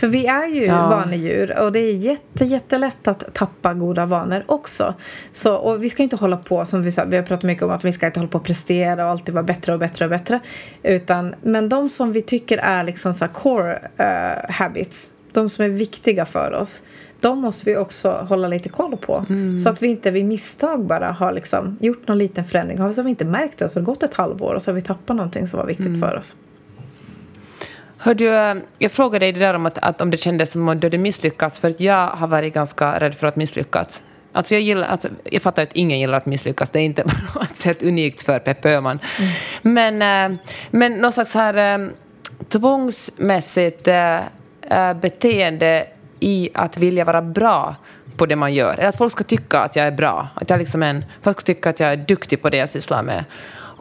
För 0.00 0.06
vi 0.06 0.26
är 0.26 0.48
ju 0.48 0.64
ja. 0.64 0.88
vanedjur 0.88 1.58
och 1.58 1.72
det 1.72 1.78
är 1.78 1.92
jätte, 1.92 2.44
jättelätt 2.44 3.08
att 3.08 3.34
tappa 3.34 3.74
goda 3.74 4.06
vanor 4.06 4.44
också. 4.46 4.94
Så, 5.32 5.54
och 5.54 5.84
vi 5.84 5.90
ska 5.90 6.02
inte 6.02 6.16
hålla 6.16 6.36
på, 6.36 6.66
som 6.66 6.82
vi 6.82 6.92
sa, 6.92 7.04
vi 7.04 7.16
har 7.16 7.22
pratat 7.22 7.42
mycket 7.42 7.64
om 7.64 7.70
att 7.70 7.84
vi 7.84 7.92
ska 7.92 8.06
inte 8.06 8.20
hålla 8.20 8.30
på 8.30 8.38
och 8.38 8.44
prestera 8.44 9.04
och 9.04 9.10
alltid 9.10 9.34
vara 9.34 9.44
bättre 9.44 9.72
och 9.72 9.78
bättre 9.78 10.04
och 10.04 10.10
bättre. 10.10 10.40
Utan, 10.82 11.34
men 11.42 11.68
de 11.68 11.90
som 11.90 12.12
vi 12.12 12.22
tycker 12.22 12.58
är 12.58 12.84
liksom 12.84 13.14
så 13.14 13.28
core 13.28 13.78
uh, 14.00 14.50
habits, 14.50 15.12
de 15.32 15.48
som 15.48 15.64
är 15.64 15.68
viktiga 15.68 16.24
för 16.24 16.52
oss 16.52 16.82
de 17.20 17.38
måste 17.38 17.64
vi 17.70 17.76
också 17.76 18.10
hålla 18.10 18.48
lite 18.48 18.68
koll 18.68 18.96
på. 18.96 19.24
Mm. 19.28 19.58
Så 19.58 19.68
att 19.68 19.82
vi 19.82 19.88
inte 19.88 20.10
vid 20.10 20.24
misstag 20.24 20.84
bara 20.84 21.08
har 21.08 21.32
liksom 21.32 21.78
gjort 21.80 22.08
någon 22.08 22.18
liten 22.18 22.44
förändring. 22.44 22.78
Har 22.78 23.02
vi 23.02 23.10
inte 23.10 23.24
märkt 23.24 23.58
det 23.58 23.68
så 23.68 23.78
har 23.78 23.82
det 23.82 23.86
gått 23.86 24.02
ett 24.02 24.14
halvår 24.14 24.54
och 24.54 24.62
så 24.62 24.70
har 24.70 24.74
vi 24.74 24.82
tappat 24.82 25.16
någonting 25.16 25.46
som 25.46 25.58
var 25.58 25.66
viktigt 25.66 25.86
mm. 25.86 26.00
för 26.00 26.16
oss. 26.16 26.36
Hör 27.98 28.14
du, 28.14 28.34
eh, 28.34 28.54
jag 28.78 28.92
frågade 28.92 29.24
dig 29.24 29.32
det 29.32 29.40
där 29.40 29.54
om 29.54 29.66
att, 29.66 29.78
att 29.78 30.00
om 30.00 30.10
det 30.10 30.16
kändes 30.16 30.52
som 30.52 30.68
att 30.68 30.80
du 30.80 30.86
hade 30.86 30.98
misslyckats 30.98 31.60
för 31.60 31.68
att 31.68 31.80
jag 31.80 32.06
har 32.06 32.26
varit 32.26 32.54
ganska 32.54 33.00
rädd 33.00 33.14
för 33.14 33.26
att 33.26 33.36
misslyckas. 33.36 34.02
Alltså 34.32 34.54
jag, 34.54 34.62
gillar, 34.62 34.86
alltså 34.88 35.08
jag 35.24 35.42
fattar 35.42 35.62
att 35.62 35.72
ingen 35.72 35.98
gillar 36.00 36.18
att 36.18 36.26
misslyckas, 36.26 36.70
det 36.70 36.78
är 36.78 36.82
inte 36.82 37.02
på 37.32 37.38
något 37.38 37.56
sätt 37.56 37.82
unikt 37.82 38.22
för 38.22 38.38
Peppe 38.38 38.70
Öhman. 38.70 38.98
Mm. 39.62 39.98
Men, 39.98 40.32
äh, 40.32 40.38
men 40.70 40.92
någon 40.92 41.12
slags 41.12 41.34
här 41.34 41.78
äh, 41.80 41.88
tvångsmässigt 42.48 43.88
beteende 45.00 45.86
i 46.20 46.50
att 46.54 46.78
vilja 46.78 47.04
vara 47.04 47.22
bra 47.22 47.76
på 48.16 48.26
det 48.26 48.36
man 48.36 48.54
gör. 48.54 48.74
Eller 48.74 48.88
att 48.88 48.98
folk 48.98 49.12
ska 49.12 49.24
tycka 49.24 49.60
att 49.60 49.76
jag 49.76 49.86
är 49.86 49.90
bra. 49.90 50.28
Att 50.34 50.50
jag 50.50 50.58
liksom 50.58 50.82
en, 50.82 51.04
folk 51.22 51.40
ska 51.40 51.46
tycka 51.46 51.70
att 51.70 51.80
jag 51.80 51.92
är 51.92 51.96
duktig 51.96 52.42
på 52.42 52.50
det 52.50 52.56
jag 52.56 52.68
sysslar 52.68 53.02
med. 53.02 53.24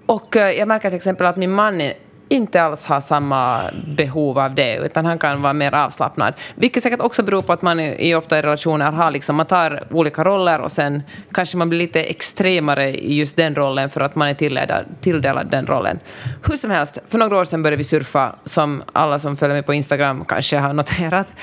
Och 0.06 0.36
eh, 0.36 0.52
jag 0.52 0.68
märker 0.68 0.90
till 0.90 0.98
exempel 0.98 1.28
att 1.28 1.38
min 1.38 1.52
man 1.52 1.92
inte 2.30 2.62
alls 2.62 2.86
har 2.86 3.02
samma 3.02 3.60
behov 3.98 4.40
av 4.40 4.56
det, 4.56 4.76
utan 4.76 5.06
han 5.06 5.20
kan 5.20 5.42
vara 5.42 5.54
mer 5.54 5.76
avslappnad. 5.76 6.34
Vilket 6.56 6.84
säkert 6.84 7.00
också 7.00 7.24
beror 7.24 7.42
på 7.42 7.54
att 7.54 7.62
man 7.62 7.80
i, 7.80 8.16
ofta 8.16 8.40
i 8.40 8.42
relationer 8.42 8.92
har 8.92 9.12
liksom, 9.12 9.36
man 9.36 9.46
tar 9.46 9.84
olika 9.90 10.24
roller 10.24 10.62
och 10.62 10.72
sen 10.72 11.04
kanske 11.32 11.58
man 11.58 11.70
blir 11.70 11.80
lite 11.80 12.04
extremare 12.04 12.90
i 12.90 13.16
just 13.16 13.36
den 13.36 13.56
rollen 13.56 13.90
för 13.90 14.02
att 14.02 14.16
man 14.16 14.28
är 14.28 14.34
tilldelad, 14.34 14.86
tilldelad 15.02 15.48
den 15.48 15.68
rollen. 15.68 16.00
Hur 16.44 16.58
som 16.58 16.72
helst, 16.72 16.98
för 17.08 17.18
några 17.18 17.38
år 17.38 17.44
sedan 17.44 17.64
började 17.64 17.78
vi 17.78 17.84
surfa, 17.84 18.36
som 18.46 18.84
alla 18.94 19.20
som 19.20 19.38
följer 19.38 19.56
mig 19.56 19.64
på 19.64 19.74
Instagram 19.74 20.26
kanske 20.26 20.58
har 20.58 20.74
noterat. 20.74 21.34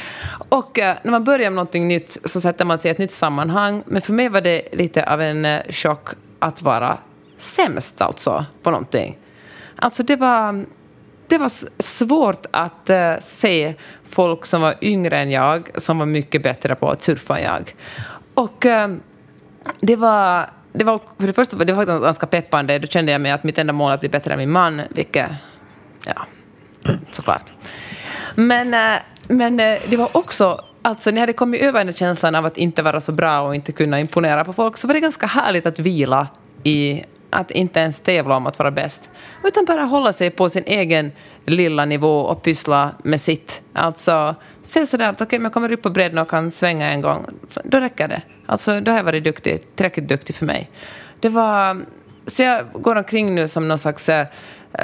Och 0.48 0.78
eh, 0.78 0.96
när 1.02 1.10
man 1.10 1.24
börjar 1.24 1.50
med 1.50 1.56
någonting 1.56 1.88
nytt 1.88 2.18
så 2.24 2.40
sätter 2.40 2.64
man 2.64 2.78
sig 2.78 2.88
i 2.88 2.92
ett 2.92 2.98
nytt 2.98 3.12
sammanhang, 3.12 3.82
men 3.86 4.02
för 4.02 4.12
mig 4.12 4.28
var 4.28 4.40
det 4.40 4.62
lite 4.72 5.04
av 5.12 5.22
en 5.22 5.44
eh, 5.44 5.62
chock 5.70 6.08
att 6.38 6.62
vara 6.62 6.98
sämst 7.36 8.00
alltså 8.00 8.44
på 8.62 8.70
någonting. 8.70 9.18
Alltså 9.76 10.02
det 10.02 10.16
var, 10.16 10.64
det 11.26 11.38
var 11.38 11.50
svårt 11.82 12.46
att 12.50 12.90
uh, 12.90 13.20
se 13.20 13.74
folk 14.06 14.46
som 14.46 14.60
var 14.60 14.74
yngre 14.80 15.18
än 15.18 15.30
jag 15.30 15.70
som 15.74 15.98
var 15.98 16.06
mycket 16.06 16.42
bättre 16.42 16.74
på 16.74 16.90
att 16.90 17.02
surfa 17.02 17.38
än 17.38 17.44
jag. 17.44 17.74
Och 18.34 18.64
uh, 18.64 18.96
det 19.80 19.96
var... 19.96 20.50
Det 20.76 20.84
var, 20.84 21.00
för 21.18 21.26
det 21.26 21.32
första 21.32 21.56
det 21.56 21.72
var 21.72 21.84
ganska 21.84 22.26
peppande. 22.26 22.78
Då 22.78 22.87
kände 22.87 23.12
jag 23.12 23.20
mig 23.20 23.32
att 23.32 23.44
mitt 23.44 23.58
enda 23.58 23.72
mål 23.72 23.90
är 23.90 23.94
att 23.94 24.00
bli 24.00 24.08
bättre 24.08 24.32
än 24.32 24.38
min 24.38 24.50
man, 24.50 24.82
vilket... 24.90 25.30
Ja, 26.06 26.26
såklart. 27.10 27.50
Men, 28.34 28.74
eh, 28.74 29.00
men 29.28 29.60
eh, 29.60 29.78
det 29.90 29.96
var 29.96 30.16
också 30.16 30.64
Alltså, 30.87 31.10
jag 31.10 31.20
hade 31.20 31.32
kommit 31.32 31.62
över 31.62 31.84
den 31.84 31.94
känslan 31.94 32.34
av 32.34 32.46
att 32.46 32.56
inte 32.56 32.82
vara 32.82 33.00
så 33.00 33.12
bra 33.12 33.40
och 33.40 33.54
inte 33.54 33.72
kunna 33.72 34.00
imponera 34.00 34.44
på 34.44 34.52
folk, 34.52 34.76
så 34.76 34.87
var 34.87 34.94
det 34.94 35.00
ganska 35.00 35.26
härligt 35.26 35.66
att 35.66 35.78
vila 35.78 36.28
i 36.62 37.04
att 37.34 37.50
inte 37.50 37.80
ens 37.80 38.00
tävla 38.00 38.36
om 38.36 38.46
att 38.46 38.58
vara 38.58 38.70
bäst, 38.70 39.10
utan 39.44 39.64
bara 39.64 39.82
hålla 39.82 40.12
sig 40.12 40.30
på 40.30 40.48
sin 40.48 40.64
egen 40.66 41.12
lilla 41.44 41.84
nivå 41.84 42.20
och 42.20 42.42
pyssla 42.42 42.90
med 43.02 43.20
sitt. 43.20 43.62
Alltså, 43.72 44.34
se 44.62 44.86
sådär 44.86 45.08
att 45.08 45.20
okej, 45.20 45.26
okay, 45.26 45.42
jag 45.42 45.52
kommer 45.52 45.72
upp 45.72 45.82
på 45.82 45.90
bredden 45.90 46.18
och 46.18 46.30
kan 46.30 46.50
svänga 46.50 46.92
en 46.92 47.00
gång, 47.00 47.26
då 47.64 47.80
räcker 47.80 48.08
det. 48.08 48.22
Alltså, 48.46 48.80
då 48.80 48.90
har 48.90 48.98
jag 48.98 49.04
varit 49.04 49.24
duktig, 49.24 49.76
tillräckligt 49.76 50.08
duktig 50.08 50.36
för 50.36 50.46
mig. 50.46 50.70
Det 51.20 51.28
var... 51.28 51.82
Så 52.26 52.42
jag 52.42 52.64
går 52.72 52.96
omkring 52.96 53.34
nu 53.34 53.48
som 53.48 53.68
någon 53.68 53.78
slags 53.78 54.08
eh, 54.08 54.26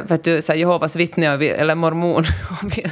vet 0.09 0.25
du, 0.25 0.43
så 0.43 0.53
här, 0.53 0.59
Jehovas 0.59 0.97
vittne 0.97 1.27
eller 1.27 1.75
mormon 1.75 2.25
och 2.51 2.79
vill 2.79 2.91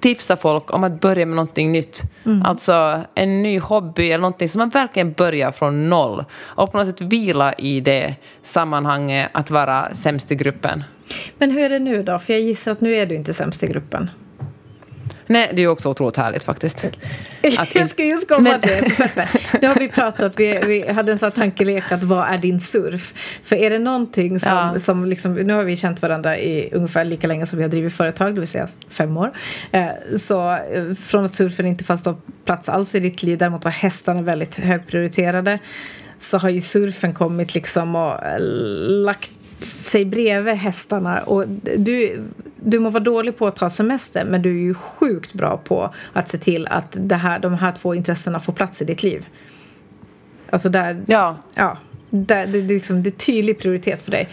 tipsa 0.00 0.36
folk 0.36 0.74
om 0.74 0.84
att 0.84 1.00
börja 1.00 1.26
med 1.26 1.36
någonting 1.36 1.72
nytt. 1.72 2.02
Mm. 2.26 2.42
Alltså 2.42 3.00
en 3.14 3.42
ny 3.42 3.58
hobby 3.58 4.06
eller 4.06 4.22
någonting 4.22 4.48
som 4.48 4.58
man 4.58 4.68
verkligen 4.68 5.12
börjar 5.12 5.52
från 5.52 5.88
noll. 5.88 6.24
Och 6.40 6.72
på 6.72 6.78
något 6.78 6.86
sätt 6.86 7.00
vila 7.00 7.52
i 7.52 7.80
det 7.80 8.14
sammanhanget 8.42 9.30
att 9.32 9.50
vara 9.50 9.94
sämst 9.94 10.32
i 10.32 10.34
gruppen. 10.34 10.84
Men 11.38 11.50
hur 11.50 11.60
är 11.60 11.68
det 11.68 11.78
nu 11.78 12.02
då? 12.02 12.18
För 12.18 12.32
jag 12.32 12.42
gissar 12.42 12.72
att 12.72 12.80
nu 12.80 12.94
är 12.96 13.06
du 13.06 13.14
inte 13.14 13.34
sämst 13.34 13.62
i 13.62 13.66
gruppen. 13.66 14.10
Nej, 15.30 15.50
det 15.52 15.62
är 15.62 15.68
också 15.68 15.88
otroligt 15.88 16.16
härligt 16.16 16.42
faktiskt. 16.42 16.84
Att 17.58 17.74
jag 17.74 17.90
ska 17.90 18.04
just 18.04 18.28
komma 18.28 18.40
men... 18.50 18.60
det. 18.60 19.28
Nu 19.62 19.68
har 19.68 19.74
vi 19.74 19.88
pratat, 19.88 20.32
vi, 20.36 20.60
vi 20.66 20.92
hade 20.92 21.12
en 21.12 21.18
sån 21.18 21.32
tankelek 21.32 21.92
att 21.92 22.02
vad 22.02 22.28
är 22.28 22.38
din 22.38 22.60
surf? 22.60 23.14
För 23.44 23.56
är 23.56 23.70
det 23.70 23.78
någonting 23.78 24.40
som, 24.40 24.52
ja. 24.52 24.78
som 24.78 25.04
liksom, 25.04 25.34
nu 25.34 25.52
har 25.52 25.64
vi 25.64 25.76
känt 25.76 26.02
varandra 26.02 26.38
i 26.38 26.70
ungefär 26.72 27.04
lika 27.04 27.26
länge 27.26 27.46
som 27.46 27.56
vi 27.56 27.62
har 27.62 27.70
drivit 27.70 27.92
företag, 27.92 28.34
det 28.34 28.40
vill 28.40 28.48
säga 28.48 28.68
fem 28.88 29.16
år. 29.16 29.32
Eh, 29.72 29.88
så 30.16 30.50
eh, 30.52 30.94
från 30.94 31.24
att 31.24 31.34
surfen 31.34 31.66
inte 31.66 31.84
fanns 31.84 32.04
plats 32.44 32.68
alls 32.68 32.94
i 32.94 33.00
ditt 33.00 33.22
liv, 33.22 33.38
däremot 33.38 33.64
var 33.64 33.70
hästarna 33.70 34.22
väldigt 34.22 34.58
högprioriterade 34.58 35.58
så 36.18 36.38
har 36.38 36.48
ju 36.48 36.60
surfen 36.60 37.14
kommit 37.14 37.54
liksom 37.54 37.96
och 37.96 38.14
lagt 39.04 39.30
sig 39.64 40.04
bredvid 40.04 40.54
hästarna. 40.54 41.22
Och 41.22 41.48
du, 41.76 42.22
du 42.56 42.78
må 42.78 42.90
vara 42.90 43.04
dålig 43.04 43.38
på 43.38 43.46
att 43.46 43.56
ta 43.56 43.70
semester 43.70 44.24
men 44.24 44.42
du 44.42 44.50
är 44.50 44.62
ju 44.62 44.74
sjukt 44.74 45.32
bra 45.32 45.56
på 45.56 45.94
att 46.12 46.28
se 46.28 46.38
till 46.38 46.66
att 46.66 46.88
det 46.90 47.14
här, 47.14 47.38
de 47.38 47.54
här 47.54 47.72
två 47.72 47.94
intressena 47.94 48.40
får 48.40 48.52
plats 48.52 48.82
i 48.82 48.84
ditt 48.84 49.02
liv. 49.02 49.26
Alltså 50.50 50.68
där... 50.68 51.02
Ja. 51.06 51.36
ja 51.54 51.78
där, 52.10 52.46
det, 52.46 52.60
det, 52.60 52.74
liksom, 52.74 53.02
det 53.02 53.08
är 53.08 53.26
tydlig 53.26 53.58
prioritet 53.58 54.02
för 54.02 54.10
dig. 54.10 54.28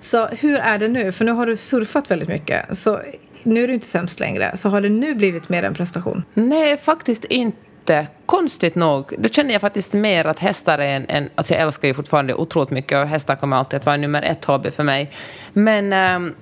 Så 0.00 0.26
hur 0.26 0.58
är 0.58 0.78
det 0.78 0.88
nu? 0.88 1.12
För 1.12 1.24
nu 1.24 1.32
har 1.32 1.46
du 1.46 1.56
surfat 1.56 2.10
väldigt 2.10 2.28
mycket. 2.28 2.76
Så 2.76 3.00
nu 3.42 3.64
är 3.64 3.68
du 3.68 3.74
inte 3.74 3.86
sämst 3.86 4.20
längre. 4.20 4.56
Så 4.56 4.68
har 4.68 4.80
det 4.80 4.88
nu 4.88 5.14
blivit 5.14 5.48
mer 5.48 5.62
en 5.62 5.74
prestation? 5.74 6.24
Nej, 6.34 6.78
faktiskt 6.78 7.24
inte 7.24 7.58
konstigt 8.26 8.74
nog, 8.74 9.14
då 9.18 9.28
känner 9.28 9.52
jag 9.52 9.60
faktiskt 9.60 9.92
mer 9.92 10.24
att 10.24 10.38
hästar 10.38 10.78
är 10.78 10.96
en, 10.96 11.06
en... 11.08 11.30
Alltså 11.34 11.54
jag 11.54 11.62
älskar 11.62 11.88
ju 11.88 11.94
fortfarande 11.94 12.34
otroligt 12.34 12.70
mycket 12.70 12.98
och 12.98 13.06
hästar 13.06 13.36
kommer 13.36 13.56
alltid 13.56 13.76
att 13.76 13.86
vara 13.86 13.96
nummer 13.96 14.22
ett 14.22 14.44
hobby 14.44 14.70
för 14.70 14.82
mig. 14.82 15.10
Men... 15.52 16.16
Um, 16.16 16.34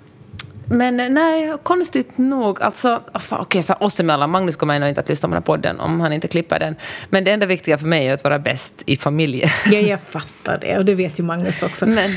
men 0.72 0.96
nej, 0.96 1.53
konstigt 1.62 2.18
nog, 2.18 2.62
alltså, 2.62 3.00
okej, 3.12 3.38
okay, 3.38 3.62
så 3.62 3.74
oss 3.74 4.00
emellan, 4.00 4.31
Magnus 4.31 4.57
kommer 4.57 4.79
nog 4.79 4.88
inte 4.88 5.00
att 5.00 5.09
lyssna 5.09 5.29
på 5.29 5.35
den 5.35 5.42
här 5.42 5.46
podden 5.46 5.81
om 5.81 6.00
han 6.00 6.12
inte 6.12 6.29
klipper 6.29 6.59
den. 6.59 6.76
Men 7.09 7.24
det 7.24 7.31
enda 7.31 7.46
viktiga 7.46 7.79
för 7.79 7.87
mig 7.87 8.09
är 8.09 8.14
att 8.14 8.24
vara 8.24 8.38
bäst 8.38 8.83
i 8.87 8.96
familjen. 8.96 9.50
Ja, 9.66 9.79
jag 9.79 10.00
fattar 10.00 10.59
det, 10.61 10.79
och 10.79 10.85
det 10.85 10.94
vet 10.94 11.18
ju 11.18 11.22
Magnus 11.22 11.62
också. 11.62 11.87
Men, 11.87 12.11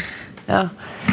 ja. 0.46 0.70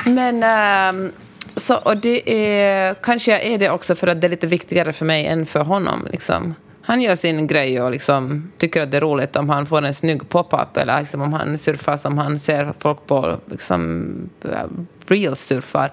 Men, 0.07 0.95
um, 0.95 1.13
så, 1.57 1.77
och 1.77 1.97
det 1.97 2.31
är, 2.31 2.95
kanske 2.95 3.39
är 3.39 3.59
det 3.59 3.71
också 3.71 3.95
för 3.95 4.07
att 4.07 4.21
det 4.21 4.27
är 4.27 4.31
lite 4.31 4.47
viktigare 4.47 4.93
för 4.93 5.05
mig 5.05 5.27
än 5.27 5.47
för 5.47 5.61
honom. 5.61 6.09
Liksom 6.11 6.55
han 6.83 7.03
gör 7.03 7.17
sin 7.17 7.47
grej 7.47 7.83
och 7.83 7.91
liksom 7.91 8.53
tycker 8.59 8.83
att 8.83 8.91
det 8.91 8.97
är 8.97 9.01
roligt 9.01 9.37
om 9.37 9.49
han 9.49 9.67
får 9.67 9.83
en 9.83 9.95
snygg 9.95 10.29
pop-up 10.29 10.77
eller 10.77 11.01
liksom 11.01 11.21
om 11.21 11.33
han 11.33 11.59
surfar 11.59 11.97
som 11.97 12.19
han 12.19 12.39
ser 12.39 12.73
folk 12.79 13.07
på 13.07 13.41
liksom, 13.47 14.31
real-surfar. 15.07 15.93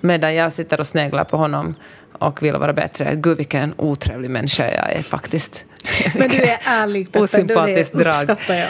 Medan 0.00 0.34
jag 0.34 0.52
sitter 0.52 0.80
och 0.80 0.86
sneglar 0.86 1.24
på 1.24 1.36
honom 1.36 1.74
och 2.12 2.42
vill 2.42 2.56
vara 2.56 2.72
bättre. 2.72 3.12
Gud, 3.14 3.36
vilken 3.36 3.74
otrevlig 3.76 4.30
människa 4.30 4.64
jag 4.64 4.92
är 4.92 5.02
faktiskt. 5.02 5.64
Men 6.14 6.28
du 6.28 6.36
är 6.36 6.58
ärlig, 6.64 7.06
Peppe. 7.06 7.24
Osympatiskt 7.24 7.94
drag. 7.94 8.36
Jag. 8.48 8.68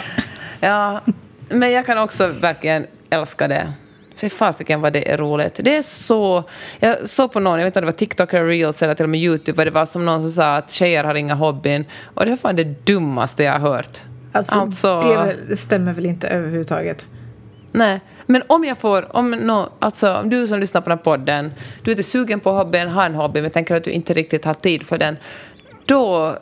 Ja, 0.59 1.01
men 1.49 1.71
jag 1.71 1.85
kan 1.85 1.97
också 1.97 2.27
verkligen 2.27 2.87
älska 3.09 3.47
det. 3.47 3.73
Fy 4.17 4.29
fasiken 4.29 4.81
vad 4.81 4.93
det 4.93 5.11
är 5.11 5.17
roligt. 5.17 5.59
Det 5.63 5.75
är 5.75 5.81
så... 5.81 6.43
Jag 6.79 7.09
såg 7.09 7.33
på 7.33 7.39
någon, 7.39 7.59
jag 7.59 7.65
vet 7.65 7.71
inte 7.71 7.79
om 7.79 7.85
det 7.85 7.91
var 7.91 7.97
TikTok 7.97 8.33
eller 8.33 8.45
Reels 8.45 8.83
eller 8.83 8.93
till 8.93 9.03
och 9.03 9.09
med 9.09 9.19
YouTube, 9.19 9.65
det 9.65 9.71
var 9.71 9.85
som 9.85 10.05
någon 10.05 10.21
som 10.21 10.31
sa 10.31 10.55
att 10.55 10.71
tjejer 10.71 11.03
har 11.03 11.15
inga 11.15 11.35
hobbyn. 11.35 11.85
Och 12.13 12.25
det 12.25 12.31
var 12.31 12.37
fan 12.37 12.55
det 12.55 12.85
dummaste 12.85 13.43
jag 13.43 13.59
har 13.59 13.59
hört. 13.59 14.01
Alltså, 14.31 14.55
alltså 14.55 15.01
det 15.49 15.57
stämmer 15.57 15.93
väl 15.93 16.05
inte 16.05 16.27
överhuvudtaget? 16.27 17.05
Nej, 17.71 17.99
men 18.25 18.43
om 18.47 18.63
jag 18.63 18.77
får, 18.77 19.15
om, 19.15 19.31
no, 19.31 19.69
alltså, 19.79 20.13
om 20.13 20.29
du 20.29 20.47
som 20.47 20.59
lyssnar 20.59 20.81
på 20.81 20.89
den 20.89 20.97
här 20.97 21.03
podden, 21.03 21.51
du 21.83 21.91
är 21.91 21.93
inte 21.93 22.03
sugen 22.03 22.39
på 22.39 22.51
hobbyn, 22.51 22.87
har 22.87 23.05
en 23.05 23.15
hobby, 23.15 23.41
men 23.41 23.51
tänker 23.51 23.75
att 23.75 23.83
du 23.83 23.91
inte 23.91 24.13
riktigt 24.13 24.45
har 24.45 24.53
tid 24.53 24.83
för 24.83 24.97
den, 24.97 25.17
då 25.85 26.37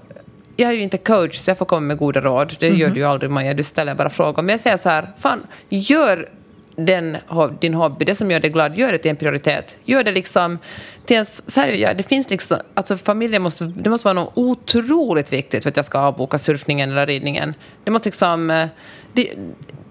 jag 0.55 0.69
är 0.69 0.73
ju 0.73 0.81
inte 0.81 0.97
coach 0.97 1.37
så 1.37 1.49
jag 1.49 1.57
får 1.57 1.65
komma 1.65 1.81
med 1.81 1.97
goda 1.97 2.21
råd. 2.21 2.55
Det 2.59 2.67
mm 2.67 2.77
-hmm. 2.77 2.81
gör 2.81 2.89
du 2.89 2.99
ju 2.99 3.05
aldrig 3.05 3.31
Maja, 3.31 3.53
du 3.53 3.63
ställer 3.63 3.95
bara 3.95 4.09
frågor. 4.09 4.41
Men 4.41 4.53
jag 4.53 4.59
säger 4.59 4.77
så 4.77 4.89
här, 4.89 5.09
fan, 5.19 5.47
gör 5.69 6.29
den, 6.75 7.17
din 7.61 7.73
hobby, 7.73 8.05
det 8.05 8.15
som 8.15 8.31
gör 8.31 8.39
dig 8.39 8.49
glad, 8.49 8.77
gör 8.77 8.91
det 8.91 8.97
till 8.97 9.11
en 9.11 9.17
prioritet. 9.17 9.75
Gör 9.83 10.03
det 10.03 10.11
liksom 10.11 10.57
till 11.05 11.17
en, 11.17 11.25
så 11.25 11.61
här 11.61 11.67
jag, 11.67 11.97
det 11.97 12.03
finns 12.03 12.29
liksom, 12.29 12.57
alltså 12.73 12.97
familjen 12.97 13.41
måste, 13.41 13.65
det 13.65 13.89
måste 13.89 14.07
vara 14.07 14.13
något 14.13 14.31
otroligt 14.35 15.33
viktigt 15.33 15.63
för 15.63 15.69
att 15.69 15.75
jag 15.75 15.85
ska 15.85 15.99
avboka 15.99 16.37
surfningen 16.37 16.91
eller 16.91 17.05
ridningen. 17.05 17.53
Det 17.83 17.91
måste 17.91 18.09
liksom, 18.09 18.49
eh, 18.49 18.67
det, 19.13 19.21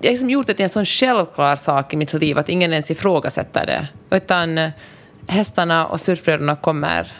jag 0.00 0.08
har 0.08 0.12
liksom 0.12 0.30
gjort 0.30 0.46
det 0.46 0.54
till 0.54 0.64
en 0.64 0.70
sån 0.70 0.84
självklar 0.84 1.56
sak 1.56 1.94
i 1.94 1.96
mitt 1.96 2.12
liv 2.12 2.38
att 2.38 2.48
ingen 2.48 2.72
ens 2.72 2.90
ifrågasätter 2.90 3.66
det. 3.66 3.88
Utan 4.16 4.58
eh, 4.58 4.70
hästarna 5.26 5.86
och 5.86 6.00
surfbrädorna 6.00 6.56
kommer 6.56 7.12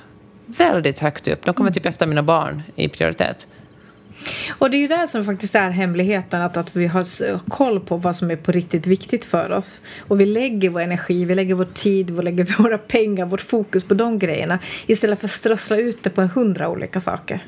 väldigt 0.47 0.99
högt 0.99 1.29
upp. 1.29 1.45
De 1.45 1.55
kommer 1.55 1.71
typ 1.71 1.87
efter 1.87 2.07
mina 2.07 2.23
barn 2.23 2.63
i 2.77 2.89
prioritet. 2.89 3.49
Och 4.59 4.71
det 4.71 4.77
är 4.77 4.79
ju 4.79 4.89
det 4.89 5.09
som 5.09 5.25
faktiskt 5.25 5.55
är 5.55 5.71
hemligheten, 5.71 6.43
att, 6.43 6.57
att 6.57 6.77
vi 6.77 6.87
har 6.87 7.39
koll 7.51 7.81
på 7.81 7.97
vad 7.97 8.17
som 8.17 8.31
är 8.31 8.37
på 8.37 8.53
riktigt 8.53 8.87
viktigt 8.87 9.25
för 9.25 9.53
oss. 9.53 9.83
Och 9.99 10.21
vi 10.21 10.27
lägger 10.27 10.71
vår 10.71 10.81
energi, 10.81 11.25
vi 11.25 11.35
lägger 11.35 11.55
vår 11.55 11.69
tid, 11.75 12.11
vi 12.11 12.23
lägger 12.23 12.59
våra 12.63 12.79
pengar, 12.79 13.27
vårt 13.27 13.41
fokus 13.41 13.85
på 13.85 13.95
de 13.95 14.19
grejerna 14.19 14.59
istället 14.87 15.21
för 15.21 15.27
att 15.27 15.33
strössla 15.33 15.77
ut 15.77 16.03
det 16.03 16.11
på 16.11 16.21
en 16.21 16.29
hundra 16.29 16.69
olika 16.69 17.01
saker. 17.01 17.47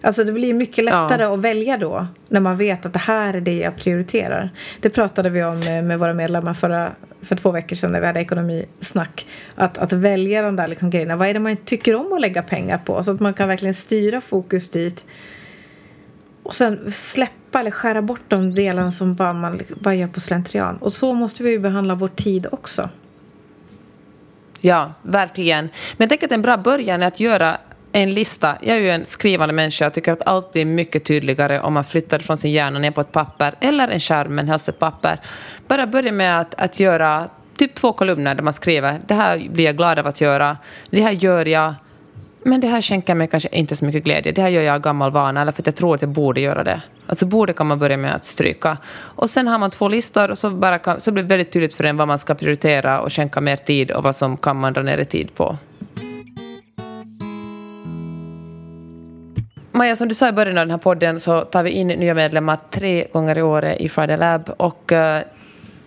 Alltså 0.00 0.24
det 0.24 0.32
blir 0.32 0.54
mycket 0.54 0.84
lättare 0.84 1.22
ja. 1.22 1.34
att 1.34 1.40
välja 1.40 1.76
då 1.76 2.06
när 2.28 2.40
man 2.40 2.56
vet 2.56 2.86
att 2.86 2.92
det 2.92 2.98
här 2.98 3.34
är 3.34 3.40
det 3.40 3.58
jag 3.58 3.76
prioriterar. 3.76 4.50
Det 4.80 4.90
pratade 4.90 5.30
vi 5.30 5.44
om 5.44 5.58
med 5.58 5.98
våra 5.98 6.14
medlemmar 6.14 6.54
förra, 6.54 6.92
för 7.22 7.36
två 7.36 7.50
veckor 7.50 7.76
sedan 7.76 7.92
när 7.92 8.00
vi 8.00 8.06
hade 8.06 8.20
ekonomisnack. 8.20 9.26
Att, 9.54 9.78
att 9.78 9.92
välja 9.92 10.42
de 10.42 10.56
där 10.56 10.68
liksom 10.68 10.90
grejerna. 10.90 11.16
Vad 11.16 11.28
är 11.28 11.34
det 11.34 11.40
man 11.40 11.56
tycker 11.56 11.94
om 11.94 12.12
att 12.12 12.20
lägga 12.20 12.42
pengar 12.42 12.78
på? 12.78 13.02
Så 13.02 13.10
att 13.10 13.20
man 13.20 13.34
kan 13.34 13.48
verkligen 13.48 13.74
styra 13.74 14.20
fokus 14.20 14.70
dit 14.70 15.04
och 16.48 16.54
sen 16.54 16.92
släppa 16.92 17.60
eller 17.60 17.70
skära 17.70 18.02
bort 18.02 18.20
de 18.28 18.54
delarna 18.54 18.92
som 18.92 19.14
bara 19.14 19.32
man 19.32 19.60
bara 19.80 19.94
gör 19.94 20.08
på 20.08 20.20
slentrian. 20.20 20.76
Och 20.76 20.92
så 20.92 21.14
måste 21.14 21.42
vi 21.42 21.50
ju 21.50 21.58
behandla 21.58 21.94
vår 21.94 22.08
tid 22.08 22.46
också. 22.52 22.88
Ja, 24.60 24.92
verkligen. 25.02 25.64
Men 25.64 26.04
jag 26.04 26.08
tänker 26.08 26.26
att 26.26 26.32
en 26.32 26.42
bra 26.42 26.56
början 26.56 27.02
är 27.02 27.06
att 27.06 27.20
göra 27.20 27.58
en 27.92 28.14
lista. 28.14 28.56
Jag 28.60 28.76
är 28.76 28.80
ju 28.80 28.90
en 28.90 29.06
skrivande 29.06 29.54
människa 29.54 29.86
och 29.86 29.92
tycker 29.92 30.12
att 30.12 30.26
allt 30.26 30.52
blir 30.52 30.64
mycket 30.64 31.04
tydligare 31.04 31.60
om 31.60 31.72
man 31.72 31.84
flyttar 31.84 32.18
från 32.18 32.36
sin 32.36 32.52
hjärna 32.52 32.78
ner 32.78 32.90
på 32.90 33.00
ett 33.00 33.12
papper 33.12 33.54
eller 33.60 33.88
en 33.88 34.00
skärm, 34.00 34.34
men 34.34 34.48
helst 34.48 34.68
ett 34.68 34.78
papper. 34.78 35.20
Bara 35.66 35.86
börja 35.86 36.12
med 36.12 36.40
att, 36.40 36.54
att 36.54 36.80
göra 36.80 37.28
typ 37.56 37.74
två 37.74 37.92
kolumner 37.92 38.34
där 38.34 38.42
man 38.42 38.52
skriver 38.52 39.00
det 39.06 39.14
här 39.14 39.48
blir 39.50 39.64
jag 39.64 39.76
glad 39.76 39.98
av 39.98 40.06
att 40.06 40.20
göra, 40.20 40.56
det 40.90 41.02
här 41.02 41.12
gör 41.12 41.46
jag 41.46 41.74
men 42.42 42.60
det 42.60 42.66
här 42.66 42.82
skänker 42.82 43.14
mig 43.14 43.28
kanske 43.28 43.48
inte 43.52 43.76
så 43.76 43.84
mycket 43.84 44.04
glädje. 44.04 44.32
Det 44.32 44.42
här 44.42 44.48
gör 44.48 44.62
jag 44.62 44.74
av 44.74 44.80
gammal 44.80 45.10
vana 45.10 45.42
eller 45.42 45.52
för 45.52 45.62
att 45.62 45.66
jag 45.66 45.76
tror 45.76 45.94
att 45.94 46.02
jag 46.02 46.10
borde 46.10 46.40
göra 46.40 46.64
det. 46.64 46.82
Alltså 47.06 47.26
borde 47.26 47.52
kan 47.52 47.66
man 47.66 47.78
börja 47.78 47.96
med 47.96 48.14
att 48.14 48.24
stryka. 48.24 48.76
Och 48.92 49.30
sen 49.30 49.46
har 49.46 49.58
man 49.58 49.70
två 49.70 49.88
listor 49.88 50.30
och 50.30 50.38
så, 50.38 50.50
bara 50.50 50.78
kan, 50.78 51.00
så 51.00 51.12
blir 51.12 51.22
det 51.22 51.28
väldigt 51.28 51.52
tydligt 51.52 51.74
för 51.74 51.84
en 51.84 51.96
vad 51.96 52.08
man 52.08 52.18
ska 52.18 52.34
prioritera 52.34 53.00
och 53.00 53.12
skänka 53.12 53.40
mer 53.40 53.56
tid 53.56 53.90
och 53.90 54.02
vad 54.02 54.16
som 54.16 54.36
kan 54.36 54.56
man 54.56 54.72
dra 54.72 54.82
ner 54.82 54.98
i 54.98 55.04
tid 55.04 55.34
på. 55.34 55.56
Maja, 59.72 59.96
som 59.96 60.08
du 60.08 60.14
sa 60.14 60.28
i 60.28 60.32
början 60.32 60.58
av 60.58 60.66
den 60.66 60.70
här 60.70 60.78
podden 60.78 61.20
så 61.20 61.40
tar 61.40 61.62
vi 61.62 61.70
in 61.70 61.88
nya 61.88 62.14
medlemmar 62.14 62.58
tre 62.70 63.06
gånger 63.12 63.38
i 63.38 63.42
året 63.42 63.80
i 63.80 63.88
Friday 63.88 64.16
Lab. 64.16 64.50
Och 64.56 64.92
uh, 64.92 65.18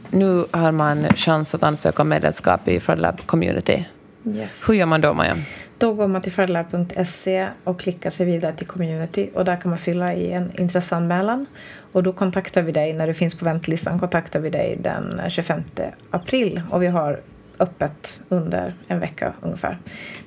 nu 0.09 0.45
har 0.51 0.71
man 0.71 1.07
chans 1.15 1.55
att 1.55 1.63
ansöka 1.63 2.01
om 2.01 2.09
medlemskap 2.09 2.67
i 2.67 2.79
Friday 2.79 3.01
Lab 3.01 3.25
Community. 3.25 3.85
Yes. 4.25 4.69
Hur 4.69 4.73
gör 4.73 4.85
man 4.85 5.01
då, 5.01 5.13
Maja? 5.13 5.35
Då 5.81 5.93
går 5.93 6.07
man 6.07 6.21
till 6.21 6.31
föräldrar.se 6.31 7.47
och 7.63 7.79
klickar 7.79 8.09
sig 8.09 8.25
vidare 8.25 8.55
till 8.55 8.67
community 8.67 9.29
och 9.33 9.45
där 9.45 9.55
kan 9.55 9.69
man 9.69 9.77
fylla 9.77 10.13
i 10.13 10.31
en 10.31 10.51
intresseanmälan. 10.59 11.45
Och 11.91 12.03
då 12.03 12.13
kontaktar 12.13 12.61
vi 12.61 12.71
dig, 12.71 12.93
när 12.93 13.07
du 13.07 13.13
finns 13.13 13.35
på 13.35 13.45
väntelistan, 13.45 13.99
kontaktar 13.99 14.39
vi 14.39 14.49
dig 14.49 14.77
den 14.81 15.21
25 15.29 15.63
april 16.09 16.61
och 16.69 16.83
vi 16.83 16.87
har 16.87 17.19
öppet 17.59 18.21
under 18.29 18.73
en 18.87 18.99
vecka 18.99 19.33
ungefär. 19.41 19.77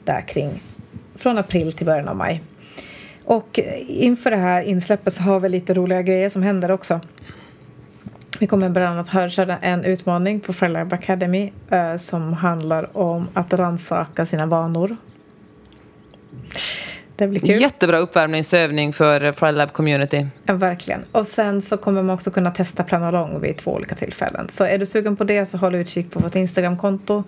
Där 0.05 0.21
kring 0.21 0.51
från 1.15 1.39
april 1.39 1.73
till 1.73 1.87
början 1.87 2.09
av 2.09 2.17
maj. 2.17 2.43
Och 3.25 3.61
inför 3.89 4.31
det 4.31 4.37
här 4.37 4.63
insläppet 4.63 5.15
så 5.15 5.23
har 5.23 5.41
vi 5.41 5.49
lite 5.49 5.75
roliga 5.75 6.03
grejer 6.03 6.29
som 6.29 6.43
händer 6.43 6.71
också. 6.71 7.01
Vi 8.41 8.47
kommer 8.47 8.69
bland 8.69 8.87
annat 8.87 9.15
att 9.15 9.33
köra 9.33 9.59
en 9.59 9.85
utmaning 9.85 10.41
på 10.41 10.53
Frelab 10.53 10.93
Academy 10.93 11.53
eh, 11.71 11.97
som 11.97 12.33
handlar 12.33 12.97
om 12.97 13.29
att 13.35 13.53
ransaka 13.53 14.27
sina 14.27 14.47
vanor. 14.47 14.97
Det 17.17 17.27
blir 17.27 17.41
kul. 17.41 17.61
Jättebra 17.61 17.99
uppvärmningsövning 17.99 18.93
för 18.93 19.33
Friday 19.33 19.69
Community. 19.69 20.27
Ja, 20.45 20.55
verkligen. 20.55 21.05
Och 21.13 21.27
sen 21.27 21.63
så 21.63 21.77
kommer 21.77 22.03
man 22.03 22.15
också 22.15 22.31
kunna 22.31 22.51
testa 22.51 22.85
planolong 22.85 23.41
vid 23.41 23.57
två 23.57 23.73
olika 23.73 23.95
tillfällen. 23.95 24.49
Så 24.49 24.65
är 24.65 24.79
du 24.79 24.87
sugen 24.87 25.17
på 25.17 25.25
det 25.25 25.47
så 25.47 25.59
håll 25.59 25.75
utkik 25.75 26.11
på 26.11 26.21
vårt 26.21 26.35
Instagramkonto 26.35 27.25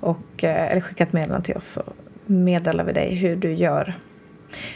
och, 0.00 0.44
eh, 0.44 0.70
eller 0.72 0.80
skicka 0.80 1.04
ett 1.04 1.12
meddelande 1.12 1.44
till 1.44 1.56
oss 1.56 1.66
så 1.66 1.82
meddelar 2.26 2.84
vi 2.84 2.92
dig 2.92 3.14
hur 3.14 3.36
du 3.36 3.52
gör. 3.54 3.94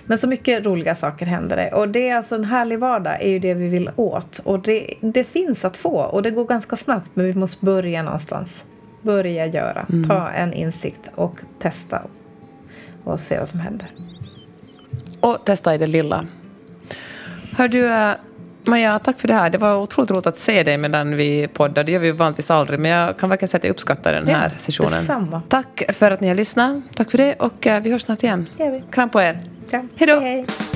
Men 0.05 0.18
så 0.18 0.28
mycket 0.28 0.66
roliga 0.66 0.94
saker 0.94 1.26
händer 1.26 1.57
det. 1.57 1.72
Och 1.72 1.88
det 1.88 2.09
är 2.09 2.16
alltså 2.16 2.34
en 2.34 2.44
härlig 2.44 2.78
vardag 2.78 3.22
är 3.22 3.28
ju 3.28 3.38
det 3.38 3.55
vi 3.55 3.68
vill 3.68 3.90
åt. 3.97 4.38
Och 4.38 4.61
det, 4.61 4.94
det 5.01 5.24
finns 5.24 5.64
att 5.64 5.76
få 5.76 5.97
och 5.97 6.22
det 6.22 6.30
går 6.30 6.44
ganska 6.44 6.76
snabbt 6.76 7.11
men 7.14 7.26
vi 7.26 7.34
måste 7.34 7.64
börja 7.64 8.03
någonstans. 8.03 8.64
Börja 9.03 9.47
göra, 9.47 9.86
mm. 9.88 10.09
ta 10.09 10.30
en 10.30 10.53
insikt 10.53 11.11
och 11.14 11.40
testa 11.59 12.03
och 13.07 13.20
se 13.20 13.38
vad 13.38 13.48
som 13.48 13.61
händer. 13.61 13.90
Och 15.20 15.44
testa 15.44 15.74
i 15.74 15.78
det 15.78 15.86
lilla. 15.86 16.26
Hör 17.57 17.68
du, 17.68 17.86
eh, 17.86 18.12
Maja, 18.64 18.98
tack 18.98 19.20
för 19.20 19.28
det 19.28 19.34
här. 19.34 19.50
Det 19.50 19.59
var 19.59 19.76
otroligt 19.76 20.11
roligt 20.11 20.26
att 20.26 20.38
se 20.38 20.62
dig 20.62 20.78
medan 20.78 21.16
vi 21.16 21.48
poddar. 21.48 21.84
Det 21.84 21.92
gör 21.92 22.00
vi 22.00 22.12
vanligtvis 22.12 22.50
aldrig, 22.50 22.80
men 22.80 22.90
jag 22.90 23.18
kan 23.18 23.30
verkligen 23.30 23.48
säga 23.48 23.59
att 23.59 23.64
jag 23.64 23.70
uppskattar 23.70 24.12
den 24.12 24.26
här 24.26 24.50
ja, 24.52 24.59
sessionen. 24.59 24.92
Detsamma. 24.92 25.42
Tack 25.48 25.82
för 25.88 26.11
att 26.11 26.20
ni 26.20 26.28
har 26.28 26.34
lyssnat. 26.34 26.82
Tack 26.94 27.11
för 27.11 27.18
det 27.18 27.34
och 27.34 27.66
eh, 27.66 27.82
vi 27.82 27.90
hörs 27.90 28.02
snart 28.02 28.22
igen. 28.22 28.48
Vi. 28.59 28.82
Kram 28.90 29.11
på 29.11 29.20
er. 29.20 29.38
Ja. 29.70 29.84
Hej 29.96 30.07
då. 30.07 30.76